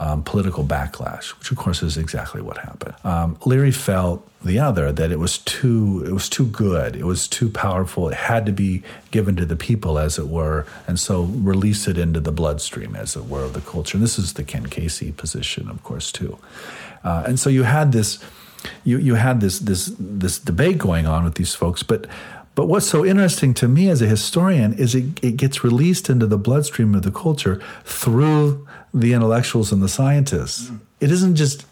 um, 0.00 0.22
political 0.22 0.64
backlash, 0.64 1.38
which 1.38 1.50
of 1.50 1.58
course 1.58 1.82
is 1.82 1.98
exactly 1.98 2.40
what 2.40 2.56
happened. 2.56 2.94
Um, 3.04 3.38
Leary 3.44 3.70
felt 3.70 4.26
the 4.42 4.58
other 4.58 4.90
that 4.92 5.12
it 5.12 5.18
was 5.18 5.36
too 5.38 6.02
it 6.06 6.12
was 6.12 6.30
too 6.30 6.46
good, 6.46 6.96
it 6.96 7.04
was 7.04 7.28
too 7.28 7.50
powerful. 7.50 8.08
It 8.08 8.14
had 8.14 8.46
to 8.46 8.52
be 8.52 8.82
given 9.10 9.36
to 9.36 9.44
the 9.44 9.56
people, 9.56 9.98
as 9.98 10.18
it 10.18 10.28
were, 10.28 10.66
and 10.88 10.98
so 10.98 11.24
release 11.24 11.86
it 11.86 11.98
into 11.98 12.18
the 12.18 12.32
bloodstream, 12.32 12.96
as 12.96 13.14
it 13.14 13.26
were, 13.26 13.44
of 13.44 13.52
the 13.52 13.60
culture. 13.60 13.98
And 13.98 14.02
this 14.02 14.18
is 14.18 14.32
the 14.32 14.42
Ken 14.42 14.66
Kesey 14.66 15.14
position, 15.14 15.68
of 15.68 15.84
course, 15.84 16.10
too. 16.10 16.38
Uh, 17.04 17.24
and 17.26 17.38
so 17.38 17.50
you 17.50 17.64
had 17.64 17.92
this 17.92 18.18
you 18.84 18.96
you 18.96 19.16
had 19.16 19.42
this 19.42 19.58
this 19.58 19.92
this 19.98 20.38
debate 20.38 20.78
going 20.78 21.06
on 21.06 21.24
with 21.24 21.34
these 21.34 21.54
folks, 21.54 21.82
but. 21.82 22.06
But 22.56 22.66
what's 22.66 22.86
so 22.86 23.06
interesting 23.06 23.54
to 23.54 23.68
me 23.68 23.88
as 23.88 24.02
a 24.02 24.06
historian 24.06 24.74
is 24.74 24.94
it, 24.94 25.22
it 25.22 25.36
gets 25.36 25.62
released 25.64 26.10
into 26.10 26.26
the 26.26 26.36
bloodstream 26.36 26.94
of 26.96 27.02
the 27.02 27.12
culture 27.12 27.62
through 27.84 28.66
the 28.92 29.12
intellectuals 29.12 29.72
and 29.72 29.82
the 29.82 29.88
scientists. 29.88 30.70
Mm. 30.70 30.80
It 31.00 31.10
isn't 31.10 31.36
just 31.36 31.66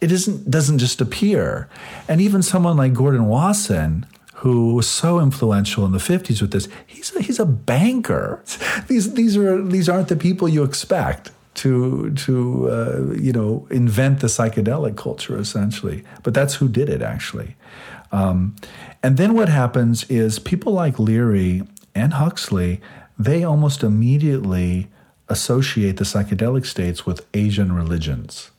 it 0.00 0.10
isn't 0.10 0.50
doesn't 0.50 0.78
just 0.78 1.00
appear. 1.00 1.68
And 2.08 2.20
even 2.20 2.42
someone 2.42 2.76
like 2.76 2.92
Gordon 2.92 3.28
Wasson, 3.28 4.06
who 4.34 4.74
was 4.74 4.88
so 4.88 5.20
influential 5.20 5.86
in 5.86 5.92
the 5.92 5.98
50s 5.98 6.42
with 6.42 6.50
this, 6.50 6.68
he's 6.86 7.14
a, 7.14 7.22
he's 7.22 7.38
a 7.38 7.46
banker. 7.46 8.42
These 8.88 9.14
these 9.14 9.36
are 9.36 9.62
these 9.62 9.88
aren't 9.88 10.08
the 10.08 10.16
people 10.16 10.48
you 10.48 10.64
expect 10.64 11.30
to 11.54 12.10
to 12.10 12.68
uh, 12.70 13.14
you 13.14 13.32
know 13.32 13.66
invent 13.70 14.20
the 14.20 14.26
psychedelic 14.26 14.96
culture 14.96 15.38
essentially. 15.38 16.02
But 16.22 16.34
that's 16.34 16.54
who 16.54 16.68
did 16.68 16.88
it 16.88 17.02
actually. 17.02 17.54
Um, 18.10 18.56
and 19.02 19.16
then 19.16 19.34
what 19.34 19.48
happens 19.48 20.04
is 20.10 20.38
people 20.38 20.72
like 20.72 20.98
Leary 20.98 21.62
and 21.94 22.14
Huxley, 22.14 22.80
they 23.18 23.42
almost 23.42 23.82
immediately 23.82 24.88
associate 25.32 25.96
the 25.96 26.04
psychedelic 26.04 26.66
states 26.66 27.04
with 27.04 27.26
Asian 27.34 27.72
religions. 27.72 28.50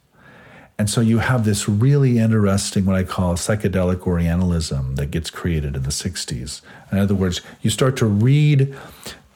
And 0.78 0.90
so 0.90 1.02
you 1.02 1.20
have 1.20 1.46
this 1.46 1.70
really 1.70 2.18
interesting, 2.18 2.86
what 2.86 2.96
I 2.96 3.04
call 3.04 3.36
psychedelic 3.36 4.08
Orientalism 4.08 4.96
that 4.96 5.12
gets 5.12 5.30
created 5.30 5.76
in 5.76 5.84
the 5.84 5.90
60s. 5.90 6.62
In 6.92 6.98
other 6.98 7.16
words, 7.16 7.42
you 7.62 7.70
start 7.70 7.96
to 7.98 8.06
read 8.06 8.76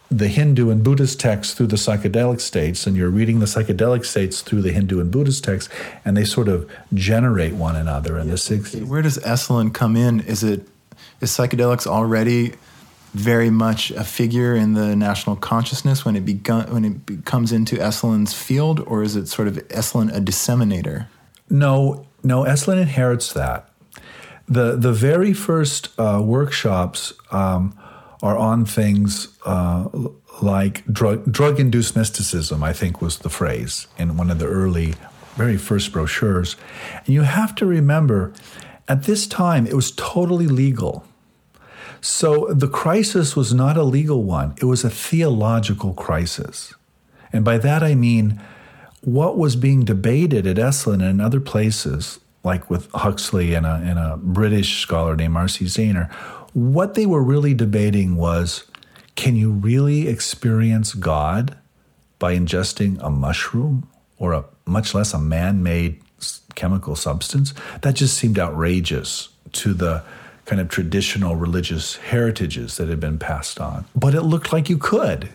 the 0.10 0.28
Hindu 0.30 0.70
and 0.70 0.84
Buddhist 0.84 1.20
texts 1.20 1.54
through 1.54 1.68
the 1.68 1.76
psychedelic 1.76 2.42
states, 2.42 2.88
and 2.88 2.96
you're 2.96 3.10
reading 3.10 3.40
the 3.40 3.46
psychedelic 3.46 4.06
states 4.06 4.42
through 4.42 4.62
the 4.62 4.72
Hindu 4.72 5.00
and 5.00 5.12
Buddhist 5.12 5.44
texts, 5.44 5.72
and 6.04 6.18
they 6.18 6.26
sort 6.26 6.48
of 6.48 6.70
generate 6.94 7.54
one 7.54 7.76
another 7.76 8.18
in 8.18 8.30
the 8.30 8.36
60s. 8.36 8.88
Where 8.88 9.02
does 9.02 9.18
Esalen 9.20 9.74
come 9.74 9.96
in? 9.96 10.22
Is 10.22 10.44
it 10.44 10.68
is 11.22 11.32
psychedelics 11.32 11.86
already 11.86 12.54
very 13.18 13.50
much 13.50 13.92
a 13.92 14.04
figure 14.04 14.56
in 14.56 14.74
the 14.74 14.96
national 14.96 15.36
consciousness 15.36 16.06
when 16.06 16.16
it 16.16 16.26
begun, 16.26 16.72
when 16.74 16.86
it 16.86 17.26
comes 17.26 17.52
into 17.52 17.76
Esalen's 17.78 18.34
field, 18.34 18.80
or 18.82 19.04
is 19.04 19.16
it 19.16 19.28
sort 19.28 19.48
of 19.48 19.56
Esalen 19.70 20.14
a 20.14 20.20
disseminator? 20.20 21.08
No, 21.50 22.06
no. 22.24 22.44
Esalen 22.44 22.82
inherits 22.82 23.34
that. 23.34 23.70
the 24.48 24.76
The 24.76 24.94
very 24.94 25.34
first 25.34 25.90
uh, 26.00 26.22
workshops 26.24 27.14
um, 27.32 27.78
are 28.22 28.38
on 28.38 28.66
things 28.66 29.30
uh, 29.46 29.88
like 30.42 30.86
drug 30.86 31.32
drug 31.32 31.60
induced 31.60 31.96
mysticism. 31.96 32.64
I 32.64 32.74
think 32.74 33.02
was 33.02 33.20
the 33.20 33.30
phrase 33.30 33.88
in 33.98 34.18
one 34.18 34.30
of 34.32 34.40
the 34.40 34.48
early, 34.48 34.96
very 35.36 35.58
first 35.58 35.92
brochures. 35.92 36.56
And 37.06 37.10
you 37.10 37.24
have 37.24 37.56
to 37.56 37.66
remember, 37.66 38.34
at 38.88 39.04
this 39.04 39.28
time, 39.28 39.68
it 39.68 39.74
was 39.74 39.92
totally 39.92 40.48
legal 40.48 41.04
so 42.08 42.48
the 42.50 42.70
crisis 42.70 43.36
was 43.36 43.54
not 43.54 43.76
a 43.76 43.84
legal 43.84 44.24
one, 44.24 44.56
it 44.62 44.66
was 44.66 44.86
a 44.86 44.90
theological 44.90 45.94
crisis. 45.94 46.74
And 47.34 47.44
by 47.44 47.58
that 47.58 47.84
I 47.84 47.96
mean 47.96 48.42
what 49.02 49.38
was 49.38 49.58
being 49.58 49.84
debated 49.84 50.48
at 50.48 50.56
Esalen 50.56 51.04
and 51.04 51.22
other 51.22 51.42
places, 51.42 52.20
like 52.46 52.70
with 52.70 52.90
Huxley 52.92 53.54
and 53.54 53.66
a, 53.66 53.82
and 53.84 54.00
a 54.00 54.18
British 54.18 54.80
scholar 54.80 55.18
named 55.18 55.36
R.C. 55.36 55.66
Zaehner, 55.66 56.10
what 56.54 56.94
they 56.94 57.06
were 57.06 57.22
really 57.22 57.54
debating 57.54 58.16
was 58.16 58.64
can 59.16 59.36
you 59.36 59.52
really 59.52 60.08
experience 60.08 60.94
God 60.94 61.58
by 62.20 62.36
ingesting 62.36 63.00
a 63.02 63.10
mushroom 63.10 63.90
or 64.18 64.32
a 64.32 64.46
much 64.66 64.94
less 64.94 65.14
a 65.14 65.20
man 65.20 65.62
made 65.62 66.02
chemical 66.56 66.96
substance? 66.96 67.54
That 67.82 67.96
just 67.96 68.16
seemed 68.16 68.40
outrageous 68.40 69.28
to 69.54 69.74
the 69.74 70.04
kind 70.48 70.62
of 70.62 70.70
traditional 70.70 71.36
religious 71.36 71.98
heritages 71.98 72.78
that 72.78 72.88
had 72.88 73.00
been 73.00 73.20
passed 73.20 73.60
on. 73.60 73.86
But 73.94 74.16
it 74.16 74.22
looked 74.22 74.52
like 74.52 74.70
you 74.70 74.78
could, 74.78 75.30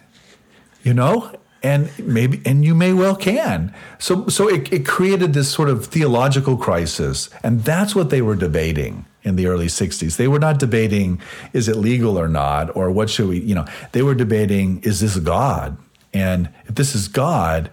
you 0.82 0.94
know? 0.94 1.30
And 1.62 1.96
maybe, 1.98 2.42
and 2.44 2.64
you 2.64 2.74
may 2.74 2.92
well 2.92 3.14
can. 3.14 3.72
So, 4.00 4.26
so 4.26 4.48
it, 4.48 4.72
it 4.72 4.84
created 4.84 5.32
this 5.32 5.48
sort 5.48 5.68
of 5.68 5.86
theological 5.86 6.56
crisis, 6.56 7.30
and 7.44 7.62
that's 7.62 7.94
what 7.94 8.10
they 8.10 8.20
were 8.20 8.34
debating 8.34 9.04
in 9.22 9.36
the 9.36 9.46
early 9.46 9.66
60s. 9.66 10.16
They 10.16 10.26
were 10.26 10.40
not 10.40 10.58
debating, 10.58 11.20
is 11.52 11.68
it 11.68 11.76
legal 11.76 12.18
or 12.18 12.26
not, 12.26 12.74
or 12.74 12.90
what 12.90 13.08
should 13.08 13.28
we, 13.28 13.38
you 13.38 13.54
know, 13.54 13.66
they 13.92 14.02
were 14.02 14.16
debating, 14.16 14.80
is 14.82 15.00
this 15.00 15.16
God? 15.18 15.76
And 16.12 16.48
if 16.64 16.74
this 16.74 16.96
is 16.96 17.06
God, 17.06 17.70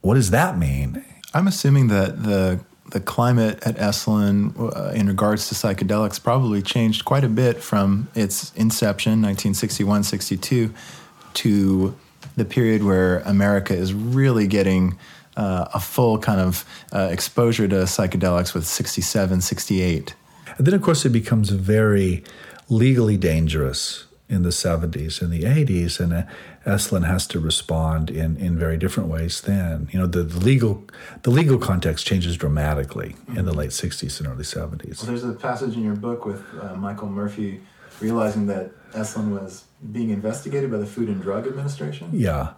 what 0.00 0.14
does 0.14 0.30
that 0.30 0.58
mean? 0.58 1.04
I'm 1.32 1.46
assuming 1.46 1.88
that 1.88 2.24
the 2.24 2.64
the 2.90 3.00
climate 3.00 3.58
at 3.66 3.76
Esalen 3.76 4.58
uh, 4.58 4.90
in 4.90 5.06
regards 5.06 5.48
to 5.48 5.54
psychedelics 5.54 6.22
probably 6.22 6.62
changed 6.62 7.04
quite 7.04 7.24
a 7.24 7.28
bit 7.28 7.62
from 7.62 8.08
its 8.14 8.52
inception, 8.54 9.22
1961 9.22 10.04
62, 10.04 10.72
to 11.34 11.96
the 12.36 12.44
period 12.44 12.82
where 12.82 13.20
America 13.20 13.74
is 13.74 13.94
really 13.94 14.46
getting 14.46 14.98
uh, 15.36 15.66
a 15.72 15.80
full 15.80 16.18
kind 16.18 16.40
of 16.40 16.64
uh, 16.92 17.08
exposure 17.10 17.68
to 17.68 17.76
psychedelics 17.76 18.54
with 18.54 18.66
67, 18.66 19.40
68. 19.40 20.14
And 20.58 20.66
then, 20.66 20.74
of 20.74 20.82
course, 20.82 21.04
it 21.04 21.10
becomes 21.10 21.50
very 21.50 22.24
legally 22.68 23.16
dangerous 23.16 24.06
in 24.28 24.42
the 24.42 24.50
70s 24.50 25.20
and 25.20 25.32
the 25.32 25.42
80s, 25.42 25.98
and 25.98 26.12
uh, 26.12 26.22
Esalen 26.66 27.06
has 27.06 27.26
to 27.28 27.40
respond 27.40 28.10
in, 28.10 28.36
in 28.36 28.58
very 28.58 28.76
different 28.76 29.08
ways 29.08 29.40
then. 29.40 29.88
You 29.92 30.00
know, 30.00 30.06
the, 30.06 30.22
the 30.22 30.38
legal 30.38 30.84
the 31.22 31.30
legal 31.30 31.58
context 31.58 32.06
changes 32.06 32.36
dramatically 32.36 33.10
mm-hmm. 33.10 33.38
in 33.38 33.44
the 33.46 33.54
late 33.54 33.70
60s 33.70 34.20
and 34.20 34.28
early 34.28 34.44
70s. 34.44 34.98
Well, 34.98 35.06
there's 35.06 35.24
a 35.24 35.32
passage 35.32 35.74
in 35.74 35.84
your 35.84 35.96
book 35.96 36.26
with 36.26 36.44
uh, 36.60 36.74
Michael 36.74 37.08
Murphy 37.08 37.60
realizing 38.00 38.46
that 38.46 38.72
Esalen 38.92 39.30
was 39.30 39.64
being 39.92 40.10
investigated 40.10 40.70
by 40.70 40.78
the 40.78 40.86
Food 40.86 41.08
and 41.08 41.22
Drug 41.22 41.46
Administration. 41.46 42.10
Yeah. 42.12 42.52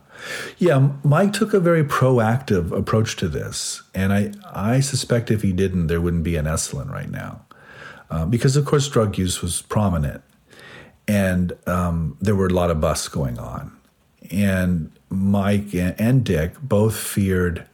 Yeah, 0.59 0.91
Mike 1.03 1.33
took 1.33 1.55
a 1.55 1.61
very 1.61 1.85
proactive 1.85 2.71
approach 2.71 3.17
to 3.17 3.29
this, 3.29 3.83
and 3.95 4.13
I 4.13 4.33
I 4.53 4.81
suspect 4.81 5.31
if 5.31 5.41
he 5.43 5.53
didn't, 5.53 5.87
there 5.87 6.01
wouldn't 6.01 6.23
be 6.23 6.37
an 6.37 6.45
Esalen 6.45 6.91
right 6.91 7.11
now, 7.11 7.47
uh, 8.11 8.27
because 8.27 8.55
of 8.57 8.67
course 8.67 8.87
drug 8.89 9.17
use 9.17 9.41
was 9.41 9.63
prominent, 9.63 10.23
and 11.09 11.55
um, 11.67 12.19
there 12.21 12.37
were 12.37 12.47
a 12.47 12.53
lot 12.53 12.71
of 12.71 12.79
busts 12.79 13.09
going 13.09 13.39
on, 13.39 13.73
and 14.33 14.91
Mike 15.11 15.75
and 15.75 16.25
Dick 16.25 16.55
both 16.63 16.97
feared 16.97 17.67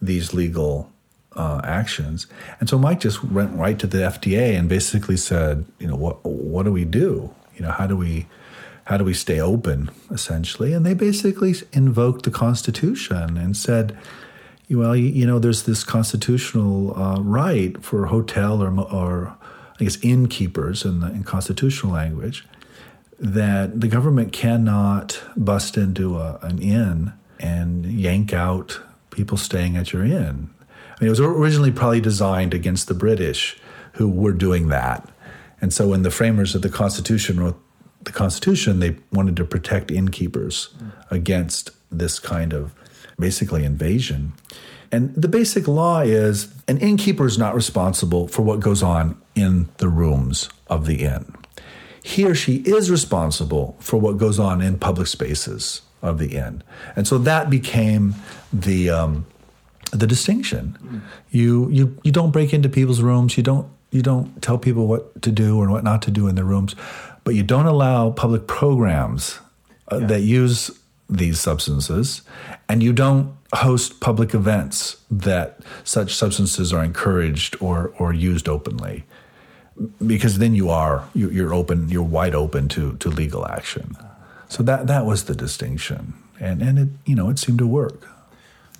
these 0.00 0.32
legal 0.32 0.90
uh, 1.36 1.60
actions. 1.62 2.26
And 2.60 2.68
so 2.68 2.78
Mike 2.78 3.00
just 3.00 3.22
went 3.22 3.54
right 3.56 3.78
to 3.78 3.86
the 3.86 3.98
FDA 3.98 4.58
and 4.58 4.68
basically 4.68 5.16
said, 5.16 5.64
you 5.78 5.86
know, 5.86 5.96
what 5.96 6.24
what 6.24 6.64
do 6.64 6.72
we 6.72 6.84
do? 6.84 7.32
You 7.54 7.62
know, 7.62 7.70
how 7.70 7.86
do 7.86 7.96
we 7.96 8.26
how 8.84 8.96
do 8.96 9.04
we 9.04 9.14
stay 9.14 9.40
open 9.40 9.90
essentially? 10.10 10.72
And 10.72 10.84
they 10.84 10.94
basically 10.94 11.54
invoked 11.72 12.24
the 12.24 12.30
Constitution 12.30 13.36
and 13.36 13.56
said, 13.56 13.96
well, 14.70 14.96
you, 14.96 15.26
know, 15.26 15.38
there's 15.38 15.62
this 15.62 15.82
constitutional 15.82 16.98
uh, 16.98 17.20
right 17.20 17.82
for 17.82 18.06
hotel 18.06 18.62
or 18.62 18.78
or 18.80 19.36
I 19.80 19.84
guess 19.84 19.98
innkeepers 20.02 20.84
in 20.84 21.00
the 21.00 21.08
in 21.08 21.22
constitutional 21.22 21.92
language 21.92 22.44
that 23.18 23.80
the 23.80 23.88
government 23.88 24.32
cannot 24.32 25.20
bust 25.36 25.76
into 25.76 26.18
a, 26.18 26.38
an 26.42 26.60
inn 26.60 27.12
and 27.40 27.84
yank 27.86 28.32
out 28.32 28.80
people 29.10 29.36
staying 29.36 29.76
at 29.76 29.92
your 29.92 30.04
inn. 30.04 30.50
I 30.60 31.00
mean, 31.00 31.08
it 31.08 31.10
was 31.10 31.20
originally 31.20 31.72
probably 31.72 32.00
designed 32.00 32.54
against 32.54 32.88
the 32.88 32.94
British 32.94 33.58
who 33.94 34.08
were 34.08 34.32
doing 34.32 34.68
that. 34.68 35.08
And 35.60 35.72
so 35.72 35.88
when 35.88 36.02
the 36.02 36.10
framers 36.10 36.54
of 36.54 36.62
the 36.62 36.68
Constitution 36.68 37.40
wrote 37.40 37.60
the 38.02 38.12
Constitution, 38.12 38.78
they 38.78 38.96
wanted 39.12 39.36
to 39.36 39.44
protect 39.44 39.90
innkeepers 39.90 40.68
mm. 40.78 40.92
against 41.10 41.70
this 41.90 42.18
kind 42.18 42.52
of 42.52 42.74
basically 43.18 43.64
invasion. 43.64 44.32
And 44.90 45.14
the 45.14 45.28
basic 45.28 45.68
law 45.68 46.00
is 46.00 46.52
an 46.68 46.78
innkeeper 46.78 47.26
is 47.26 47.38
not 47.38 47.54
responsible 47.54 48.28
for 48.28 48.42
what 48.42 48.60
goes 48.60 48.82
on 48.82 49.20
in 49.34 49.68
the 49.78 49.88
rooms 49.88 50.48
of 50.68 50.86
the 50.86 51.04
inn. 51.04 51.34
He 52.08 52.24
or 52.24 52.34
she 52.34 52.62
is 52.64 52.90
responsible 52.90 53.76
for 53.80 53.98
what 53.98 54.16
goes 54.16 54.38
on 54.38 54.62
in 54.62 54.78
public 54.78 55.08
spaces 55.08 55.82
of 56.00 56.18
the 56.18 56.36
inn. 56.36 56.62
And 56.96 57.06
so 57.06 57.18
that 57.18 57.50
became 57.50 58.14
the 58.50 58.88
um, 58.88 59.26
the 59.90 60.06
distinction. 60.06 61.02
You 61.30 61.68
you 61.68 61.98
you 62.02 62.10
don't 62.10 62.30
break 62.30 62.54
into 62.54 62.70
people's 62.70 63.02
rooms. 63.02 63.36
You 63.36 63.42
don't 63.42 63.68
you 63.90 64.00
don't 64.00 64.40
tell 64.40 64.56
people 64.56 64.86
what 64.86 65.20
to 65.20 65.30
do 65.30 65.60
or 65.60 65.68
what 65.68 65.84
not 65.84 66.00
to 66.02 66.10
do 66.10 66.28
in 66.28 66.34
their 66.34 66.46
rooms, 66.46 66.74
but 67.24 67.34
you 67.34 67.42
don't 67.42 67.66
allow 67.66 68.10
public 68.10 68.46
programs 68.46 69.38
uh, 69.92 69.98
yeah. 69.98 70.06
that 70.06 70.20
use 70.22 70.70
these 71.10 71.38
substances, 71.38 72.22
and 72.70 72.82
you 72.82 72.94
don't 72.94 73.36
host 73.52 74.00
public 74.00 74.32
events 74.32 74.96
that 75.10 75.60
such 75.84 76.14
substances 76.14 76.72
are 76.72 76.82
encouraged 76.82 77.54
or 77.60 77.92
or 77.98 78.14
used 78.14 78.48
openly 78.48 79.04
because 80.06 80.38
then 80.38 80.54
you 80.54 80.70
are 80.70 81.08
you're 81.14 81.54
open 81.54 81.88
you're 81.88 82.02
wide 82.02 82.34
open 82.34 82.68
to 82.68 82.96
to 82.96 83.08
legal 83.08 83.46
action 83.46 83.96
so 84.48 84.62
that 84.62 84.86
that 84.86 85.04
was 85.04 85.24
the 85.24 85.34
distinction, 85.34 86.14
and 86.40 86.62
and 86.62 86.78
it 86.78 86.88
you 87.04 87.14
know 87.14 87.28
it 87.28 87.38
seemed 87.38 87.58
to 87.58 87.66
work. 87.66 88.06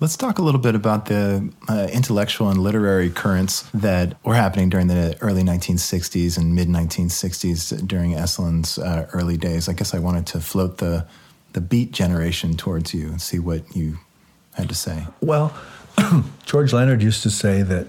Let's 0.01 0.15
talk 0.15 0.39
a 0.39 0.41
little 0.41 0.61
bit 0.61 0.75
about 0.75 1.07
the 1.07 1.51
uh, 1.67 1.89
intellectual 1.91 2.49
and 2.49 2.57
literary 2.57 3.09
currents 3.09 3.69
that 3.73 4.15
were 4.23 4.33
happening 4.33 4.69
during 4.69 4.87
the 4.87 5.17
early 5.19 5.43
1960s 5.43 6.37
and 6.37 6.55
mid 6.55 6.69
1960s 6.69 7.85
during 7.85 8.13
Esalen's 8.13 8.79
uh, 8.79 9.09
early 9.13 9.35
days. 9.35 9.67
I 9.67 9.73
guess 9.73 9.93
I 9.93 9.99
wanted 9.99 10.25
to 10.27 10.39
float 10.39 10.77
the 10.77 11.05
the 11.53 11.61
beat 11.61 11.91
generation 11.91 12.55
towards 12.55 12.93
you 12.93 13.07
and 13.09 13.21
see 13.21 13.39
what 13.39 13.75
you 13.75 13.97
had 14.53 14.69
to 14.69 14.75
say. 14.75 15.05
Well, 15.21 15.53
George 16.45 16.73
Leonard 16.73 17.03
used 17.03 17.23
to 17.23 17.29
say 17.29 17.61
that 17.63 17.87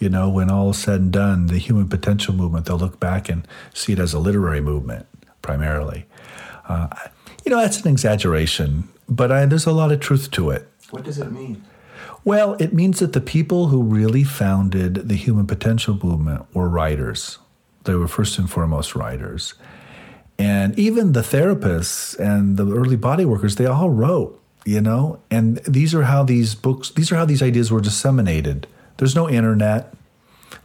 you 0.00 0.08
know, 0.08 0.28
when 0.28 0.50
all 0.50 0.70
is 0.70 0.78
said 0.78 1.00
and 1.00 1.12
done, 1.12 1.46
the 1.46 1.58
human 1.58 1.88
potential 1.88 2.34
movement, 2.34 2.66
they'll 2.66 2.78
look 2.78 2.98
back 2.98 3.28
and 3.28 3.46
see 3.72 3.92
it 3.92 3.98
as 3.98 4.12
a 4.12 4.18
literary 4.18 4.60
movement 4.60 5.06
primarily. 5.42 6.06
Uh, 6.66 6.88
you 7.44 7.50
know, 7.50 7.60
that's 7.60 7.80
an 7.80 7.88
exaggeration, 7.88 8.88
but 9.08 9.30
I, 9.30 9.46
there's 9.46 9.66
a 9.66 9.72
lot 9.72 9.92
of 9.92 10.00
truth 10.00 10.30
to 10.32 10.50
it. 10.50 10.68
What 10.90 11.04
does 11.04 11.18
it 11.18 11.30
mean? 11.30 11.62
Well, 12.24 12.54
it 12.54 12.72
means 12.72 12.98
that 12.98 13.12
the 13.12 13.20
people 13.20 13.68
who 13.68 13.82
really 13.82 14.24
founded 14.24 15.08
the 15.08 15.14
human 15.14 15.46
potential 15.46 15.98
movement 16.02 16.46
were 16.54 16.68
writers. 16.68 17.38
They 17.84 17.94
were 17.94 18.08
first 18.08 18.38
and 18.38 18.50
foremost 18.50 18.94
writers. 18.94 19.54
And 20.38 20.78
even 20.78 21.12
the 21.12 21.20
therapists 21.20 22.18
and 22.18 22.56
the 22.56 22.66
early 22.74 22.96
body 22.96 23.24
workers, 23.24 23.56
they 23.56 23.66
all 23.66 23.90
wrote, 23.90 24.40
you 24.64 24.80
know? 24.80 25.20
And 25.30 25.58
these 25.58 25.94
are 25.94 26.04
how 26.04 26.22
these 26.24 26.54
books, 26.54 26.90
these 26.90 27.12
are 27.12 27.16
how 27.16 27.26
these 27.26 27.42
ideas 27.42 27.70
were 27.70 27.80
disseminated. 27.80 28.66
There's 29.00 29.16
no 29.16 29.28
internet 29.28 29.94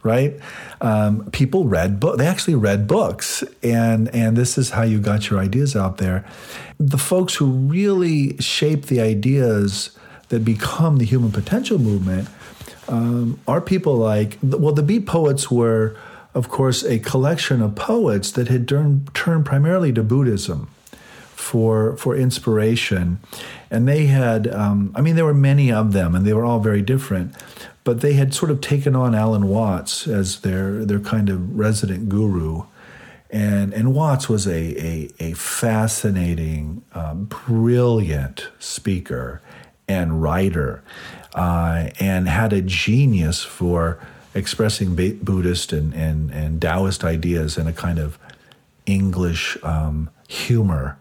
right? 0.02 0.38
Um, 0.80 1.30
people 1.32 1.64
read 1.64 1.98
book. 1.98 2.18
They 2.18 2.26
actually 2.26 2.54
read 2.54 2.86
books, 2.86 3.42
and 3.62 4.08
and 4.14 4.36
this 4.36 4.56
is 4.56 4.70
how 4.70 4.82
you 4.82 5.00
got 5.00 5.28
your 5.30 5.40
ideas 5.40 5.74
out 5.74 5.98
there. 5.98 6.24
The 6.78 6.98
folks 6.98 7.34
who 7.34 7.46
really 7.46 8.36
shape 8.38 8.86
the 8.86 9.00
ideas 9.00 9.96
that 10.28 10.44
become 10.44 10.98
the 10.98 11.04
human 11.04 11.32
potential 11.32 11.78
movement 11.78 12.28
um, 12.88 13.40
are 13.46 13.60
people 13.60 13.96
like 13.96 14.38
well, 14.42 14.72
the 14.72 14.82
Beat 14.82 15.06
Poets 15.06 15.50
were, 15.50 15.96
of 16.34 16.48
course, 16.48 16.84
a 16.84 16.98
collection 16.98 17.60
of 17.60 17.74
poets 17.74 18.30
that 18.32 18.48
had 18.48 18.68
turned, 18.68 19.12
turned 19.14 19.44
primarily 19.44 19.92
to 19.92 20.02
Buddhism 20.02 20.68
for 21.34 21.96
for 21.96 22.16
inspiration, 22.16 23.18
and 23.70 23.88
they 23.88 24.06
had 24.06 24.46
um, 24.52 24.92
I 24.94 25.00
mean 25.00 25.16
there 25.16 25.24
were 25.24 25.34
many 25.34 25.72
of 25.72 25.92
them, 25.92 26.14
and 26.14 26.24
they 26.24 26.32
were 26.32 26.44
all 26.44 26.60
very 26.60 26.82
different 26.82 27.34
but 27.86 28.00
they 28.00 28.14
had 28.14 28.34
sort 28.34 28.50
of 28.50 28.60
taken 28.60 28.96
on 28.96 29.14
Alan 29.14 29.46
Watts 29.46 30.08
as 30.08 30.40
their 30.40 30.84
their 30.84 30.98
kind 30.98 31.30
of 31.30 31.56
resident 31.56 32.08
guru. 32.08 32.64
And, 33.30 33.72
and 33.72 33.94
Watts 33.94 34.28
was 34.28 34.46
a, 34.46 34.52
a, 34.52 35.10
a 35.20 35.32
fascinating, 35.34 36.82
uh, 36.92 37.14
brilliant 37.14 38.48
speaker 38.58 39.40
and 39.88 40.20
writer, 40.20 40.82
uh, 41.34 41.90
and 42.00 42.28
had 42.28 42.52
a 42.52 42.60
genius 42.60 43.42
for 43.42 43.98
expressing 44.34 44.94
Buddhist 44.94 45.72
and, 45.72 45.92
and, 45.94 46.30
and 46.30 46.60
Taoist 46.60 47.04
ideas 47.04 47.56
in 47.56 47.66
a 47.66 47.72
kind 47.72 47.98
of 47.98 48.18
English 48.84 49.58
um, 49.62 50.10
humor 50.28 50.98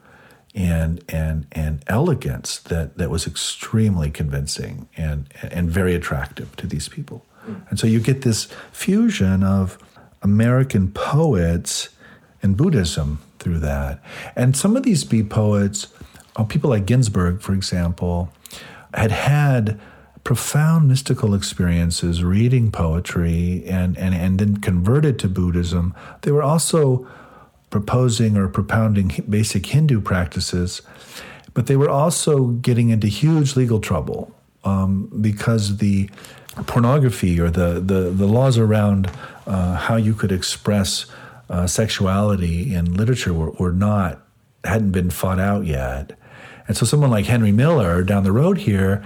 and 0.55 1.03
and 1.09 1.45
and 1.51 1.83
elegance 1.87 2.59
that 2.59 2.97
that 2.97 3.09
was 3.09 3.27
extremely 3.27 4.09
convincing 4.09 4.87
and 4.95 5.27
and 5.43 5.69
very 5.69 5.93
attractive 5.93 6.55
to 6.55 6.65
these 6.65 6.87
people. 6.87 7.25
Mm. 7.45 7.69
And 7.69 7.79
so 7.79 7.87
you 7.87 7.99
get 7.99 8.21
this 8.21 8.47
fusion 8.71 9.43
of 9.43 9.77
American 10.21 10.91
poets 10.91 11.89
and 12.41 12.55
Buddhism 12.55 13.19
through 13.39 13.59
that. 13.59 14.01
And 14.35 14.55
some 14.55 14.75
of 14.75 14.83
these 14.83 15.03
Beat 15.03 15.29
poets, 15.29 15.87
uh, 16.35 16.43
people 16.43 16.69
like 16.69 16.85
Ginsberg, 16.85 17.41
for 17.41 17.53
example, 17.53 18.31
had 18.93 19.11
had 19.11 19.79
profound 20.23 20.87
mystical 20.87 21.35
experiences 21.35 22.23
reading 22.23 22.71
poetry 22.71 23.63
and, 23.67 23.95
and, 23.97 24.15
and 24.15 24.39
then 24.39 24.57
converted 24.57 25.19
to 25.19 25.29
Buddhism. 25.29 25.93
They 26.21 26.31
were 26.31 26.41
also 26.41 27.07
proposing 27.75 28.37
or 28.37 28.47
propounding 28.47 29.11
basic 29.29 29.65
Hindu 29.65 29.99
practices, 29.99 30.81
but 31.53 31.67
they 31.67 31.75
were 31.75 31.89
also 31.89 32.47
getting 32.67 32.87
into 32.89 33.07
huge 33.07 33.57
legal 33.57 33.81
trouble 33.81 34.33
um, 34.63 35.11
because 35.19 35.75
the 35.79 36.09
pornography 36.67 37.37
or 37.37 37.49
the, 37.49 37.81
the, 37.81 38.11
the 38.11 38.27
laws 38.27 38.57
around 38.57 39.11
uh, 39.45 39.75
how 39.75 39.97
you 39.97 40.13
could 40.13 40.31
express 40.31 41.05
uh, 41.49 41.67
sexuality 41.67 42.73
in 42.73 42.93
literature 42.93 43.33
were, 43.33 43.51
were 43.51 43.73
not 43.73 44.21
hadn't 44.63 44.91
been 44.91 45.09
fought 45.09 45.41
out 45.41 45.65
yet. 45.65 46.17
And 46.69 46.77
so 46.77 46.85
someone 46.85 47.11
like 47.11 47.25
Henry 47.25 47.51
Miller 47.51 48.03
down 48.03 48.23
the 48.23 48.31
road 48.31 48.59
here, 48.59 49.03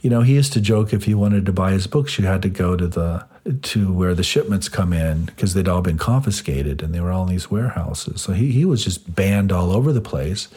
you 0.00 0.10
know, 0.10 0.20
he 0.20 0.34
used 0.34 0.52
to 0.52 0.60
joke 0.60 0.92
if 0.92 1.08
you 1.08 1.16
wanted 1.16 1.46
to 1.46 1.54
buy 1.54 1.72
his 1.72 1.86
books, 1.86 2.18
you 2.18 2.26
had 2.26 2.42
to 2.42 2.50
go 2.50 2.76
to 2.76 2.86
the 2.86 3.26
to 3.62 3.92
where 3.92 4.14
the 4.14 4.22
shipments 4.22 4.68
come 4.68 4.92
in 4.92 5.24
because 5.24 5.54
they'd 5.54 5.68
all 5.68 5.80
been 5.80 5.98
confiscated 5.98 6.82
and 6.82 6.94
they 6.94 7.00
were 7.00 7.10
all 7.10 7.24
in 7.24 7.30
these 7.30 7.50
warehouses. 7.50 8.20
So 8.20 8.32
he, 8.32 8.52
he 8.52 8.64
was 8.64 8.84
just 8.84 9.14
banned 9.14 9.50
all 9.50 9.72
over 9.72 9.92
the 9.92 10.00
place. 10.00 10.48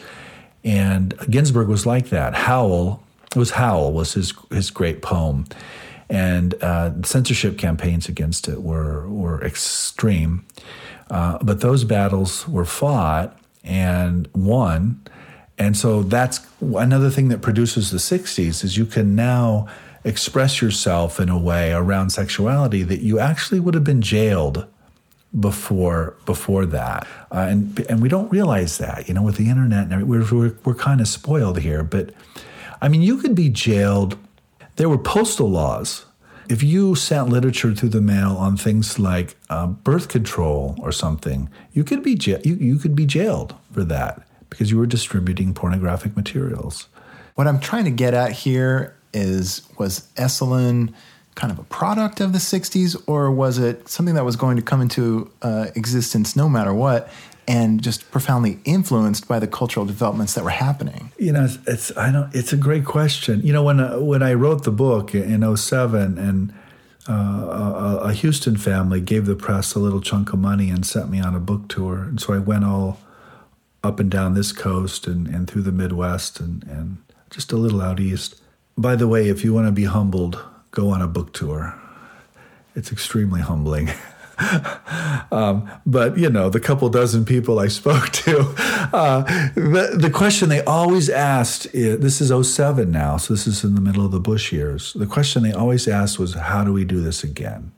And 0.64 1.14
Ginsberg 1.30 1.68
was 1.68 1.86
like 1.86 2.08
that. 2.08 2.34
Howl, 2.34 3.02
it 3.34 3.38
was 3.38 3.50
Howl 3.50 3.92
was 3.92 4.14
his 4.14 4.32
his 4.50 4.70
great 4.70 5.02
poem, 5.02 5.44
and 6.08 6.54
uh, 6.62 7.02
censorship 7.02 7.58
campaigns 7.58 8.08
against 8.08 8.48
it 8.48 8.62
were 8.62 9.06
were 9.08 9.44
extreme. 9.44 10.46
Uh, 11.10 11.38
but 11.42 11.60
those 11.60 11.84
battles 11.84 12.48
were 12.48 12.64
fought 12.64 13.38
and 13.62 14.26
won, 14.34 15.02
and 15.58 15.76
so 15.76 16.02
that's 16.02 16.46
another 16.60 17.10
thing 17.10 17.28
that 17.28 17.42
produces 17.42 17.90
the 17.90 17.98
'60s 17.98 18.64
is 18.64 18.78
you 18.78 18.86
can 18.86 19.14
now 19.14 19.68
express 20.04 20.60
yourself 20.60 21.18
in 21.18 21.28
a 21.28 21.38
way 21.38 21.72
around 21.72 22.10
sexuality 22.10 22.82
that 22.82 23.00
you 23.00 23.18
actually 23.18 23.60
would 23.60 23.74
have 23.74 23.84
been 23.84 24.02
jailed 24.02 24.66
before 25.40 26.14
before 26.26 26.64
that 26.64 27.06
uh, 27.32 27.46
and 27.50 27.80
and 27.88 28.00
we 28.00 28.08
don't 28.08 28.30
realize 28.30 28.78
that 28.78 29.08
you 29.08 29.14
know 29.14 29.22
with 29.22 29.36
the 29.36 29.48
internet 29.48 29.90
and 29.90 30.08
we're, 30.08 30.24
we're, 30.32 30.54
we're 30.64 30.74
kind 30.74 31.00
of 31.00 31.08
spoiled 31.08 31.58
here 31.58 31.82
but 31.82 32.14
I 32.84 32.88
mean, 32.88 33.00
you 33.00 33.16
could 33.16 33.34
be 33.34 33.48
jailed. 33.48 34.18
There 34.76 34.90
were 34.90 34.98
postal 34.98 35.48
laws. 35.48 36.04
If 36.50 36.62
you 36.62 36.94
sent 36.94 37.30
literature 37.30 37.74
through 37.74 37.88
the 37.88 38.02
mail 38.02 38.36
on 38.36 38.58
things 38.58 38.98
like 38.98 39.36
uh, 39.48 39.68
birth 39.68 40.08
control 40.08 40.76
or 40.82 40.92
something, 40.92 41.48
you 41.72 41.82
could 41.82 42.02
be 42.02 42.18
you, 42.20 42.38
you 42.44 42.76
could 42.76 42.94
be 42.94 43.06
jailed 43.06 43.54
for 43.72 43.84
that 43.84 44.20
because 44.50 44.70
you 44.70 44.76
were 44.76 44.84
distributing 44.84 45.54
pornographic 45.54 46.14
materials. 46.14 46.88
What 47.36 47.46
I'm 47.46 47.58
trying 47.58 47.84
to 47.84 47.90
get 47.90 48.12
at 48.12 48.32
here 48.32 48.94
is 49.14 49.62
was 49.78 50.08
Esalen 50.16 50.92
kind 51.34 51.52
of 51.52 51.58
a 51.58 51.64
product 51.64 52.20
of 52.20 52.32
the 52.32 52.38
60s 52.38 53.02
or 53.08 53.30
was 53.30 53.58
it 53.58 53.88
something 53.88 54.14
that 54.14 54.24
was 54.24 54.36
going 54.36 54.56
to 54.56 54.62
come 54.62 54.80
into 54.80 55.30
uh, 55.42 55.66
existence 55.74 56.36
no 56.36 56.48
matter 56.48 56.72
what 56.72 57.10
and 57.48 57.82
just 57.82 58.08
profoundly 58.10 58.58
influenced 58.64 59.26
by 59.26 59.38
the 59.38 59.46
cultural 59.46 59.84
developments 59.84 60.34
that 60.34 60.44
were 60.44 60.50
happening? 60.50 61.12
You 61.18 61.32
know, 61.32 61.44
it's, 61.44 61.58
it's 61.66 61.96
I 61.96 62.10
don't. 62.10 62.34
It's 62.34 62.52
a 62.52 62.56
great 62.56 62.84
question. 62.84 63.40
You 63.42 63.52
know, 63.52 63.62
when 63.62 63.80
uh, 63.80 63.98
when 63.98 64.22
I 64.22 64.34
wrote 64.34 64.64
the 64.64 64.70
book 64.70 65.14
in 65.14 65.56
07 65.56 66.18
and 66.18 66.54
uh, 67.06 67.12
a, 67.12 67.96
a, 68.04 68.12
Houston 68.14 68.56
family 68.56 68.98
gave 68.98 69.26
the 69.26 69.36
press 69.36 69.74
a 69.74 69.78
little 69.78 70.00
chunk 70.00 70.32
of 70.32 70.38
money 70.38 70.70
and 70.70 70.86
sent 70.86 71.10
me 71.10 71.20
on 71.20 71.34
a 71.34 71.40
book 71.40 71.68
tour, 71.68 71.98
and 71.98 72.18
so 72.18 72.32
I 72.32 72.38
went 72.38 72.64
all 72.64 72.98
up 73.82 74.00
and 74.00 74.10
down 74.10 74.32
this 74.32 74.52
coast 74.52 75.06
and, 75.06 75.26
and 75.28 75.46
through 75.46 75.60
the 75.60 75.72
Midwest 75.72 76.40
and, 76.40 76.64
and 76.64 76.96
just 77.28 77.52
a 77.52 77.56
little 77.56 77.82
out 77.82 78.00
east. 78.00 78.40
By 78.76 78.96
the 78.96 79.06
way, 79.06 79.28
if 79.28 79.44
you 79.44 79.54
want 79.54 79.66
to 79.66 79.72
be 79.72 79.84
humbled, 79.84 80.42
go 80.70 80.90
on 80.90 81.00
a 81.00 81.06
book 81.06 81.32
tour. 81.32 81.74
It's 82.74 82.90
extremely 82.90 83.40
humbling. 83.40 83.90
um, 85.30 85.70
but 85.86 86.18
you 86.18 86.28
know, 86.28 86.50
the 86.50 86.58
couple 86.58 86.88
dozen 86.88 87.24
people 87.24 87.60
I 87.60 87.68
spoke 87.68 88.10
to, 88.10 88.40
uh, 88.92 89.22
the, 89.54 89.96
the 89.96 90.10
question 90.10 90.48
they 90.48 90.62
always 90.64 91.08
asked 91.08 91.66
is, 91.72 92.00
this 92.00 92.20
is 92.20 92.32
07 92.48 92.90
now, 92.90 93.16
so 93.16 93.34
this 93.34 93.46
is 93.46 93.62
in 93.62 93.76
the 93.76 93.80
middle 93.80 94.04
of 94.04 94.10
the 94.10 94.20
Bush 94.20 94.52
years. 94.52 94.92
The 94.94 95.06
question 95.06 95.42
they 95.44 95.52
always 95.52 95.86
asked 95.86 96.18
was, 96.18 96.34
how 96.34 96.64
do 96.64 96.72
we 96.72 96.84
do 96.84 97.00
this 97.00 97.22
again? 97.22 97.70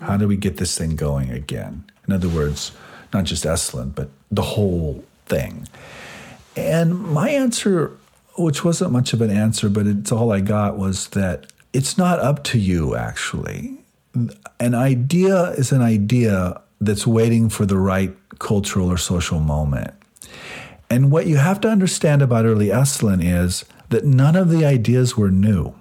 How 0.00 0.16
do 0.16 0.28
we 0.28 0.36
get 0.36 0.58
this 0.58 0.76
thing 0.76 0.96
going 0.96 1.30
again? 1.30 1.84
In 2.06 2.12
other 2.12 2.28
words, 2.28 2.72
not 3.12 3.24
just 3.24 3.44
Esalen, 3.44 3.94
but 3.94 4.10
the 4.30 4.42
whole 4.42 5.04
thing. 5.26 5.68
And 6.56 6.98
my 6.98 7.30
answer, 7.30 7.92
which 8.36 8.64
wasn't 8.64 8.92
much 8.92 9.12
of 9.12 9.20
an 9.20 9.30
answer, 9.30 9.68
but 9.68 9.86
it's 9.86 10.12
all 10.12 10.32
I 10.32 10.40
got, 10.40 10.78
was 10.78 11.08
that 11.08 11.52
it's 11.72 11.96
not 11.96 12.18
up 12.18 12.44
to 12.44 12.58
you, 12.58 12.96
actually 12.96 13.78
an 14.60 14.74
idea 14.74 15.50
is 15.52 15.72
an 15.72 15.82
idea 15.82 16.60
that's 16.80 17.06
waiting 17.06 17.48
for 17.48 17.66
the 17.66 17.78
right 17.78 18.14
cultural 18.38 18.90
or 18.90 18.98
social 18.98 19.40
moment. 19.40 19.94
And 20.90 21.10
what 21.10 21.26
you 21.26 21.36
have 21.36 21.60
to 21.62 21.68
understand 21.68 22.20
about 22.20 22.44
early 22.44 22.66
Esalen 22.66 23.22
is 23.22 23.64
that 23.88 24.04
none 24.04 24.36
of 24.36 24.50
the 24.50 24.64
ideas 24.64 25.16
were 25.16 25.30
new. 25.30 25.74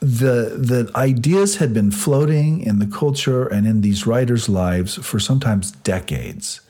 The, 0.00 0.56
the 0.56 0.90
ideas 0.94 1.56
had 1.56 1.74
been 1.74 1.90
floating 1.90 2.60
in 2.60 2.78
the 2.78 2.86
culture 2.86 3.46
and 3.46 3.66
in 3.66 3.80
these 3.80 4.06
writers' 4.06 4.48
lives 4.48 4.94
for 4.96 5.18
sometimes 5.18 5.72
decades, 5.72 6.60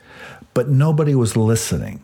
but 0.55 0.69
nobody 0.69 1.15
was 1.15 1.37
listening. 1.37 2.03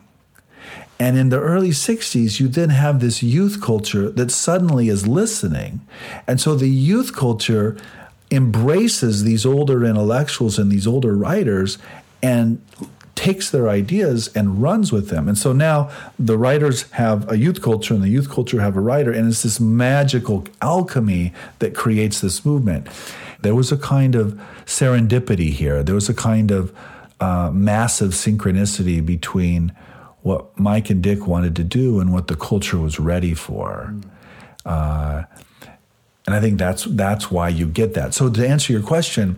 And 0.99 1.17
in 1.17 1.29
the 1.29 1.39
early 1.39 1.71
60s, 1.71 2.39
you 2.39 2.47
then 2.47 2.69
have 2.69 2.99
this 2.99 3.23
youth 3.23 3.61
culture 3.61 4.09
that 4.11 4.31
suddenly 4.31 4.89
is 4.89 5.07
listening. 5.07 5.85
And 6.27 6.39
so 6.39 6.55
the 6.55 6.69
youth 6.69 7.15
culture 7.15 7.75
embraces 8.31 9.23
these 9.23 9.45
older 9.45 9.85
intellectuals 9.85 10.57
and 10.57 10.71
these 10.71 10.87
older 10.87 11.15
writers 11.15 11.77
and 12.21 12.61
takes 13.15 13.51
their 13.51 13.69
ideas 13.69 14.27
and 14.35 14.61
runs 14.61 14.91
with 14.91 15.09
them. 15.09 15.27
And 15.27 15.37
so 15.37 15.53
now 15.53 15.91
the 16.17 16.37
writers 16.37 16.89
have 16.91 17.29
a 17.31 17.37
youth 17.37 17.61
culture 17.61 17.93
and 17.93 18.01
the 18.01 18.09
youth 18.09 18.29
culture 18.29 18.59
have 18.59 18.75
a 18.75 18.81
writer, 18.81 19.11
and 19.11 19.27
it's 19.27 19.43
this 19.43 19.59
magical 19.59 20.45
alchemy 20.61 21.33
that 21.59 21.75
creates 21.75 22.21
this 22.21 22.43
movement. 22.43 22.87
There 23.41 23.55
was 23.55 23.71
a 23.71 23.77
kind 23.77 24.15
of 24.15 24.39
serendipity 24.65 25.51
here. 25.51 25.83
There 25.83 25.95
was 25.95 26.09
a 26.09 26.13
kind 26.13 26.49
of 26.49 26.75
uh, 27.19 27.51
massive 27.53 28.11
synchronicity 28.11 29.05
between 29.05 29.73
what 30.23 30.57
Mike 30.59 30.89
and 30.89 31.01
Dick 31.01 31.27
wanted 31.27 31.55
to 31.57 31.63
do 31.63 31.99
and 31.99 32.11
what 32.11 32.27
the 32.27 32.35
culture 32.35 32.79
was 32.79 32.99
ready 32.99 33.33
for. 33.33 33.93
Uh, 34.65 35.23
and 36.25 36.35
I 36.35 36.39
think 36.39 36.57
that's 36.57 36.85
that's 36.85 37.29
why 37.29 37.49
you 37.49 37.67
get 37.67 37.93
that. 37.93 38.13
So 38.13 38.29
to 38.29 38.47
answer 38.47 38.73
your 38.73 38.81
question, 38.81 39.35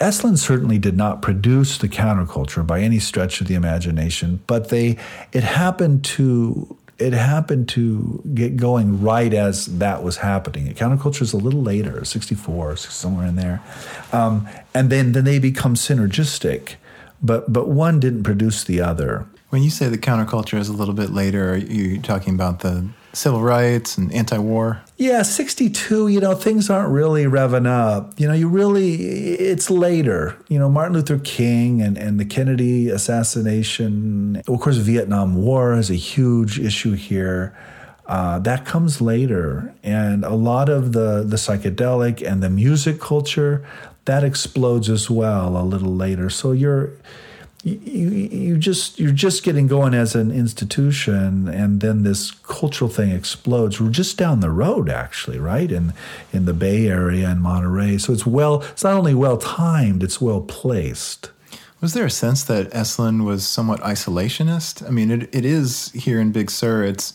Esalen 0.00 0.38
certainly 0.38 0.78
did 0.78 0.96
not 0.96 1.20
produce 1.20 1.76
the 1.76 1.88
counterculture 1.88 2.66
by 2.66 2.80
any 2.80 3.00
stretch 3.00 3.40
of 3.40 3.48
the 3.48 3.54
imagination, 3.54 4.40
but 4.46 4.68
they 4.68 4.96
it 5.32 5.42
happened 5.42 6.04
to 6.04 6.76
it 7.00 7.14
happened 7.14 7.68
to 7.70 8.22
get 8.34 8.56
going 8.56 9.02
right 9.02 9.32
as 9.32 9.66
that 9.78 10.02
was 10.02 10.18
happening. 10.18 10.72
Counterculture 10.74 11.22
is 11.22 11.32
a 11.32 11.38
little 11.38 11.62
later, 11.62 12.04
64, 12.04 12.76
somewhere 12.76 13.26
in 13.26 13.36
there. 13.36 13.62
Um, 14.12 14.46
and 14.74 14.90
then, 14.90 15.12
then 15.12 15.24
they 15.24 15.38
become 15.38 15.76
synergistic, 15.76 16.74
but, 17.22 17.50
but 17.50 17.68
one 17.68 18.00
didn't 18.00 18.24
produce 18.24 18.64
the 18.64 18.82
other. 18.82 19.26
When 19.50 19.64
you 19.64 19.70
say 19.70 19.88
the 19.88 19.98
counterculture 19.98 20.58
is 20.58 20.68
a 20.68 20.72
little 20.72 20.94
bit 20.94 21.10
later, 21.10 21.54
are 21.54 21.56
you 21.56 22.00
talking 22.00 22.34
about 22.34 22.60
the 22.60 22.88
civil 23.12 23.42
rights 23.42 23.98
and 23.98 24.14
anti-war? 24.14 24.80
Yeah, 24.96 25.22
62, 25.22 26.06
you 26.06 26.20
know, 26.20 26.36
things 26.36 26.70
aren't 26.70 26.90
really 26.90 27.24
revving 27.24 27.66
up. 27.66 28.18
You 28.18 28.28
know, 28.28 28.34
you 28.34 28.48
really, 28.48 28.94
it's 28.94 29.68
later. 29.68 30.36
You 30.48 30.60
know, 30.60 30.68
Martin 30.68 30.94
Luther 30.94 31.18
King 31.18 31.82
and, 31.82 31.98
and 31.98 32.20
the 32.20 32.24
Kennedy 32.24 32.90
assassination. 32.90 34.40
Of 34.46 34.60
course, 34.60 34.76
Vietnam 34.76 35.34
War 35.42 35.74
is 35.74 35.90
a 35.90 35.96
huge 35.96 36.60
issue 36.60 36.92
here. 36.92 37.58
Uh, 38.06 38.38
that 38.40 38.64
comes 38.64 39.00
later. 39.00 39.74
And 39.82 40.24
a 40.24 40.34
lot 40.34 40.68
of 40.68 40.92
the, 40.92 41.24
the 41.26 41.36
psychedelic 41.36 42.24
and 42.24 42.40
the 42.40 42.50
music 42.50 43.00
culture, 43.00 43.66
that 44.04 44.22
explodes 44.22 44.88
as 44.88 45.10
well 45.10 45.56
a 45.56 45.64
little 45.64 45.94
later. 45.94 46.30
So 46.30 46.52
you're 46.52 46.92
you, 47.62 48.08
you 48.08 48.56
just 48.56 48.98
you're 48.98 49.12
just 49.12 49.42
getting 49.42 49.66
going 49.66 49.92
as 49.92 50.14
an 50.14 50.30
institution 50.30 51.46
and 51.46 51.80
then 51.80 52.04
this 52.04 52.30
cultural 52.30 52.88
thing 52.88 53.10
explodes 53.10 53.78
we're 53.78 53.90
just 53.90 54.16
down 54.16 54.40
the 54.40 54.50
road 54.50 54.88
actually 54.88 55.38
right? 55.38 55.70
In 55.70 55.92
in 56.32 56.46
the 56.46 56.54
bay 56.54 56.86
area 56.86 57.28
and 57.28 57.42
monterey. 57.42 57.98
So 57.98 58.12
it's 58.12 58.24
well 58.24 58.62
it's 58.62 58.84
not 58.84 58.94
only 58.94 59.14
well 59.14 59.36
timed 59.36 60.02
it's 60.02 60.20
well 60.20 60.40
placed. 60.40 61.30
Was 61.82 61.92
there 61.92 62.06
a 62.06 62.10
sense 62.10 62.44
that 62.44 62.70
esalen 62.70 63.24
was 63.24 63.46
somewhat 63.46 63.80
isolationist? 63.80 64.86
I 64.86 64.90
mean 64.90 65.10
it, 65.10 65.34
it 65.34 65.44
is 65.44 65.92
here 65.92 66.18
in 66.18 66.32
big 66.32 66.50
sur. 66.50 66.82
It's 66.82 67.12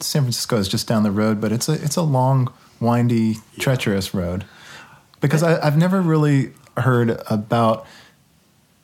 san 0.00 0.22
francisco 0.22 0.56
is 0.56 0.68
just 0.68 0.88
down 0.88 1.04
the 1.04 1.12
road 1.12 1.40
but 1.40 1.52
it's 1.52 1.68
a 1.68 1.74
it's 1.74 1.96
a 1.96 2.02
long 2.02 2.50
windy 2.80 3.36
treacherous 3.58 4.14
road. 4.14 4.46
Because 5.20 5.42
I, 5.42 5.64
i've 5.64 5.76
never 5.76 6.00
really 6.00 6.54
heard 6.78 7.20
about 7.28 7.86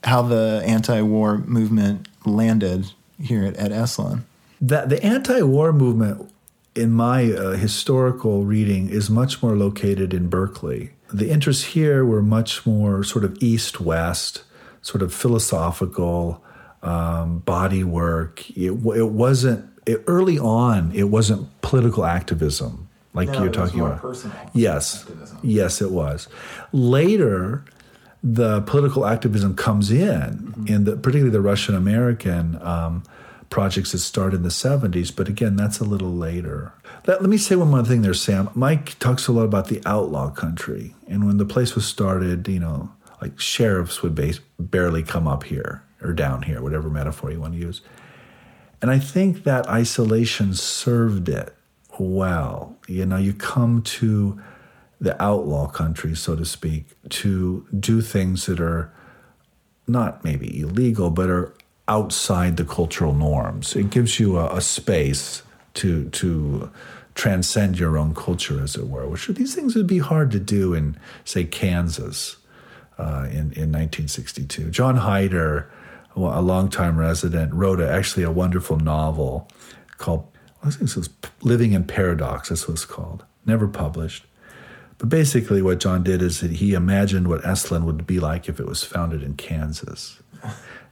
how 0.05 0.23
the 0.23 0.63
anti-war 0.65 1.39
movement 1.39 2.09
landed 2.25 2.93
here 3.21 3.45
at, 3.45 3.57
at 3.57 3.71
Esalen. 3.71 4.23
That 4.61 4.89
the 4.89 5.03
anti-war 5.03 5.73
movement, 5.73 6.31
in 6.75 6.93
my 6.93 7.33
uh, 7.33 7.53
historical 7.53 8.45
reading, 8.45 8.89
is 8.89 9.11
much 9.11 9.43
more 9.43 9.57
located 9.57 10.15
in 10.15 10.29
Berkeley. 10.29 10.93
The 11.13 11.31
interests 11.31 11.65
here 11.65 12.05
were 12.05 12.23
much 12.23 12.67
more 12.67 13.03
sort 13.03 13.25
of 13.25 13.37
east-west, 13.41 14.43
sort 14.83 15.03
of 15.03 15.13
philosophical, 15.13 16.43
um, 16.83 17.39
body 17.41 17.83
work. 17.83 18.49
It, 18.51 18.71
it 18.71 19.11
wasn't 19.11 19.71
it, 19.87 20.05
early 20.07 20.39
on. 20.39 20.93
It 20.95 21.05
wasn't 21.05 21.49
political 21.63 22.05
activism 22.05 22.89
like 23.15 23.29
no, 23.31 23.43
you're 23.43 23.53
talking 23.53 23.81
about. 23.81 24.01
yes, 24.55 25.03
activism. 25.03 25.39
yes, 25.43 25.83
it 25.83 25.91
was. 25.91 26.29
Later, 26.73 27.65
the 28.23 28.63
political 28.63 29.07
activism 29.07 29.55
comes 29.55 29.91
in, 29.91 30.21
mm-hmm. 30.21 30.67
in 30.67 30.85
the, 30.85 30.97
particularly 30.97 31.31
the 31.31 31.41
Russian 31.41 31.75
American 31.75 32.61
um, 32.63 33.03
projects 33.51 33.93
that 33.93 33.99
start 33.99 34.35
in 34.35 34.43
the 34.43 34.49
70s. 34.49 35.15
But 35.15 35.29
again, 35.29 35.57
that's 35.57 35.81
a 35.81 35.85
little 35.85 36.13
later. 36.13 36.73
Let, 37.07 37.21
let 37.23 37.31
me 37.31 37.39
say 37.39 37.57
one 37.57 37.71
more 37.71 37.85
thing 37.85 38.03
there, 38.03 38.15
Sam. 38.15 38.51
Mike 38.55 38.99
talks 38.99 39.29
a 39.29 39.33
lot 39.33 39.45
about 39.45 39.69
the 39.69 39.81
outlaw 39.87 40.31
country. 40.31 40.95
And 41.07 41.27
when 41.27 41.39
the 41.39 41.47
place 41.47 41.75
was 41.75 41.87
started, 41.87 42.49
you 42.49 42.61
know, 42.61 42.91
like 43.21 43.39
sheriffs 43.39 44.03
would 44.03 44.15
base, 44.15 44.41
barely 44.59 45.03
come 45.03 45.27
up 45.27 45.45
here 45.45 45.83
or 46.03 46.13
down 46.13 46.43
here, 46.43 46.63
whatever 46.63 46.89
metaphor 46.89 47.31
you 47.31 47.41
want 47.41 47.55
to 47.55 47.59
use. 47.59 47.81
And 48.81 48.91
I 48.91 48.99
think 48.99 49.45
that 49.45 49.69
isolation 49.69 50.55
served 50.55 51.29
it 51.29 51.55
well. 51.99 52.77
You 52.87 53.07
know, 53.07 53.17
you 53.17 53.33
come 53.33 53.83
to 53.83 54.41
the 55.01 55.21
outlaw 55.23 55.69
country, 55.69 56.15
so 56.15 56.35
to 56.35 56.45
speak, 56.45 56.87
to 57.09 57.67
do 57.79 58.01
things 58.01 58.47
that 58.47 58.61
are 58.61 58.93
not 59.87 60.25
maybe 60.25 60.61
illegal, 60.61 61.11
but 61.11 61.31
are 61.31 61.55
outside 61.87 62.57
the 62.57 62.65
cultural 62.65 63.15
norms. 63.15 63.75
It 63.75 63.91
gives 63.91 64.21
you 64.21 64.39
a, 64.39 64.57
a 64.57 64.61
space 64.61 65.43
to 65.75 66.09
to 66.11 66.71
transcend 67.15 67.79
your 67.79 67.99
own 67.99 68.15
culture, 68.15 68.63
as 68.63 68.77
it 68.77 68.89
were. 68.89 69.09
Which 69.09 69.27
these 69.29 69.55
things 69.55 69.75
would 69.75 69.87
be 69.87 69.99
hard 69.99 70.31
to 70.33 70.41
do 70.41 70.75
in, 70.75 70.97
say, 71.25 71.45
Kansas 71.45 72.37
uh, 72.99 73.27
in 73.31 73.53
in 73.53 73.73
1962. 73.73 74.71
John 74.71 74.99
Heider, 74.99 75.67
a 76.17 76.43
longtime 76.43 76.99
resident, 76.99 77.55
wrote 77.55 77.81
a, 77.81 77.91
actually 77.91 78.25
a 78.25 78.31
wonderful 78.31 78.79
novel 78.79 79.49
called 79.97 80.27
I 80.63 80.71
think 80.71 80.91
it 80.91 80.97
was 80.97 81.11
Living 81.43 81.73
in 81.73 81.85
Paradox, 81.85 82.49
this 82.49 82.67
was 82.67 82.85
called. 82.85 83.25
Never 83.47 83.69
published. 83.69 84.27
But 84.99 85.09
basically, 85.09 85.63
what 85.63 85.79
John 85.79 86.03
did 86.03 86.23
is 86.23 86.41
that 86.41 86.53
he 86.53 86.75
imagined 86.75 87.29
what 87.29 87.43
Esalen 87.43 87.85
would 87.85 88.07
be 88.07 88.19
like 88.19 88.49
if 88.49 88.59
it 88.59 88.67
was 88.67 88.83
founded 88.83 89.23
in 89.23 89.35
Kansas. 89.35 90.21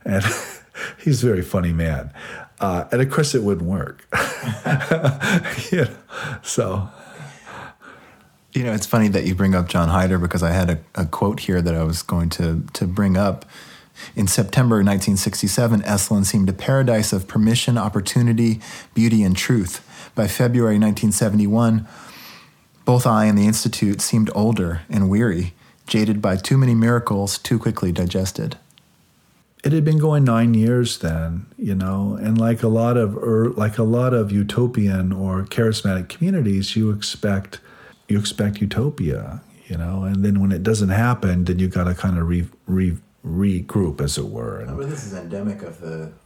And 0.04 0.24
he's 1.04 1.22
a 1.22 1.26
very 1.26 1.42
funny 1.42 1.72
man. 1.72 2.12
Uh, 2.60 2.84
and 2.92 3.02
of 3.02 3.10
course, 3.10 3.34
it 3.34 3.42
wouldn't 3.42 3.68
work. 3.68 4.06
you 5.72 5.84
know, 5.84 5.96
so. 6.42 6.88
You 8.54 8.62
know, 8.62 8.72
it's 8.72 8.86
funny 8.86 9.08
that 9.08 9.26
you 9.26 9.34
bring 9.34 9.54
up 9.54 9.68
John 9.68 9.88
Heider 9.88 10.18
because 10.18 10.42
I 10.42 10.50
had 10.50 10.70
a, 10.70 10.78
a 10.94 11.04
quote 11.04 11.40
here 11.40 11.60
that 11.60 11.74
I 11.74 11.82
was 11.82 12.02
going 12.02 12.30
to, 12.30 12.64
to 12.72 12.86
bring 12.86 13.16
up. 13.16 13.44
In 14.14 14.26
September 14.26 14.76
1967, 14.76 15.82
Esalen 15.82 16.24
seemed 16.24 16.48
a 16.48 16.52
paradise 16.52 17.12
of 17.12 17.26
permission, 17.26 17.76
opportunity, 17.76 18.60
beauty, 18.94 19.22
and 19.22 19.36
truth. 19.36 19.82
By 20.14 20.26
February 20.28 20.78
1971, 20.78 21.86
both 22.86 23.06
I 23.06 23.26
and 23.26 23.36
the 23.36 23.46
Institute 23.46 24.00
seemed 24.00 24.30
older 24.34 24.82
and 24.88 25.10
weary, 25.10 25.52
jaded 25.86 26.22
by 26.22 26.36
too 26.36 26.56
many 26.56 26.74
miracles 26.74 27.36
too 27.36 27.58
quickly 27.58 27.92
digested. 27.92 28.56
It 29.64 29.72
had 29.72 29.84
been 29.84 29.98
going 29.98 30.22
nine 30.22 30.54
years 30.54 30.98
then, 30.98 31.46
you 31.58 31.74
know, 31.74 32.16
and 32.22 32.38
like 32.38 32.62
a 32.62 32.68
lot 32.68 32.96
of 32.96 33.16
er, 33.16 33.50
like 33.50 33.76
a 33.76 33.82
lot 33.82 34.14
of 34.14 34.30
utopian 34.30 35.12
or 35.12 35.42
charismatic 35.42 36.08
communities, 36.08 36.76
you 36.76 36.90
expect 36.90 37.58
you 38.06 38.20
expect 38.20 38.60
utopia, 38.60 39.40
you 39.66 39.76
know, 39.76 40.04
and 40.04 40.24
then 40.24 40.40
when 40.40 40.52
it 40.52 40.62
doesn't 40.62 40.90
happen, 40.90 41.44
then 41.44 41.58
you 41.58 41.66
got 41.66 41.84
to 41.84 41.94
kind 41.94 42.16
of 42.16 42.28
re, 42.28 42.46
re, 42.66 42.96
regroup, 43.26 44.00
as 44.00 44.16
it 44.16 44.28
were. 44.28 44.60
And, 44.60 44.78
well, 44.78 44.86
this 44.86 45.04
is 45.04 45.12
endemic 45.12 45.62
of 45.62 45.80
the 45.80 46.12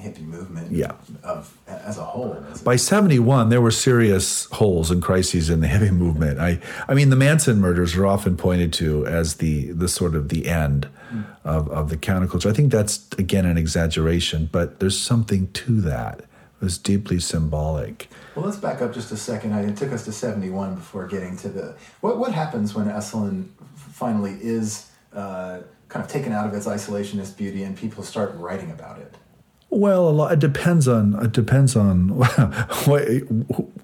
hippie 0.00 0.26
movement. 0.26 0.72
Yeah. 0.72 0.92
Of 1.22 1.56
as 1.66 1.98
a 1.98 2.04
whole. 2.04 2.36
By 2.64 2.76
seventy 2.76 3.18
one, 3.18 3.48
there 3.48 3.60
were 3.60 3.70
serious 3.70 4.46
holes 4.46 4.90
and 4.90 5.02
crises 5.02 5.50
in 5.50 5.60
the 5.60 5.66
hippie 5.66 5.92
movement. 5.92 6.40
I, 6.40 6.60
I 6.88 6.94
mean, 6.94 7.10
the 7.10 7.16
Manson 7.16 7.60
murders 7.60 7.96
are 7.96 8.06
often 8.06 8.36
pointed 8.36 8.72
to 8.74 9.06
as 9.06 9.34
the 9.34 9.72
the 9.72 9.88
sort 9.88 10.14
of 10.14 10.28
the 10.28 10.48
end 10.48 10.88
of 11.44 11.68
of 11.70 11.90
the 11.90 11.96
counterculture. 11.96 12.50
I 12.50 12.52
think 12.52 12.72
that's 12.72 13.06
again 13.18 13.46
an 13.46 13.58
exaggeration, 13.58 14.48
but 14.50 14.80
there's 14.80 14.98
something 14.98 15.52
to 15.52 15.80
that. 15.82 16.20
It 16.60 16.64
was 16.64 16.76
deeply 16.76 17.20
symbolic. 17.20 18.10
Well, 18.36 18.44
let's 18.44 18.58
back 18.58 18.82
up 18.82 18.92
just 18.92 19.10
a 19.12 19.16
second. 19.16 19.54
I, 19.54 19.62
it 19.62 19.78
took 19.78 19.92
us 19.92 20.04
to 20.04 20.12
71 20.12 20.74
before 20.74 21.06
getting 21.06 21.36
to 21.38 21.48
the. 21.48 21.74
What, 22.00 22.18
what 22.18 22.32
happens 22.32 22.74
when 22.74 22.86
Esalen 22.86 23.48
finally 23.74 24.36
is 24.40 24.90
uh, 25.14 25.60
kind 25.88 26.04
of 26.04 26.10
taken 26.10 26.32
out 26.32 26.46
of 26.46 26.54
its 26.54 26.66
isolationist 26.66 27.36
beauty 27.36 27.62
and 27.62 27.76
people 27.76 28.04
start 28.04 28.34
writing 28.34 28.70
about 28.70 28.98
it? 28.98 29.14
Well, 29.70 30.08
a 30.08 30.10
lot. 30.10 30.32
It 30.32 30.40
depends 30.40 30.88
on. 30.88 31.14
It 31.24 31.32
depends 31.32 31.76
on 31.76 32.08
what, 32.86 33.04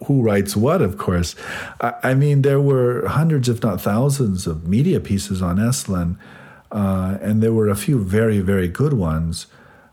who 0.07 0.23
writes 0.23 0.57
what. 0.57 0.83
Of 0.83 0.99
course, 0.99 1.37
I, 1.81 1.95
I, 2.03 2.15
mean 2.15 2.43
there 2.43 2.61
were 2.61 3.07
hundreds, 3.07 3.49
if 3.49 3.63
not 3.63 3.81
thousands, 3.81 4.49
of 4.49 4.67
media 4.67 4.99
pieces 4.99 5.41
on 5.41 5.59
Esalen, 5.59 6.19
uh, 6.73 7.19
and 7.21 7.41
there 7.41 7.53
were 7.53 7.69
a 7.69 7.77
few 7.77 8.01
very, 8.03 8.41
very 8.41 8.67
good 8.67 8.95
ones. 8.95 9.47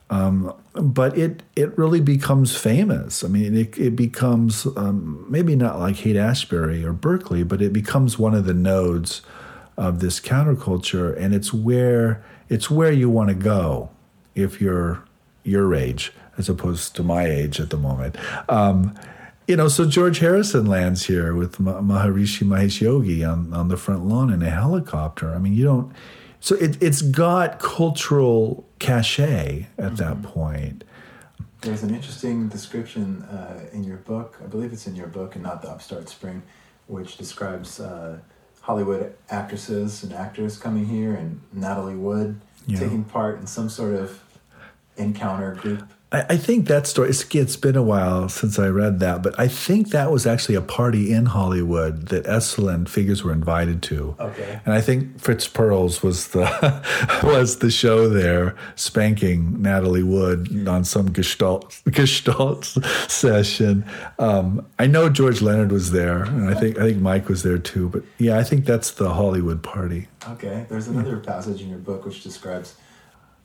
Um, 0.10 0.54
but 0.74 1.16
it 1.16 1.44
it 1.56 1.78
really 1.78 2.02
becomes 2.02 2.56
famous. 2.56 3.24
I 3.24 3.28
mean, 3.28 3.56
it, 3.56 3.78
it 3.78 3.96
becomes 3.96 4.66
um, 4.76 5.26
maybe 5.30 5.56
not 5.56 5.78
like 5.80 5.98
Haight 5.98 6.18
Ashbury 6.18 6.84
or 6.84 6.94
Berkeley, 6.94 7.44
but 7.44 7.62
it 7.62 7.72
becomes 7.72 8.18
one 8.18 8.34
of 8.34 8.46
the 8.46 8.54
nodes 8.56 9.22
of 9.78 10.00
this 10.00 10.20
counterculture, 10.20 11.16
and 11.18 11.36
it's 11.36 11.54
where 11.54 12.24
it's 12.50 12.72
where 12.72 12.91
you 12.91 13.12
want 13.12 13.30
to 13.30 13.36
go 13.36 13.89
if 14.34 14.60
you're 14.60 15.04
your 15.44 15.74
age 15.76 16.12
as 16.38 16.50
opposed 16.50 16.96
to 16.96 17.04
my 17.04 17.26
age 17.26 17.60
at 17.60 17.70
the 17.70 17.78
moment. 17.78 18.16
Um, 18.50 18.96
you 19.48 19.56
know, 19.56 19.68
so 19.68 19.86
George 19.86 20.20
Harrison 20.20 20.66
lands 20.66 21.06
here 21.06 21.36
with 21.36 21.58
Maharishi 21.58 22.44
Mahesh 22.48 22.82
Yogi 22.82 23.24
on, 23.24 23.54
on 23.54 23.68
the 23.68 23.78
front 23.78 24.06
lawn 24.06 24.32
in 24.32 24.41
a 24.41 24.50
helicopter. 24.50 25.34
I 25.34 25.38
mean, 25.38 25.54
you 25.54 25.66
don't. 25.66 25.94
So 26.39 26.56
it, 26.56 26.82
it's 26.82 27.02
got 27.02 27.60
cultural 27.60 28.66
cachet 28.80 29.68
at 29.78 29.84
mm-hmm. 29.84 29.96
that 29.96 30.24
point. 30.24 30.84
There's 31.62 31.84
an 31.84 31.94
interesting 31.94 32.50
description 32.50 33.24
uh, 33.24 33.66
in 33.72 33.84
your 33.84 33.98
book. 33.98 34.39
I 34.44 34.48
believe 34.48 34.74
it's 34.74 34.88
in 34.88 34.96
your 34.96 35.08
book 35.08 35.36
and 35.36 35.44
not 35.44 35.62
the 35.62 35.70
Upstart 35.70 36.10
Spring, 36.10 36.41
which 36.88 37.18
describes 37.18 37.80
uh, 37.80 38.20
Hollywood 38.62 39.14
actresses 39.30 40.04
and 40.04 40.14
actors 40.14 40.58
coming 40.58 40.86
here 40.86 41.16
and 41.16 41.41
Natalie 41.52 41.96
Wood 41.96 42.39
yeah. 42.66 42.80
taking 42.80 43.04
part 43.04 43.39
in 43.39 43.48
some 43.48 43.70
sort 43.70 43.96
of 43.96 44.22
encounter 44.98 45.56
group 45.56 45.84
I, 46.14 46.26
I 46.30 46.38
think 46.38 46.68
that 46.68 46.88
story, 46.88 47.10
it's, 47.10 47.26
it's 47.36 47.58
been 47.58 47.76
a 47.76 47.84
while 47.84 48.30
since 48.30 48.60
I 48.60 48.68
read 48.68 49.00
that, 49.00 49.24
but 49.24 49.38
I 49.38 49.48
think 49.48 49.89
that 49.89 50.12
was 50.12 50.26
actually 50.26 50.56
a 50.56 50.62
party 50.62 51.12
in 51.12 51.26
Hollywood 51.26 52.08
that 52.08 52.26
Esalen 52.26 52.88
figures 52.88 53.24
were 53.24 53.34
invited 53.34 53.82
to. 53.84 54.16
Okay. 54.20 54.62
And 54.64 54.74
I 54.74 54.80
think 54.80 55.20
Fritz 55.20 55.48
Perls 55.48 56.04
was 56.04 56.30
the 56.30 56.44
was 57.24 57.58
the 57.58 57.72
show 57.72 58.08
there 58.08 58.56
spanking 58.76 59.62
Natalie 59.62 60.04
Wood 60.04 60.68
on 60.68 60.86
some 60.86 61.12
Gestalt 61.12 61.82
Gestalt 61.89 62.66
session. 63.10 63.84
Um, 64.20 64.66
I 64.78 64.88
know 64.88 65.10
George 65.10 65.41
Leonard 65.41 65.72
was 65.72 65.91
there, 65.91 66.24
and 66.24 66.50
I 66.50 66.54
think 66.54 66.78
I 66.78 66.84
think 66.84 67.02
Mike 67.02 67.28
was 67.28 67.41
there 67.44 67.58
too. 67.58 67.89
But 67.89 68.04
yeah, 68.20 68.38
I 68.38 68.44
think 68.44 68.66
that's 68.66 68.91
the 68.91 69.14
Hollywood 69.14 69.64
party. 69.64 70.08
Okay. 70.30 70.66
There's 70.70 70.88
another 70.88 71.18
passage 71.18 71.62
in 71.62 71.70
your 71.70 71.80
book 71.80 72.06
which 72.06 72.24
describes 72.24 72.76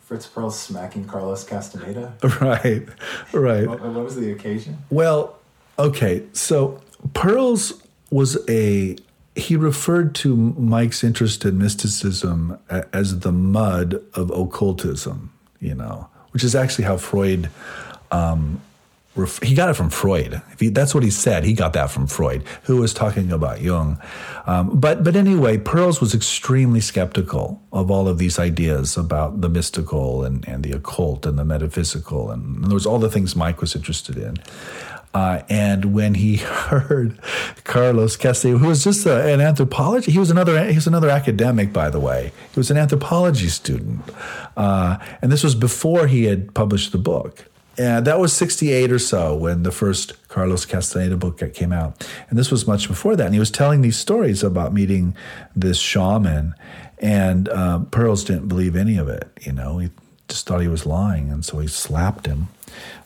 Fritz 0.08 0.26
Perls 0.26 0.54
smacking 0.54 1.04
Carlos 1.04 1.44
Castaneda? 1.44 2.14
Right, 2.40 2.88
right. 3.32 3.68
What, 3.68 3.82
what 3.82 4.04
was 4.04 4.16
the 4.16 4.32
occasion? 4.32 4.78
Well, 4.88 5.38
okay. 5.78 6.22
So 6.32 6.80
Perls 7.12 7.82
was 8.10 8.38
a 8.48 8.96
he 9.36 9.54
referred 9.54 10.14
to 10.16 10.34
Mike's 10.34 11.04
interest 11.04 11.44
in 11.44 11.58
mysticism 11.58 12.58
as 12.70 13.20
the 13.20 13.32
mud 13.32 14.02
of 14.14 14.30
occultism, 14.30 15.30
you 15.60 15.74
know, 15.74 16.08
which 16.30 16.42
is 16.42 16.56
actually 16.56 16.84
how 16.84 16.96
Freud 16.96 17.50
um, 18.10 18.62
he 19.26 19.54
got 19.54 19.68
it 19.68 19.74
from 19.74 19.90
Freud. 19.90 20.40
He, 20.58 20.68
that's 20.68 20.94
what 20.94 21.02
he 21.02 21.10
said. 21.10 21.44
He 21.44 21.54
got 21.54 21.72
that 21.72 21.90
from 21.90 22.06
Freud, 22.06 22.44
who 22.64 22.76
was 22.76 22.94
talking 22.94 23.32
about 23.32 23.60
Jung. 23.60 24.00
Um, 24.46 24.78
but 24.78 25.02
but 25.02 25.16
anyway, 25.16 25.58
Perls 25.58 26.00
was 26.00 26.14
extremely 26.14 26.80
skeptical 26.80 27.62
of 27.72 27.90
all 27.90 28.08
of 28.08 28.18
these 28.18 28.38
ideas 28.38 28.96
about 28.96 29.40
the 29.40 29.48
mystical 29.48 30.24
and, 30.24 30.46
and 30.46 30.62
the 30.62 30.72
occult 30.72 31.26
and 31.26 31.38
the 31.38 31.44
metaphysical, 31.44 32.30
and, 32.30 32.56
and 32.56 32.64
there 32.66 32.74
was 32.74 32.86
all 32.86 32.98
the 32.98 33.10
things 33.10 33.34
Mike 33.34 33.60
was 33.60 33.74
interested 33.74 34.16
in. 34.16 34.36
Uh, 35.14 35.42
and 35.48 35.94
when 35.94 36.14
he 36.14 36.36
heard 36.68 37.18
Carlos 37.64 38.16
Castaneda, 38.16 38.58
who 38.58 38.68
was 38.68 38.84
just 38.84 39.06
a, 39.06 39.32
an 39.32 39.40
anthropology, 39.40 40.12
he 40.12 40.18
was 40.18 40.30
another 40.30 40.68
he 40.68 40.74
was 40.74 40.86
another 40.86 41.08
academic, 41.08 41.72
by 41.72 41.90
the 41.90 42.00
way. 42.00 42.32
He 42.52 42.60
was 42.60 42.70
an 42.70 42.76
anthropology 42.76 43.48
student, 43.48 44.02
uh, 44.56 44.98
and 45.22 45.32
this 45.32 45.42
was 45.42 45.54
before 45.54 46.06
he 46.06 46.24
had 46.24 46.54
published 46.54 46.92
the 46.92 46.98
book. 46.98 47.46
And 47.78 48.06
that 48.08 48.18
was 48.18 48.32
68 48.32 48.90
or 48.90 48.98
so 48.98 49.36
when 49.36 49.62
the 49.62 49.70
first 49.70 50.28
Carlos 50.28 50.66
Castaneda 50.66 51.16
book 51.16 51.40
came 51.54 51.72
out. 51.72 52.06
And 52.28 52.38
this 52.38 52.50
was 52.50 52.66
much 52.66 52.88
before 52.88 53.14
that. 53.14 53.26
And 53.26 53.34
he 53.34 53.38
was 53.38 53.52
telling 53.52 53.82
these 53.82 53.96
stories 53.96 54.42
about 54.42 54.74
meeting 54.74 55.14
this 55.54 55.78
shaman. 55.78 56.54
And 56.98 57.48
uh, 57.48 57.80
Perls 57.90 58.26
didn't 58.26 58.48
believe 58.48 58.74
any 58.74 58.98
of 58.98 59.08
it. 59.08 59.30
You 59.40 59.52
know, 59.52 59.78
he 59.78 59.90
just 60.26 60.46
thought 60.46 60.60
he 60.60 60.68
was 60.68 60.86
lying. 60.86 61.30
And 61.30 61.44
so 61.44 61.60
he 61.60 61.68
slapped 61.68 62.26
him. 62.26 62.48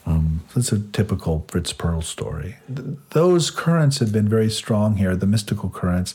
Um, 0.06 0.42
that's 0.54 0.72
a 0.72 0.80
typical 0.80 1.44
Fritz 1.48 1.74
Perls 1.74 2.04
story. 2.04 2.56
Th- 2.74 2.96
those 3.10 3.50
currents 3.50 3.98
have 3.98 4.10
been 4.10 4.28
very 4.28 4.50
strong 4.50 4.96
here, 4.96 5.14
the 5.14 5.26
mystical 5.26 5.68
currents. 5.68 6.14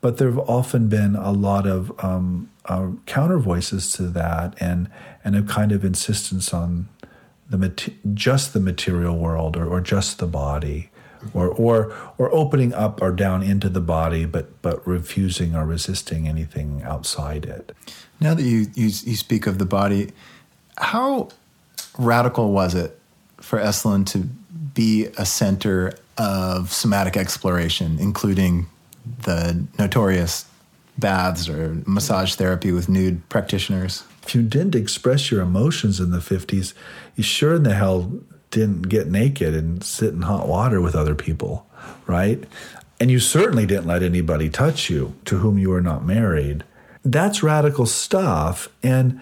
But 0.00 0.18
there 0.18 0.28
have 0.28 0.38
often 0.48 0.88
been 0.88 1.16
a 1.16 1.32
lot 1.32 1.66
of 1.66 1.92
um, 2.04 2.50
uh, 2.66 2.90
counter 3.06 3.38
voices 3.38 3.92
to 3.94 4.04
that 4.04 4.54
and, 4.60 4.88
and 5.24 5.34
a 5.34 5.42
kind 5.42 5.72
of 5.72 5.84
insistence 5.84 6.54
on 6.54 6.88
the 7.48 7.92
just 8.14 8.52
the 8.52 8.60
material 8.60 9.16
world 9.16 9.56
or, 9.56 9.66
or 9.66 9.80
just 9.80 10.18
the 10.18 10.26
body 10.26 10.90
or, 11.32 11.48
or 11.48 11.94
or 12.18 12.32
opening 12.34 12.74
up 12.74 13.00
or 13.00 13.12
down 13.12 13.42
into 13.42 13.68
the 13.68 13.80
body 13.80 14.24
but 14.24 14.60
but 14.62 14.86
refusing 14.86 15.54
or 15.54 15.64
resisting 15.64 16.28
anything 16.28 16.82
outside 16.84 17.44
it. 17.44 17.72
Now 18.20 18.34
that 18.34 18.42
you, 18.42 18.66
you, 18.74 18.84
you 18.84 19.16
speak 19.16 19.46
of 19.46 19.58
the 19.58 19.66
body 19.66 20.12
how 20.78 21.28
radical 21.98 22.52
was 22.52 22.74
it 22.74 22.98
for 23.38 23.58
Esalen 23.58 24.06
to 24.06 24.18
be 24.74 25.06
a 25.16 25.24
center 25.24 25.92
of 26.18 26.72
somatic 26.72 27.16
exploration 27.16 27.98
including 28.00 28.66
the 29.22 29.64
notorious 29.78 30.46
baths 30.98 31.48
or 31.48 31.80
massage 31.86 32.34
therapy 32.34 32.72
with 32.72 32.88
nude 32.88 33.26
practitioners 33.28 34.02
if 34.26 34.34
you 34.34 34.42
didn't 34.42 34.74
express 34.74 35.30
your 35.30 35.40
emotions 35.40 36.00
in 36.00 36.10
the 36.10 36.18
50s, 36.18 36.74
you 37.14 37.22
sure 37.22 37.54
in 37.54 37.62
the 37.62 37.74
hell 37.74 38.12
didn't 38.50 38.88
get 38.88 39.08
naked 39.08 39.54
and 39.54 39.84
sit 39.84 40.12
in 40.12 40.22
hot 40.22 40.48
water 40.48 40.80
with 40.80 40.94
other 40.94 41.14
people, 41.14 41.66
right? 42.06 42.42
And 42.98 43.10
you 43.10 43.20
certainly 43.20 43.66
didn't 43.66 43.86
let 43.86 44.02
anybody 44.02 44.48
touch 44.48 44.90
you 44.90 45.14
to 45.26 45.38
whom 45.38 45.58
you 45.58 45.70
were 45.70 45.80
not 45.80 46.04
married. 46.04 46.64
That's 47.04 47.42
radical 47.42 47.86
stuff. 47.86 48.68
And 48.82 49.20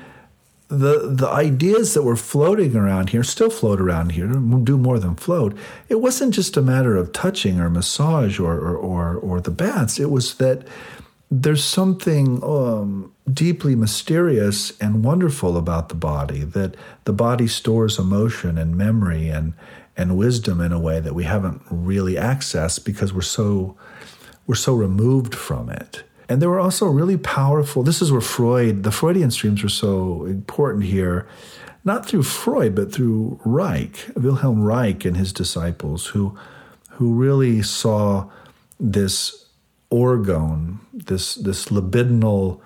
the 0.68 1.10
the 1.10 1.28
ideas 1.28 1.92
that 1.94 2.02
were 2.02 2.16
floating 2.16 2.74
around 2.74 3.10
here 3.10 3.22
still 3.22 3.50
float 3.50 3.80
around 3.80 4.12
here 4.12 4.26
do 4.26 4.78
more 4.78 4.98
than 4.98 5.14
float 5.14 5.54
it 5.90 6.00
wasn't 6.00 6.32
just 6.32 6.56
a 6.56 6.62
matter 6.62 6.96
of 6.96 7.12
touching 7.12 7.60
or 7.60 7.68
massage 7.68 8.40
or 8.40 8.58
or 8.58 8.74
or, 8.74 9.14
or 9.16 9.40
the 9.42 9.50
baths 9.50 10.00
it 10.00 10.10
was 10.10 10.36
that 10.36 10.66
there's 11.42 11.64
something 11.64 12.42
um, 12.44 13.12
deeply 13.32 13.74
mysterious 13.74 14.78
and 14.80 15.04
wonderful 15.04 15.56
about 15.56 15.88
the 15.88 15.94
body 15.94 16.44
that 16.44 16.76
the 17.04 17.12
body 17.12 17.48
stores 17.48 17.98
emotion 17.98 18.56
and 18.56 18.76
memory 18.76 19.28
and 19.28 19.54
and 19.96 20.16
wisdom 20.16 20.60
in 20.60 20.72
a 20.72 20.78
way 20.78 21.00
that 21.00 21.14
we 21.14 21.24
haven't 21.24 21.62
really 21.70 22.14
accessed 22.14 22.84
because 22.84 23.12
we're 23.12 23.20
so 23.20 23.76
we're 24.46 24.54
so 24.54 24.74
removed 24.74 25.34
from 25.34 25.70
it. 25.70 26.04
And 26.28 26.40
there 26.40 26.48
were 26.48 26.60
also 26.60 26.86
really 26.86 27.16
powerful, 27.16 27.82
this 27.82 28.00
is 28.00 28.10
where 28.10 28.20
Freud, 28.20 28.82
the 28.82 28.90
Freudian 28.90 29.30
streams 29.30 29.62
were 29.62 29.68
so 29.68 30.24
important 30.24 30.84
here, 30.84 31.26
not 31.84 32.06
through 32.06 32.22
Freud, 32.22 32.74
but 32.74 32.92
through 32.92 33.40
Reich, 33.44 34.10
Wilhelm 34.16 34.62
Reich 34.62 35.04
and 35.04 35.16
his 35.16 35.32
disciples, 35.32 36.06
who, 36.06 36.36
who 36.90 37.12
really 37.14 37.62
saw 37.62 38.30
this 38.80 39.43
orgone, 39.90 40.78
this, 40.92 41.34
this 41.34 41.66
libidinal, 41.66 42.60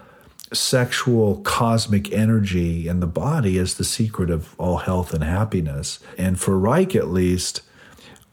sexual 0.53 1.41
cosmic 1.43 2.11
energy 2.13 2.89
in 2.89 3.01
the 3.01 3.07
body 3.07 3.59
is 3.59 3.75
the 3.75 3.85
secret 3.85 4.31
of 4.31 4.59
all 4.59 4.79
health 4.79 5.13
and 5.13 5.23
happiness. 5.23 5.99
And 6.17 6.41
for 6.41 6.59
Reich, 6.59 6.95
at 6.97 7.09
least, 7.09 7.63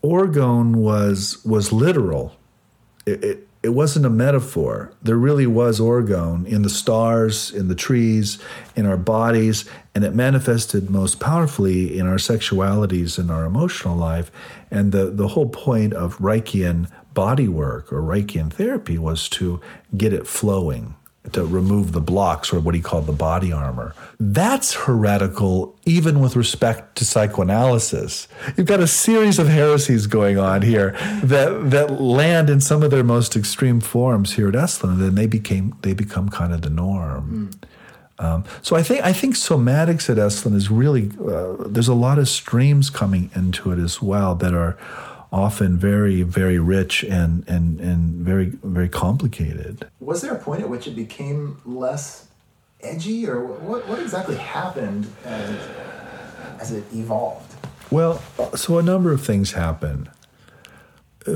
orgone 0.03 0.75
was 0.75 1.43
was 1.43 1.71
literal. 1.71 2.36
It, 3.05 3.23
it, 3.23 3.47
it 3.63 3.73
wasn't 3.73 4.05
a 4.05 4.11
metaphor. 4.11 4.93
There 5.01 5.17
really 5.17 5.47
was 5.47 5.79
orgone 5.79 6.45
in 6.45 6.61
the 6.61 6.69
stars, 6.69 7.51
in 7.51 7.67
the 7.67 7.73
trees, 7.73 8.38
in 8.75 8.86
our 8.86 8.97
bodies, 8.97 9.65
and 9.95 10.03
it 10.03 10.13
manifested 10.13 10.91
most 10.91 11.19
powerfully 11.19 11.97
in 11.97 12.05
our 12.05 12.17
sexualities 12.17 13.17
and 13.17 13.31
our 13.31 13.43
emotional 13.43 13.97
life. 13.97 14.31
And 14.69 14.91
the, 14.91 15.09
the 15.09 15.29
whole 15.29 15.49
point 15.49 15.93
of 15.93 16.17
Reichian 16.19 16.91
body 17.16 17.47
work 17.47 17.91
or 17.91 18.01
Reichian 18.01 18.53
therapy 18.53 18.99
was 18.99 19.28
to 19.30 19.59
get 19.97 20.13
it 20.13 20.28
flowing 20.28 20.95
to 21.32 21.45
remove 21.45 21.91
the 21.91 22.01
blocks 22.01 22.53
or 22.53 22.59
what 22.59 22.76
he 22.76 22.82
called 22.82 23.07
the 23.07 23.13
body 23.13 23.51
armor. 23.51 23.95
That's 24.20 24.74
heretical, 24.74 25.76
even 25.86 26.20
with 26.20 26.36
respect 26.36 26.97
to 26.97 27.05
psychoanalysis. 27.05 28.28
You've 28.55 28.68
got 28.68 28.80
a 28.80 28.88
series 28.88 29.39
of 29.39 29.47
heresies 29.47 30.07
going 30.07 30.38
on 30.38 30.61
here 30.61 30.91
that 31.24 31.72
that 31.72 31.99
land 31.99 32.49
in 32.49 32.61
some 32.61 32.84
of 32.84 32.91
their 32.91 33.03
most 33.03 33.36
extreme 33.36 33.80
forms 33.82 34.34
here 34.34 34.49
at 34.49 34.53
Esalen, 34.53 34.93
and 34.93 35.01
then 35.01 35.16
they 35.16 35.28
became 35.28 35.76
they 35.82 35.93
become 35.93 36.30
kind 36.30 36.53
of 36.53 36.61
the 36.61 36.70
norm. 36.70 37.51
Mm. 37.51 37.70
Um, 38.18 38.45
so 38.61 38.76
I 38.76 38.84
think 38.84 39.03
I 39.03 39.11
think 39.11 39.36
somatics 39.36 40.09
at 40.09 40.18
Esalen 40.18 40.55
is 40.55 40.70
really 40.72 41.11
uh, 41.28 41.55
there's 41.68 41.89
a 41.89 41.95
lot 41.95 42.18
of 42.20 42.30
streams 42.30 42.89
coming 42.89 43.30
into 43.36 43.72
it 43.72 43.80
as 43.80 44.01
well 44.01 44.36
that 44.36 44.53
are 44.53 44.78
often 45.36 45.77
very, 45.77 46.21
very 46.21 46.57
rich 46.57 47.03
and, 47.03 47.47
and, 47.47 47.79
and 47.81 48.25
very, 48.25 48.53
very 48.63 48.88
complicated. 48.88 49.86
Was 49.99 50.21
there 50.21 50.33
a 50.33 50.39
point 50.39 50.61
at 50.61 50.69
which 50.69 50.88
it 50.88 50.95
became 50.95 51.59
less 51.65 52.27
edgy, 52.81 53.27
or 53.27 53.43
what, 53.43 53.88
what 53.88 53.99
exactly 53.99 54.38
happened 54.38 55.07
as 55.25 55.49
it, 55.49 55.61
as 56.59 56.71
it 56.71 56.83
evolved? 56.93 57.53
Well, 57.91 58.21
so 58.55 58.77
a 58.77 58.83
number 58.83 59.11
of 59.11 59.25
things 59.25 59.51
happened. 59.51 60.09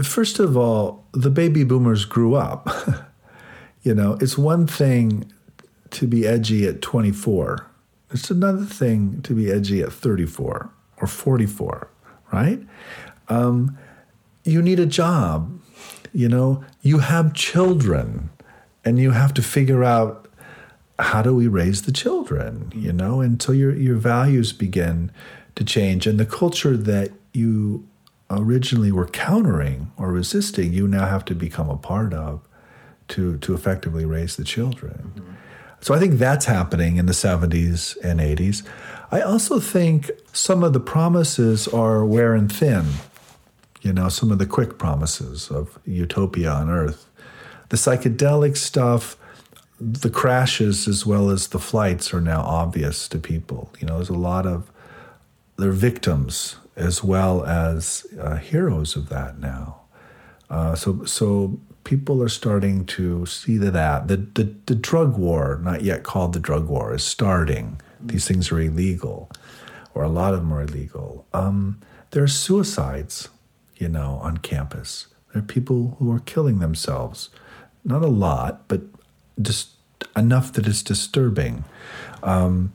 First 0.03 0.39
of 0.39 0.55
all, 0.55 1.03
the 1.11 1.29
baby 1.29 1.63
boomers 1.63 2.05
grew 2.05 2.35
up. 2.35 2.69
you 3.83 3.93
know, 3.93 4.17
it's 4.21 4.37
one 4.37 4.65
thing 4.65 5.31
to 5.91 6.07
be 6.07 6.25
edgy 6.25 6.67
at 6.67 6.81
24, 6.81 7.65
it's 8.11 8.31
another 8.31 8.65
thing 8.65 9.21
to 9.23 9.33
be 9.33 9.51
edgy 9.51 9.81
at 9.81 9.91
34 9.91 10.69
or 10.97 11.07
44, 11.07 11.87
right? 12.31 12.59
Um, 13.27 13.77
you 14.49 14.61
need 14.61 14.79
a 14.79 14.85
job. 14.85 15.59
You 16.11 16.27
know, 16.27 16.63
you 16.81 16.99
have 16.99 17.33
children 17.33 18.29
and 18.83 18.97
you 18.97 19.11
have 19.11 19.33
to 19.35 19.41
figure 19.41 19.83
out 19.83 20.27
how 20.97 21.21
do 21.21 21.33
we 21.33 21.47
raise 21.47 21.83
the 21.83 21.91
children, 21.91 22.71
you 22.75 22.91
know, 22.91 23.21
until 23.21 23.53
your, 23.53 23.75
your 23.75 23.95
values 23.95 24.51
begin 24.51 25.11
to 25.55 25.63
change. 25.63 26.07
And 26.07 26.19
the 26.19 26.25
culture 26.25 26.75
that 26.75 27.11
you 27.33 27.87
originally 28.29 28.91
were 28.91 29.07
countering 29.07 29.91
or 29.97 30.11
resisting, 30.11 30.73
you 30.73 30.87
now 30.87 31.07
have 31.07 31.25
to 31.25 31.35
become 31.35 31.69
a 31.69 31.77
part 31.77 32.13
of 32.13 32.41
to, 33.09 33.37
to 33.37 33.53
effectively 33.53 34.05
raise 34.05 34.35
the 34.35 34.43
children. 34.43 35.13
Mm-hmm. 35.15 35.33
So 35.81 35.93
I 35.93 35.99
think 35.99 36.15
that's 36.15 36.45
happening 36.45 36.97
in 36.97 37.05
the 37.05 37.13
70s 37.13 37.95
and 38.03 38.19
80s. 38.19 38.63
I 39.11 39.21
also 39.21 39.59
think 39.59 40.11
some 40.33 40.63
of 40.63 40.73
the 40.73 40.79
promises 40.79 41.67
are 41.67 42.05
wearing 42.05 42.47
thin 42.47 42.85
you 43.81 43.93
know, 43.93 44.09
some 44.09 44.31
of 44.31 44.39
the 44.39 44.45
quick 44.45 44.77
promises 44.77 45.49
of 45.49 45.79
utopia 45.85 46.51
on 46.51 46.69
Earth. 46.69 47.07
The 47.69 47.77
psychedelic 47.77 48.57
stuff, 48.57 49.15
the 49.79 50.09
crashes 50.09 50.87
as 50.87 51.05
well 51.05 51.29
as 51.29 51.47
the 51.47 51.59
flights 51.59 52.13
are 52.13 52.21
now 52.21 52.41
obvious 52.41 53.07
to 53.09 53.19
people. 53.19 53.71
You 53.79 53.87
know, 53.87 53.95
there's 53.95 54.09
a 54.09 54.13
lot 54.13 54.45
of, 54.45 54.71
they're 55.57 55.71
victims 55.71 56.57
as 56.75 57.03
well 57.03 57.45
as 57.45 58.05
uh, 58.19 58.37
heroes 58.37 58.95
of 58.95 59.09
that 59.09 59.39
now. 59.39 59.81
Uh, 60.49 60.75
so, 60.75 61.03
so 61.05 61.59
people 61.83 62.21
are 62.23 62.29
starting 62.29 62.85
to 62.85 63.25
see 63.25 63.57
that, 63.57 64.07
the, 64.07 64.17
the, 64.17 64.55
the 64.65 64.75
drug 64.75 65.17
war, 65.17 65.59
not 65.63 65.81
yet 65.83 66.03
called 66.03 66.33
the 66.33 66.39
drug 66.39 66.67
war, 66.67 66.93
is 66.93 67.03
starting. 67.03 67.79
These 68.01 68.27
things 68.27 68.51
are 68.51 68.59
illegal, 68.59 69.29
or 69.93 70.03
a 70.03 70.09
lot 70.09 70.33
of 70.33 70.39
them 70.39 70.53
are 70.53 70.63
illegal. 70.63 71.25
Um, 71.33 71.79
there 72.11 72.23
are 72.23 72.27
suicides 72.27 73.29
you 73.79 73.89
know, 73.89 74.19
on 74.21 74.37
campus. 74.37 75.07
There 75.33 75.41
are 75.41 75.45
people 75.45 75.95
who 75.97 76.11
are 76.11 76.19
killing 76.19 76.59
themselves. 76.59 77.29
Not 77.83 78.03
a 78.03 78.07
lot, 78.07 78.67
but 78.67 78.81
just 79.41 79.69
enough 80.15 80.53
that 80.53 80.67
it's 80.67 80.83
disturbing. 80.83 81.63
Um, 82.21 82.73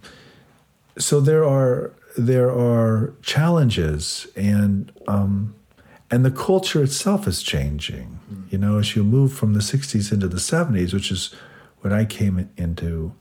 so 0.98 1.20
there 1.20 1.44
are 1.44 1.92
there 2.16 2.50
are 2.50 3.12
challenges, 3.22 4.26
and 4.34 4.90
um, 5.06 5.54
and 6.10 6.24
the 6.24 6.30
culture 6.30 6.82
itself 6.82 7.26
is 7.26 7.42
changing. 7.42 8.18
Mm. 8.32 8.52
You 8.52 8.58
know, 8.58 8.78
as 8.78 8.96
you 8.96 9.04
move 9.04 9.32
from 9.32 9.52
the 9.52 9.60
'60s 9.60 10.12
into 10.12 10.28
the 10.28 10.38
'70s, 10.38 10.94
which 10.94 11.10
is 11.10 11.34
when 11.80 11.92
I 11.92 12.04
came 12.04 12.48
into 12.56 13.12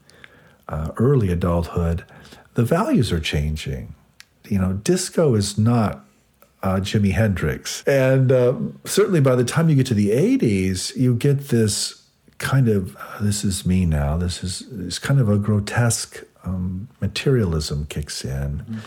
uh, 0.68 0.92
early 0.96 1.30
adulthood, 1.30 2.04
the 2.54 2.64
values 2.64 3.12
are 3.12 3.20
changing. 3.20 3.94
You 4.48 4.58
know, 4.58 4.74
disco 4.74 5.34
is 5.34 5.58
not 5.58 6.04
uh, 6.64 6.80
Jimi 6.80 7.12
Hendrix. 7.12 7.84
And 7.86 8.32
um, 8.32 8.80
certainly 8.86 9.20
by 9.20 9.36
the 9.36 9.44
time 9.44 9.68
you 9.68 9.76
get 9.76 9.86
to 9.86 9.94
the 9.94 10.10
80s, 10.10 10.96
you 10.96 11.14
get 11.14 11.48
this 11.48 12.02
kind 12.38 12.68
of 12.68 12.96
uh, 12.96 13.20
this 13.20 13.44
is 13.44 13.66
me 13.66 13.84
now, 13.84 14.16
this 14.16 14.42
is, 14.42 14.64
this 14.70 14.98
kind 14.98 15.20
of 15.20 15.28
a 15.28 15.36
grotesque 15.36 16.24
um, 16.42 16.88
materialism 17.00 17.86
kicks 17.86 18.24
in. 18.24 18.58
Mm-hmm. 18.58 18.78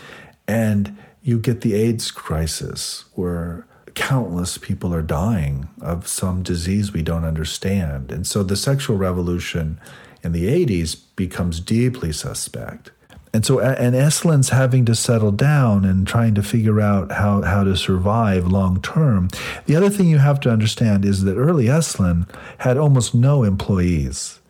And 0.48 0.98
you 1.22 1.38
get 1.38 1.60
the 1.60 1.74
AIDS 1.74 2.10
crisis 2.10 3.04
where 3.14 3.66
countless 3.94 4.58
people 4.58 4.92
are 4.92 5.02
dying 5.02 5.68
of 5.80 6.08
some 6.08 6.42
disease 6.42 6.92
we 6.92 7.02
don't 7.02 7.24
understand. 7.24 8.10
And 8.10 8.26
so 8.26 8.42
the 8.42 8.56
sexual 8.56 8.96
revolution 8.96 9.80
in 10.24 10.32
the 10.32 10.48
80s 10.66 11.00
becomes 11.14 11.60
deeply 11.60 12.12
suspect 12.12 12.90
and 13.32 13.44
so 13.44 13.60
and 13.60 13.94
Esalen's 13.94 14.48
having 14.50 14.84
to 14.86 14.94
settle 14.94 15.32
down 15.32 15.84
and 15.84 16.06
trying 16.06 16.34
to 16.34 16.42
figure 16.42 16.80
out 16.80 17.12
how, 17.12 17.42
how 17.42 17.64
to 17.64 17.76
survive 17.76 18.46
long 18.46 18.80
term. 18.80 19.28
The 19.66 19.76
other 19.76 19.90
thing 19.90 20.06
you 20.06 20.18
have 20.18 20.40
to 20.40 20.50
understand 20.50 21.04
is 21.04 21.24
that 21.24 21.36
early 21.36 21.66
Esalen 21.66 22.28
had 22.58 22.76
almost 22.76 23.14
no 23.14 23.44
employees, 23.44 24.40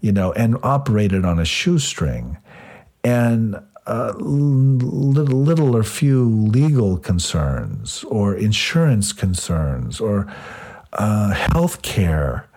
you 0.00 0.12
know, 0.12 0.32
and 0.32 0.56
operated 0.62 1.24
on 1.24 1.38
a 1.38 1.44
shoestring. 1.44 2.38
And 3.02 3.56
uh, 3.86 4.14
little, 4.16 5.38
little 5.38 5.76
or 5.76 5.82
few 5.82 6.28
legal 6.28 6.96
concerns 6.96 8.02
or 8.04 8.34
insurance 8.34 9.12
concerns 9.12 10.00
or 10.00 10.32
uh, 10.94 11.34
health 11.34 11.82
care. 11.82 12.48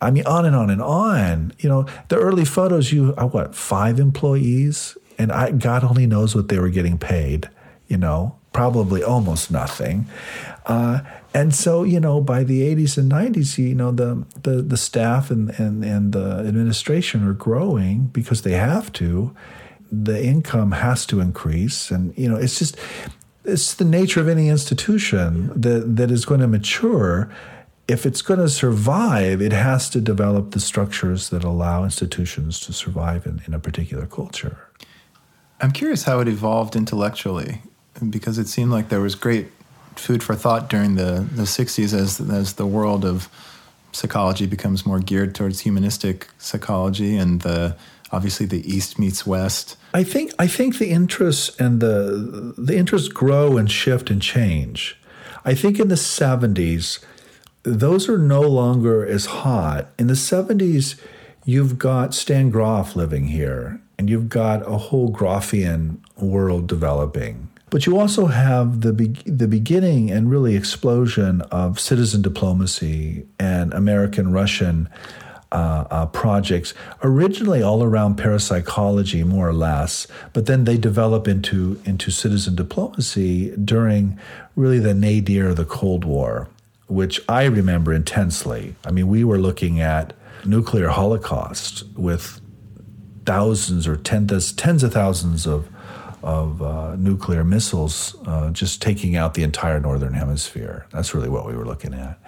I 0.00 0.10
mean, 0.10 0.26
on 0.26 0.44
and 0.44 0.54
on 0.54 0.70
and 0.70 0.82
on. 0.82 1.52
You 1.58 1.68
know, 1.68 1.86
the 2.08 2.16
early 2.16 2.44
photos, 2.44 2.92
you, 2.92 3.14
uh, 3.16 3.26
what, 3.26 3.54
five 3.54 3.98
employees? 3.98 4.96
And 5.18 5.32
I, 5.32 5.50
God 5.50 5.84
only 5.84 6.06
knows 6.06 6.34
what 6.34 6.48
they 6.48 6.58
were 6.58 6.68
getting 6.68 6.98
paid, 6.98 7.48
you 7.88 7.96
know, 7.96 8.36
probably 8.52 9.02
almost 9.02 9.50
nothing. 9.50 10.06
Uh, 10.64 11.00
and 11.34 11.54
so, 11.54 11.82
you 11.84 12.00
know, 12.00 12.22
by 12.22 12.42
the 12.42 12.62
80s 12.62 12.96
and 12.96 13.12
90s, 13.12 13.58
you 13.58 13.74
know, 13.74 13.92
the, 13.92 14.24
the, 14.42 14.62
the 14.62 14.78
staff 14.78 15.30
and, 15.30 15.50
and, 15.60 15.84
and 15.84 16.12
the 16.12 16.38
administration 16.38 17.22
are 17.28 17.34
growing 17.34 18.06
because 18.06 18.40
they 18.40 18.52
have 18.52 18.90
to. 18.94 19.36
The 19.92 20.24
income 20.24 20.72
has 20.72 21.04
to 21.06 21.20
increase. 21.20 21.90
And, 21.90 22.16
you 22.16 22.28
know, 22.28 22.36
it's 22.36 22.58
just, 22.58 22.78
it's 23.44 23.74
the 23.74 23.84
nature 23.84 24.20
of 24.20 24.28
any 24.28 24.48
institution 24.48 25.48
that, 25.60 25.96
that 25.96 26.10
is 26.10 26.24
going 26.24 26.40
to 26.40 26.48
mature. 26.48 27.30
If 27.86 28.06
it's 28.06 28.22
going 28.22 28.40
to 28.40 28.48
survive, 28.48 29.42
it 29.42 29.52
has 29.52 29.90
to 29.90 30.00
develop 30.00 30.52
the 30.52 30.60
structures 30.60 31.28
that 31.28 31.44
allow 31.44 31.84
institutions 31.84 32.58
to 32.60 32.72
survive 32.72 33.26
in, 33.26 33.42
in 33.46 33.52
a 33.52 33.60
particular 33.60 34.06
culture. 34.06 34.65
I'm 35.60 35.72
curious 35.72 36.04
how 36.04 36.20
it 36.20 36.28
evolved 36.28 36.76
intellectually, 36.76 37.62
because 38.10 38.38
it 38.38 38.48
seemed 38.48 38.70
like 38.70 38.88
there 38.88 39.00
was 39.00 39.14
great 39.14 39.48
food 39.94 40.22
for 40.22 40.34
thought 40.34 40.68
during 40.68 40.96
the, 40.96 41.26
the 41.32 41.44
60s 41.44 41.94
as, 41.94 42.20
as 42.20 42.54
the 42.54 42.66
world 42.66 43.04
of 43.04 43.28
psychology 43.92 44.46
becomes 44.46 44.84
more 44.84 45.00
geared 45.00 45.34
towards 45.34 45.60
humanistic 45.60 46.28
psychology 46.38 47.16
and 47.16 47.40
the 47.40 47.74
obviously 48.12 48.46
the 48.46 48.70
east 48.70 48.98
meets 48.98 49.26
west. 49.26 49.76
I 49.94 50.04
think 50.04 50.32
i 50.38 50.46
think 50.46 50.78
the 50.78 50.90
interests 50.90 51.58
and 51.58 51.80
the 51.80 52.54
the 52.58 52.76
interests 52.76 53.08
grow 53.08 53.56
and 53.56 53.70
shift 53.70 54.10
and 54.10 54.20
change. 54.20 54.98
I 55.44 55.54
think 55.54 55.80
in 55.80 55.88
the 55.88 55.94
70s 55.94 57.02
those 57.62 58.08
are 58.08 58.18
no 58.18 58.42
longer 58.42 59.04
as 59.04 59.26
hot. 59.26 59.88
In 59.98 60.08
the 60.08 60.14
70s 60.14 61.00
you've 61.46 61.78
got 61.78 62.12
stan 62.12 62.50
grof 62.50 62.96
living 62.96 63.28
here 63.28 63.80
and 63.98 64.10
you've 64.10 64.28
got 64.28 64.62
a 64.62 64.76
whole 64.76 65.10
grofian 65.10 65.98
world 66.16 66.66
developing 66.66 67.48
but 67.70 67.84
you 67.84 67.98
also 67.98 68.26
have 68.26 68.82
the 68.82 68.92
be- 68.92 69.22
the 69.26 69.48
beginning 69.48 70.10
and 70.10 70.30
really 70.30 70.54
explosion 70.54 71.40
of 71.50 71.80
citizen 71.80 72.22
diplomacy 72.22 73.26
and 73.38 73.74
American 73.74 74.32
Russian 74.32 74.88
uh, 75.52 75.84
uh, 75.90 76.06
projects, 76.06 76.74
originally 77.02 77.62
all 77.62 77.82
around 77.82 78.16
parapsychology, 78.16 79.24
more 79.24 79.48
or 79.48 79.52
less, 79.52 80.06
but 80.32 80.46
then 80.46 80.64
they 80.64 80.76
develop 80.76 81.26
into 81.28 81.80
into 81.84 82.10
citizen 82.10 82.54
diplomacy 82.54 83.50
during 83.56 84.18
really 84.54 84.78
the 84.78 84.94
nadir 84.94 85.48
of 85.48 85.56
the 85.56 85.64
Cold 85.64 86.04
War, 86.04 86.48
which 86.88 87.20
I 87.28 87.44
remember 87.44 87.92
intensely. 87.92 88.74
I 88.84 88.90
mean, 88.90 89.08
we 89.08 89.24
were 89.24 89.38
looking 89.38 89.80
at 89.80 90.12
nuclear 90.44 90.88
holocaust 90.88 91.84
with 91.96 92.40
thousands 93.26 93.86
or 93.86 93.96
tens 93.96 94.52
tens 94.52 94.82
of 94.82 94.92
thousands 94.92 95.46
of 95.46 95.68
of 96.22 96.62
uh, 96.62 96.96
nuclear 96.96 97.44
missiles 97.44 98.16
uh, 98.26 98.50
just 98.50 98.82
taking 98.82 99.16
out 99.16 99.34
the 99.34 99.42
entire 99.42 99.78
northern 99.78 100.14
hemisphere. 100.14 100.86
That's 100.90 101.14
really 101.14 101.28
what 101.28 101.46
we 101.46 101.54
were 101.54 101.64
looking 101.64 101.94
at. 101.94 102.18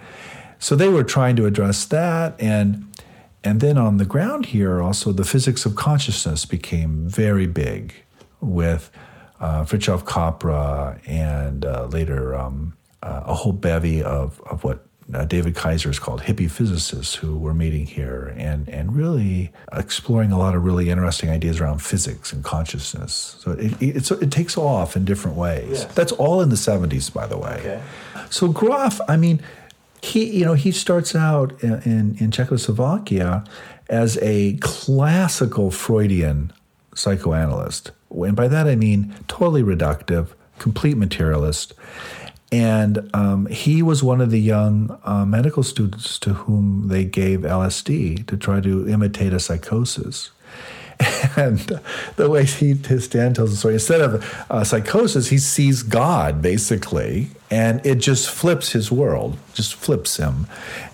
So 0.59 0.75
they 0.75 0.89
were 0.89 1.03
trying 1.03 1.35
to 1.37 1.45
address 1.45 1.85
that, 1.85 2.35
and 2.39 2.85
and 3.43 3.61
then 3.61 3.77
on 3.77 3.97
the 3.97 4.05
ground 4.05 4.47
here, 4.47 4.81
also 4.81 5.11
the 5.11 5.23
physics 5.23 5.65
of 5.65 5.75
consciousness 5.75 6.45
became 6.45 7.07
very 7.07 7.47
big 7.47 7.93
with 8.41 8.91
uh, 9.39 9.63
Fritjof 9.63 10.05
Capra 10.05 10.99
and 11.05 11.65
uh, 11.65 11.85
later 11.85 12.35
um, 12.35 12.75
uh, 13.01 13.23
a 13.25 13.33
whole 13.33 13.53
bevy 13.53 14.03
of 14.03 14.41
of 14.41 14.63
what 14.63 14.85
uh, 15.13 15.25
David 15.25 15.55
Kaiser 15.55 15.89
is 15.89 15.99
called 15.99 16.21
hippie 16.21 16.49
physicists 16.49 17.15
who 17.15 17.37
were 17.37 17.53
meeting 17.53 17.85
here 17.85 18.33
and, 18.37 18.69
and 18.69 18.95
really 18.95 19.51
exploring 19.73 20.31
a 20.31 20.37
lot 20.37 20.55
of 20.55 20.63
really 20.63 20.89
interesting 20.89 21.29
ideas 21.29 21.59
around 21.59 21.81
physics 21.81 22.31
and 22.31 22.43
consciousness. 22.43 23.35
So 23.39 23.51
it, 23.51 23.81
it, 23.81 24.11
it 24.11 24.31
takes 24.31 24.57
off 24.57 24.95
in 24.95 25.05
different 25.05 25.37
ways. 25.37 25.81
Yes. 25.81 25.85
That's 25.95 26.11
all 26.13 26.41
in 26.41 26.49
the 26.49 26.55
70s, 26.55 27.11
by 27.11 27.25
the 27.25 27.37
way. 27.37 27.57
Okay. 27.59 27.81
So 28.29 28.49
Grof, 28.49 28.99
I 29.07 29.17
mean, 29.17 29.41
he, 30.01 30.25
you 30.25 30.45
know, 30.45 30.53
he 30.53 30.71
starts 30.71 31.15
out 31.15 31.61
in, 31.63 31.81
in, 31.83 32.17
in 32.19 32.31
Czechoslovakia 32.31 33.43
as 33.89 34.17
a 34.21 34.57
classical 34.57 35.71
Freudian 35.71 36.53
psychoanalyst. 36.93 37.91
And 38.11 38.35
by 38.35 38.47
that 38.47 38.67
I 38.67 38.75
mean 38.75 39.15
totally 39.27 39.63
reductive, 39.63 40.29
complete 40.59 40.97
materialist. 40.97 41.73
And 42.51 43.09
um, 43.13 43.45
he 43.45 43.83
was 43.83 44.01
one 44.01 44.21
of 44.21 44.31
the 44.31 44.39
young 44.39 44.99
uh, 45.03 45.25
medical 45.25 45.61
students 45.61 46.17
to 46.19 46.33
whom 46.33 46.87
they 46.87 47.05
gave 47.05 47.41
LSD 47.41 48.25
to 48.25 48.37
try 48.37 48.59
to 48.61 48.87
imitate 48.87 49.33
a 49.33 49.39
psychosis. 49.39 50.31
And 51.37 51.59
the 52.17 52.29
way 52.29 52.43
he, 52.45 52.73
his 52.73 53.05
Stan 53.05 53.33
tells 53.33 53.51
the 53.51 53.57
story, 53.57 53.75
instead 53.75 54.01
of 54.01 54.45
uh, 54.49 54.63
psychosis, 54.63 55.29
he 55.29 55.37
sees 55.37 55.83
God 55.83 56.41
basically, 56.41 57.29
and 57.49 57.85
it 57.85 57.95
just 57.95 58.29
flips 58.29 58.73
his 58.73 58.91
world, 58.91 59.37
just 59.53 59.75
flips 59.75 60.17
him. 60.17 60.47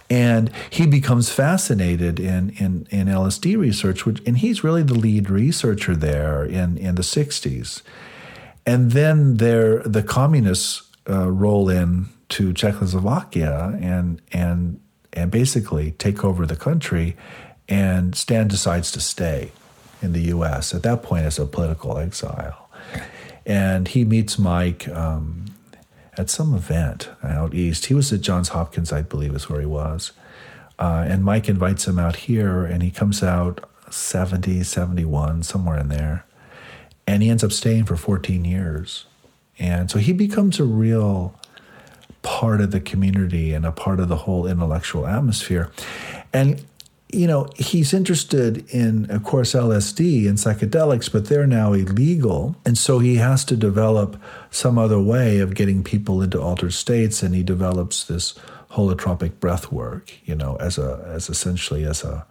And 0.09 0.51
he 0.69 0.85
becomes 0.85 1.31
fascinated 1.31 2.19
in, 2.19 2.51
in, 2.51 2.87
in 2.91 3.07
LSD 3.07 3.57
research, 3.57 4.05
which, 4.05 4.21
and 4.27 4.37
he's 4.37 4.63
really 4.63 4.83
the 4.83 4.93
lead 4.93 5.29
researcher 5.29 5.95
there 5.95 6.43
in, 6.43 6.77
in 6.77 6.95
the 6.95 7.01
60s. 7.01 7.81
And 8.67 8.91
then 8.91 9.37
there, 9.37 9.79
the 9.79 10.03
communists 10.03 10.84
uh, 11.09 11.31
roll 11.31 11.69
in 11.69 12.07
to 12.29 12.53
Czechoslovakia 12.53 13.77
and 13.81 14.21
and 14.31 14.79
and 15.13 15.31
basically 15.31 15.91
take 15.91 16.23
over 16.23 16.45
the 16.45 16.55
country. 16.55 17.15
And 17.67 18.15
Stan 18.15 18.47
decides 18.47 18.91
to 18.91 18.99
stay 18.99 19.51
in 20.01 20.13
the 20.13 20.21
U.S. 20.21 20.73
at 20.73 20.83
that 20.83 21.01
point 21.01 21.25
as 21.25 21.39
a 21.39 21.45
political 21.45 21.97
exile. 21.97 22.69
And 23.45 23.87
he 23.87 24.05
meets 24.05 24.37
Mike 24.37 24.87
um, 24.89 25.45
at 26.17 26.29
some 26.29 26.53
event 26.53 27.09
out 27.23 27.53
east. 27.53 27.87
He 27.87 27.93
was 27.93 28.11
at 28.13 28.21
Johns 28.21 28.49
Hopkins, 28.49 28.91
I 28.91 29.01
believe, 29.01 29.35
is 29.35 29.49
where 29.49 29.59
he 29.59 29.65
was. 29.65 30.11
Uh, 30.77 31.05
and 31.07 31.23
Mike 31.23 31.47
invites 31.47 31.87
him 31.87 31.97
out 31.97 32.17
here, 32.17 32.65
and 32.65 32.83
he 32.83 32.91
comes 32.91 33.23
out 33.23 33.67
70, 33.89 34.63
71, 34.63 35.43
somewhere 35.43 35.79
in 35.79 35.87
there. 35.89 36.25
And 37.07 37.23
he 37.23 37.29
ends 37.29 37.43
up 37.43 37.51
staying 37.51 37.85
for 37.85 37.95
14 37.95 38.43
years. 38.45 39.05
And 39.59 39.89
so 39.89 39.99
he 39.99 40.13
becomes 40.13 40.59
a 40.59 40.65
real 40.65 41.39
part 42.21 42.59
of 42.59 42.71
the 42.71 42.79
community 42.79 43.53
and 43.53 43.65
a 43.65 43.71
part 43.71 43.99
of 43.99 44.09
the 44.09 44.17
whole 44.17 44.47
intellectual 44.47 45.07
atmosphere. 45.07 45.71
And 46.33 46.65
you 47.15 47.27
know, 47.27 47.47
he's 47.55 47.93
interested 47.93 48.69
in, 48.69 49.09
of 49.09 49.23
course, 49.23 49.53
LSD 49.53 50.27
and 50.27 50.37
psychedelics, 50.37 51.09
but 51.09 51.27
they're 51.27 51.47
now 51.47 51.71
illegal. 51.71 52.55
And 52.65 52.77
so 52.77 52.99
he 52.99 53.15
has 53.15 53.45
to 53.45 53.55
develop 53.55 54.21
some 54.51 54.77
other 54.77 54.99
way 54.99 55.39
of 55.39 55.53
getting 55.53 55.83
people 55.83 56.21
into 56.21 56.41
altered 56.41 56.73
states. 56.73 57.23
And 57.23 57.33
he 57.33 57.41
develops 57.41 58.03
this 58.03 58.33
holotropic 58.71 59.39
breath 59.39 59.71
work, 59.71 60.13
you 60.25 60.35
know, 60.35 60.57
as 60.57 60.77
a, 60.77 61.05
as 61.07 61.29
essentially 61.29 61.85
as 61.85 62.03
a, 62.03 62.25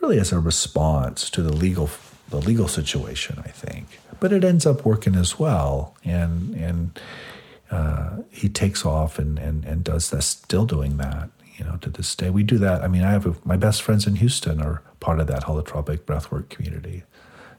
really 0.00 0.18
as 0.18 0.32
a 0.32 0.40
response 0.40 1.30
to 1.30 1.40
the 1.40 1.52
legal, 1.52 1.88
the 2.28 2.38
legal 2.38 2.68
situation, 2.68 3.42
I 3.42 3.48
think 3.48 3.86
but 4.22 4.32
it 4.32 4.44
ends 4.44 4.64
up 4.64 4.84
working 4.84 5.16
as 5.16 5.36
well. 5.36 5.96
And 6.04 6.54
and 6.54 7.00
uh, 7.72 8.18
he 8.30 8.48
takes 8.48 8.86
off 8.86 9.18
and, 9.18 9.36
and 9.36 9.64
and 9.64 9.82
does 9.82 10.10
that, 10.10 10.22
still 10.22 10.64
doing 10.64 10.96
that. 10.98 11.28
You 11.58 11.64
know, 11.64 11.76
to 11.78 11.90
this 11.90 12.14
day, 12.14 12.30
we 12.30 12.44
do 12.44 12.56
that. 12.58 12.82
I 12.82 12.88
mean, 12.88 13.02
I 13.02 13.10
have 13.10 13.26
a, 13.26 13.34
my 13.44 13.56
best 13.56 13.82
friends 13.82 14.06
in 14.06 14.16
Houston 14.16 14.62
are 14.62 14.80
part 15.00 15.18
of 15.18 15.26
that 15.26 15.42
holotropic 15.42 15.98
breathwork 16.08 16.48
community. 16.48 17.02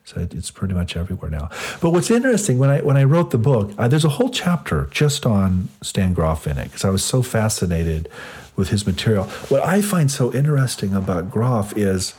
So 0.06 0.22
it, 0.22 0.34
it's 0.34 0.52
pretty 0.52 0.74
much 0.74 0.96
everywhere 0.96 1.30
now. 1.30 1.50
But 1.82 1.92
what's 1.92 2.10
interesting 2.10 2.58
when 2.60 2.70
I 2.70 2.80
when 2.82 2.96
I 2.96 3.04
wrote 3.04 3.32
the 3.32 3.38
book, 3.38 3.72
uh, 3.78 3.90
there's 3.90 4.06
a 4.06 4.16
whole 4.18 4.30
chapter 4.30 4.88
just 4.90 5.26
on 5.26 5.68
Stan 5.82 6.14
Grof 6.14 6.48
in 6.48 6.58
it 6.58 6.66
because 6.66 6.86
I 6.86 6.92
was 6.92 7.04
so 7.04 7.22
fascinated 7.22 8.08
with 8.56 8.70
his 8.70 8.88
material. 8.88 9.26
What 9.52 9.64
I 9.64 9.82
find 9.82 10.10
so 10.10 10.34
interesting 10.34 10.94
about 10.96 11.30
Grof 11.30 11.76
is 11.76 12.14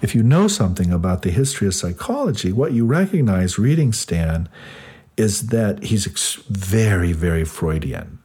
if 0.00 0.14
you 0.14 0.22
know 0.22 0.48
something 0.48 0.92
about 0.92 1.22
the 1.22 1.30
history 1.30 1.66
of 1.66 1.74
psychology, 1.74 2.52
what 2.52 2.72
you 2.72 2.86
recognize 2.86 3.58
reading 3.58 3.92
Stan 3.92 4.48
is 5.16 5.48
that 5.48 5.82
he's 5.84 6.06
very, 6.48 7.12
very 7.12 7.44
Freudian, 7.44 8.18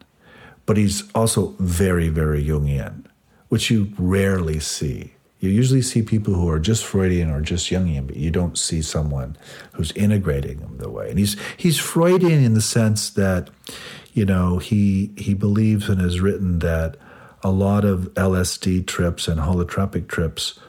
but 0.66 0.78
he's 0.78 1.10
also 1.14 1.56
very, 1.60 2.08
very 2.08 2.46
Jungian, 2.46 3.06
which 3.50 3.72
you 3.72 3.92
rarely 3.98 4.60
see. 4.60 5.14
You 5.40 5.50
usually 5.50 5.82
see 5.82 6.02
people 6.04 6.36
who 6.36 6.48
are 6.50 6.60
just 6.60 6.86
Freudian 6.86 7.30
or 7.30 7.42
just 7.42 7.70
Jungian, 7.70 8.08
but 8.08 8.16
you 8.16 8.32
don't 8.32 8.58
see 8.58 8.82
someone 8.82 9.36
who's 9.74 9.92
integrating 9.92 10.60
them 10.60 10.78
the 10.78 10.90
way. 10.90 11.10
And 11.10 11.20
he's 11.20 11.36
he's 11.58 11.78
Freudian 11.78 12.42
in 12.44 12.54
the 12.54 12.62
sense 12.62 13.10
that, 13.10 13.50
you 14.14 14.24
know, 14.26 14.60
he 14.60 15.12
he 15.18 15.34
believes 15.34 15.90
and 15.90 16.00
has 16.00 16.22
written 16.22 16.60
that 16.60 16.96
a 17.44 17.52
lot 17.52 17.84
of 17.84 18.14
LSD 18.14 18.88
trips 18.88 19.28
and 19.28 19.42
holotropic 19.42 20.08
trips 20.08 20.60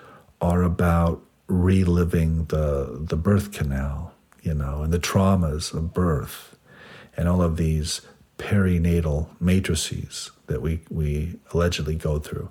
are 0.44 0.62
about 0.62 1.22
reliving 1.46 2.44
the 2.46 2.98
the 3.00 3.16
birth 3.16 3.50
canal, 3.52 4.12
you 4.42 4.54
know, 4.54 4.82
and 4.82 4.92
the 4.92 4.98
traumas 4.98 5.72
of 5.72 5.94
birth, 5.94 6.54
and 7.16 7.28
all 7.28 7.42
of 7.42 7.56
these 7.56 8.02
perinatal 8.38 9.28
matrices 9.40 10.30
that 10.46 10.60
we 10.60 10.80
we 10.90 11.38
allegedly 11.52 11.94
go 11.94 12.18
through. 12.18 12.50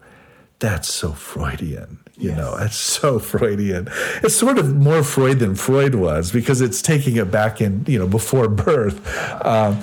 That's 0.58 0.92
so 0.92 1.12
Freudian, 1.12 2.00
you 2.18 2.30
yes. 2.30 2.38
know. 2.38 2.58
That's 2.58 2.78
so 2.78 3.20
Freudian. 3.32 3.90
It's 4.24 4.36
sort 4.36 4.58
of 4.58 4.76
more 4.76 5.04
Freud 5.04 5.40
than 5.40 5.56
Freud 5.56 5.96
was 5.96 6.32
because 6.32 6.62
it's 6.62 6.82
taking 6.82 7.18
it 7.18 7.30
back 7.30 7.62
in, 7.62 7.86
you 7.88 8.00
know, 8.00 8.08
before 8.08 8.48
birth. 8.48 8.98
Um, 9.46 9.82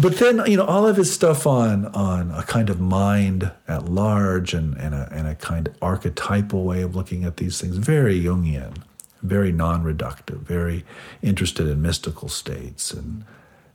but 0.00 0.16
then 0.16 0.42
you 0.46 0.56
know 0.56 0.64
all 0.64 0.86
of 0.86 0.96
his 0.96 1.12
stuff 1.12 1.46
on 1.46 1.86
on 1.86 2.30
a 2.30 2.42
kind 2.42 2.70
of 2.70 2.80
mind 2.80 3.50
at 3.66 3.86
large 3.86 4.54
and 4.54 4.76
and 4.76 4.94
a, 4.94 5.08
and 5.12 5.26
a 5.26 5.34
kind 5.34 5.68
of 5.68 5.74
archetypal 5.82 6.64
way 6.64 6.82
of 6.82 6.94
looking 6.94 7.24
at 7.24 7.38
these 7.38 7.60
things. 7.60 7.76
Very 7.76 8.20
jungian 8.20 8.82
very 9.22 9.52
non-reductive 9.52 10.38
very 10.38 10.84
interested 11.22 11.66
in 11.66 11.82
mystical 11.82 12.28
states 12.28 12.92
and 12.92 13.24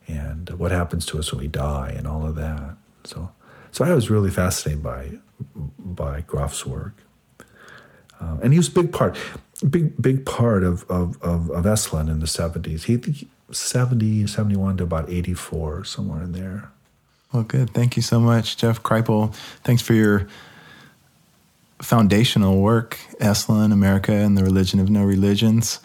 and 0.08 0.50
what 0.52 0.72
happens 0.72 1.06
to 1.06 1.18
us 1.20 1.32
when 1.32 1.42
we 1.42 1.48
die 1.48 1.94
and 1.96 2.08
all 2.08 2.26
of 2.26 2.36
that. 2.36 2.76
So 3.04 3.32
so 3.72 3.86
i 3.86 3.94
was 3.94 4.10
really 4.10 4.30
fascinated 4.30 4.84
by 4.84 5.12
by 5.78 6.22
grof's 6.22 6.66
work. 6.66 6.94
Uh, 8.20 8.38
and 8.44 8.54
he 8.54 8.60
was 8.60 8.68
a 8.68 8.72
big 8.72 8.92
part 8.92 9.18
big 9.70 10.00
big 10.02 10.26
part 10.26 10.64
of 10.64 10.84
of 10.90 11.22
of, 11.22 11.50
of 11.52 11.66
Esalen 11.66 12.10
in 12.10 12.20
the 12.20 12.26
70s. 12.26 12.84
He 12.84 13.28
70, 13.54 14.28
71 14.28 14.78
to 14.78 14.84
about 14.84 15.10
84, 15.10 15.86
somewhere 15.86 16.24
in 16.24 16.32
there. 16.32 16.70
Well, 17.34 17.44
good. 17.44 17.70
Thank 17.70 17.96
you 17.96 18.02
so 18.02 18.20
much, 18.20 18.58
Jeff 18.58 18.84
Kripal. 18.84 19.34
Thanks 19.64 19.82
for 19.82 19.94
your 19.94 20.28
foundational 21.82 22.62
work, 22.62 23.00
Esalen, 23.20 23.72
America, 23.72 24.12
and 24.12 24.38
the 24.38 24.44
Religion 24.44 24.80
of 24.80 24.90
No 24.90 25.04
Religions. 25.04 25.80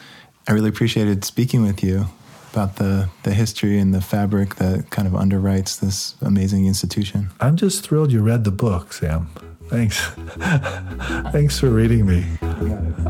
I 0.48 0.52
really 0.52 0.68
appreciated 0.68 1.24
speaking 1.24 1.62
with 1.62 1.82
you 1.82 2.06
about 2.52 2.76
the, 2.76 3.08
the 3.22 3.34
history 3.34 3.78
and 3.78 3.92
the 3.92 4.00
fabric 4.00 4.56
that 4.56 4.90
kind 4.90 5.06
of 5.06 5.14
underwrites 5.14 5.78
this 5.78 6.14
amazing 6.20 6.66
institution. 6.66 7.30
I'm 7.40 7.56
just 7.56 7.82
thrilled 7.82 8.12
you 8.12 8.22
read 8.22 8.44
the 8.44 8.50
book, 8.50 8.92
Sam. 8.92 9.28
Thanks. 9.68 10.00
Thanks 11.32 11.58
for 11.58 11.70
reading 11.70 12.06
me. 12.06 12.24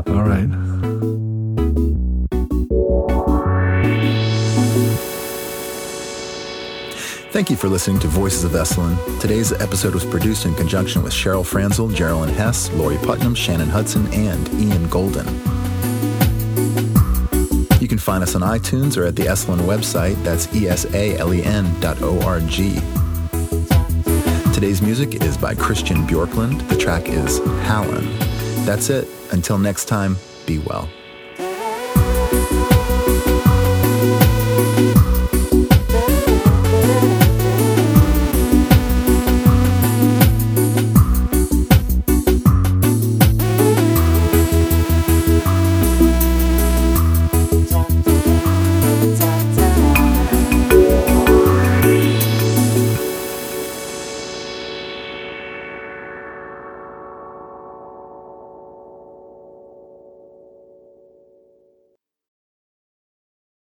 All 0.07 0.23
right. 0.23 0.86
Thank 7.37 7.51
you 7.51 7.55
for 7.55 7.69
listening 7.69 7.99
to 7.99 8.07
Voices 8.07 8.43
of 8.45 8.53
Esalen. 8.53 8.97
Today's 9.21 9.51
episode 9.51 9.93
was 9.93 10.03
produced 10.03 10.47
in 10.47 10.55
conjunction 10.55 11.03
with 11.03 11.13
Cheryl 11.13 11.45
Franzel, 11.45 11.87
Geraldine 11.87 12.33
Hess, 12.33 12.71
Lori 12.71 12.97
Putnam, 12.97 13.35
Shannon 13.35 13.69
Hudson, 13.69 14.11
and 14.11 14.49
Ian 14.55 14.89
Golden. 14.89 15.27
You 17.79 17.87
can 17.87 17.99
find 17.99 18.23
us 18.23 18.33
on 18.33 18.41
iTunes 18.41 18.97
or 18.97 19.05
at 19.05 19.15
the 19.15 19.25
Esalen 19.25 19.59
website. 19.59 20.15
That's 20.23 20.51
E-S-A-L-E-N 20.55 21.79
dot 21.79 22.01
O-R-G. 22.01 22.79
Today's 24.51 24.81
music 24.81 25.21
is 25.21 25.37
by 25.37 25.53
Christian 25.53 26.07
Bjorklund. 26.07 26.67
The 26.69 26.77
track 26.77 27.07
is 27.07 27.37
Hallen. 27.67 28.17
That's 28.65 28.89
it. 28.89 29.07
Until 29.31 29.59
next 29.59 29.85
time, 29.85 30.17
be 30.47 30.57
well. 30.57 30.89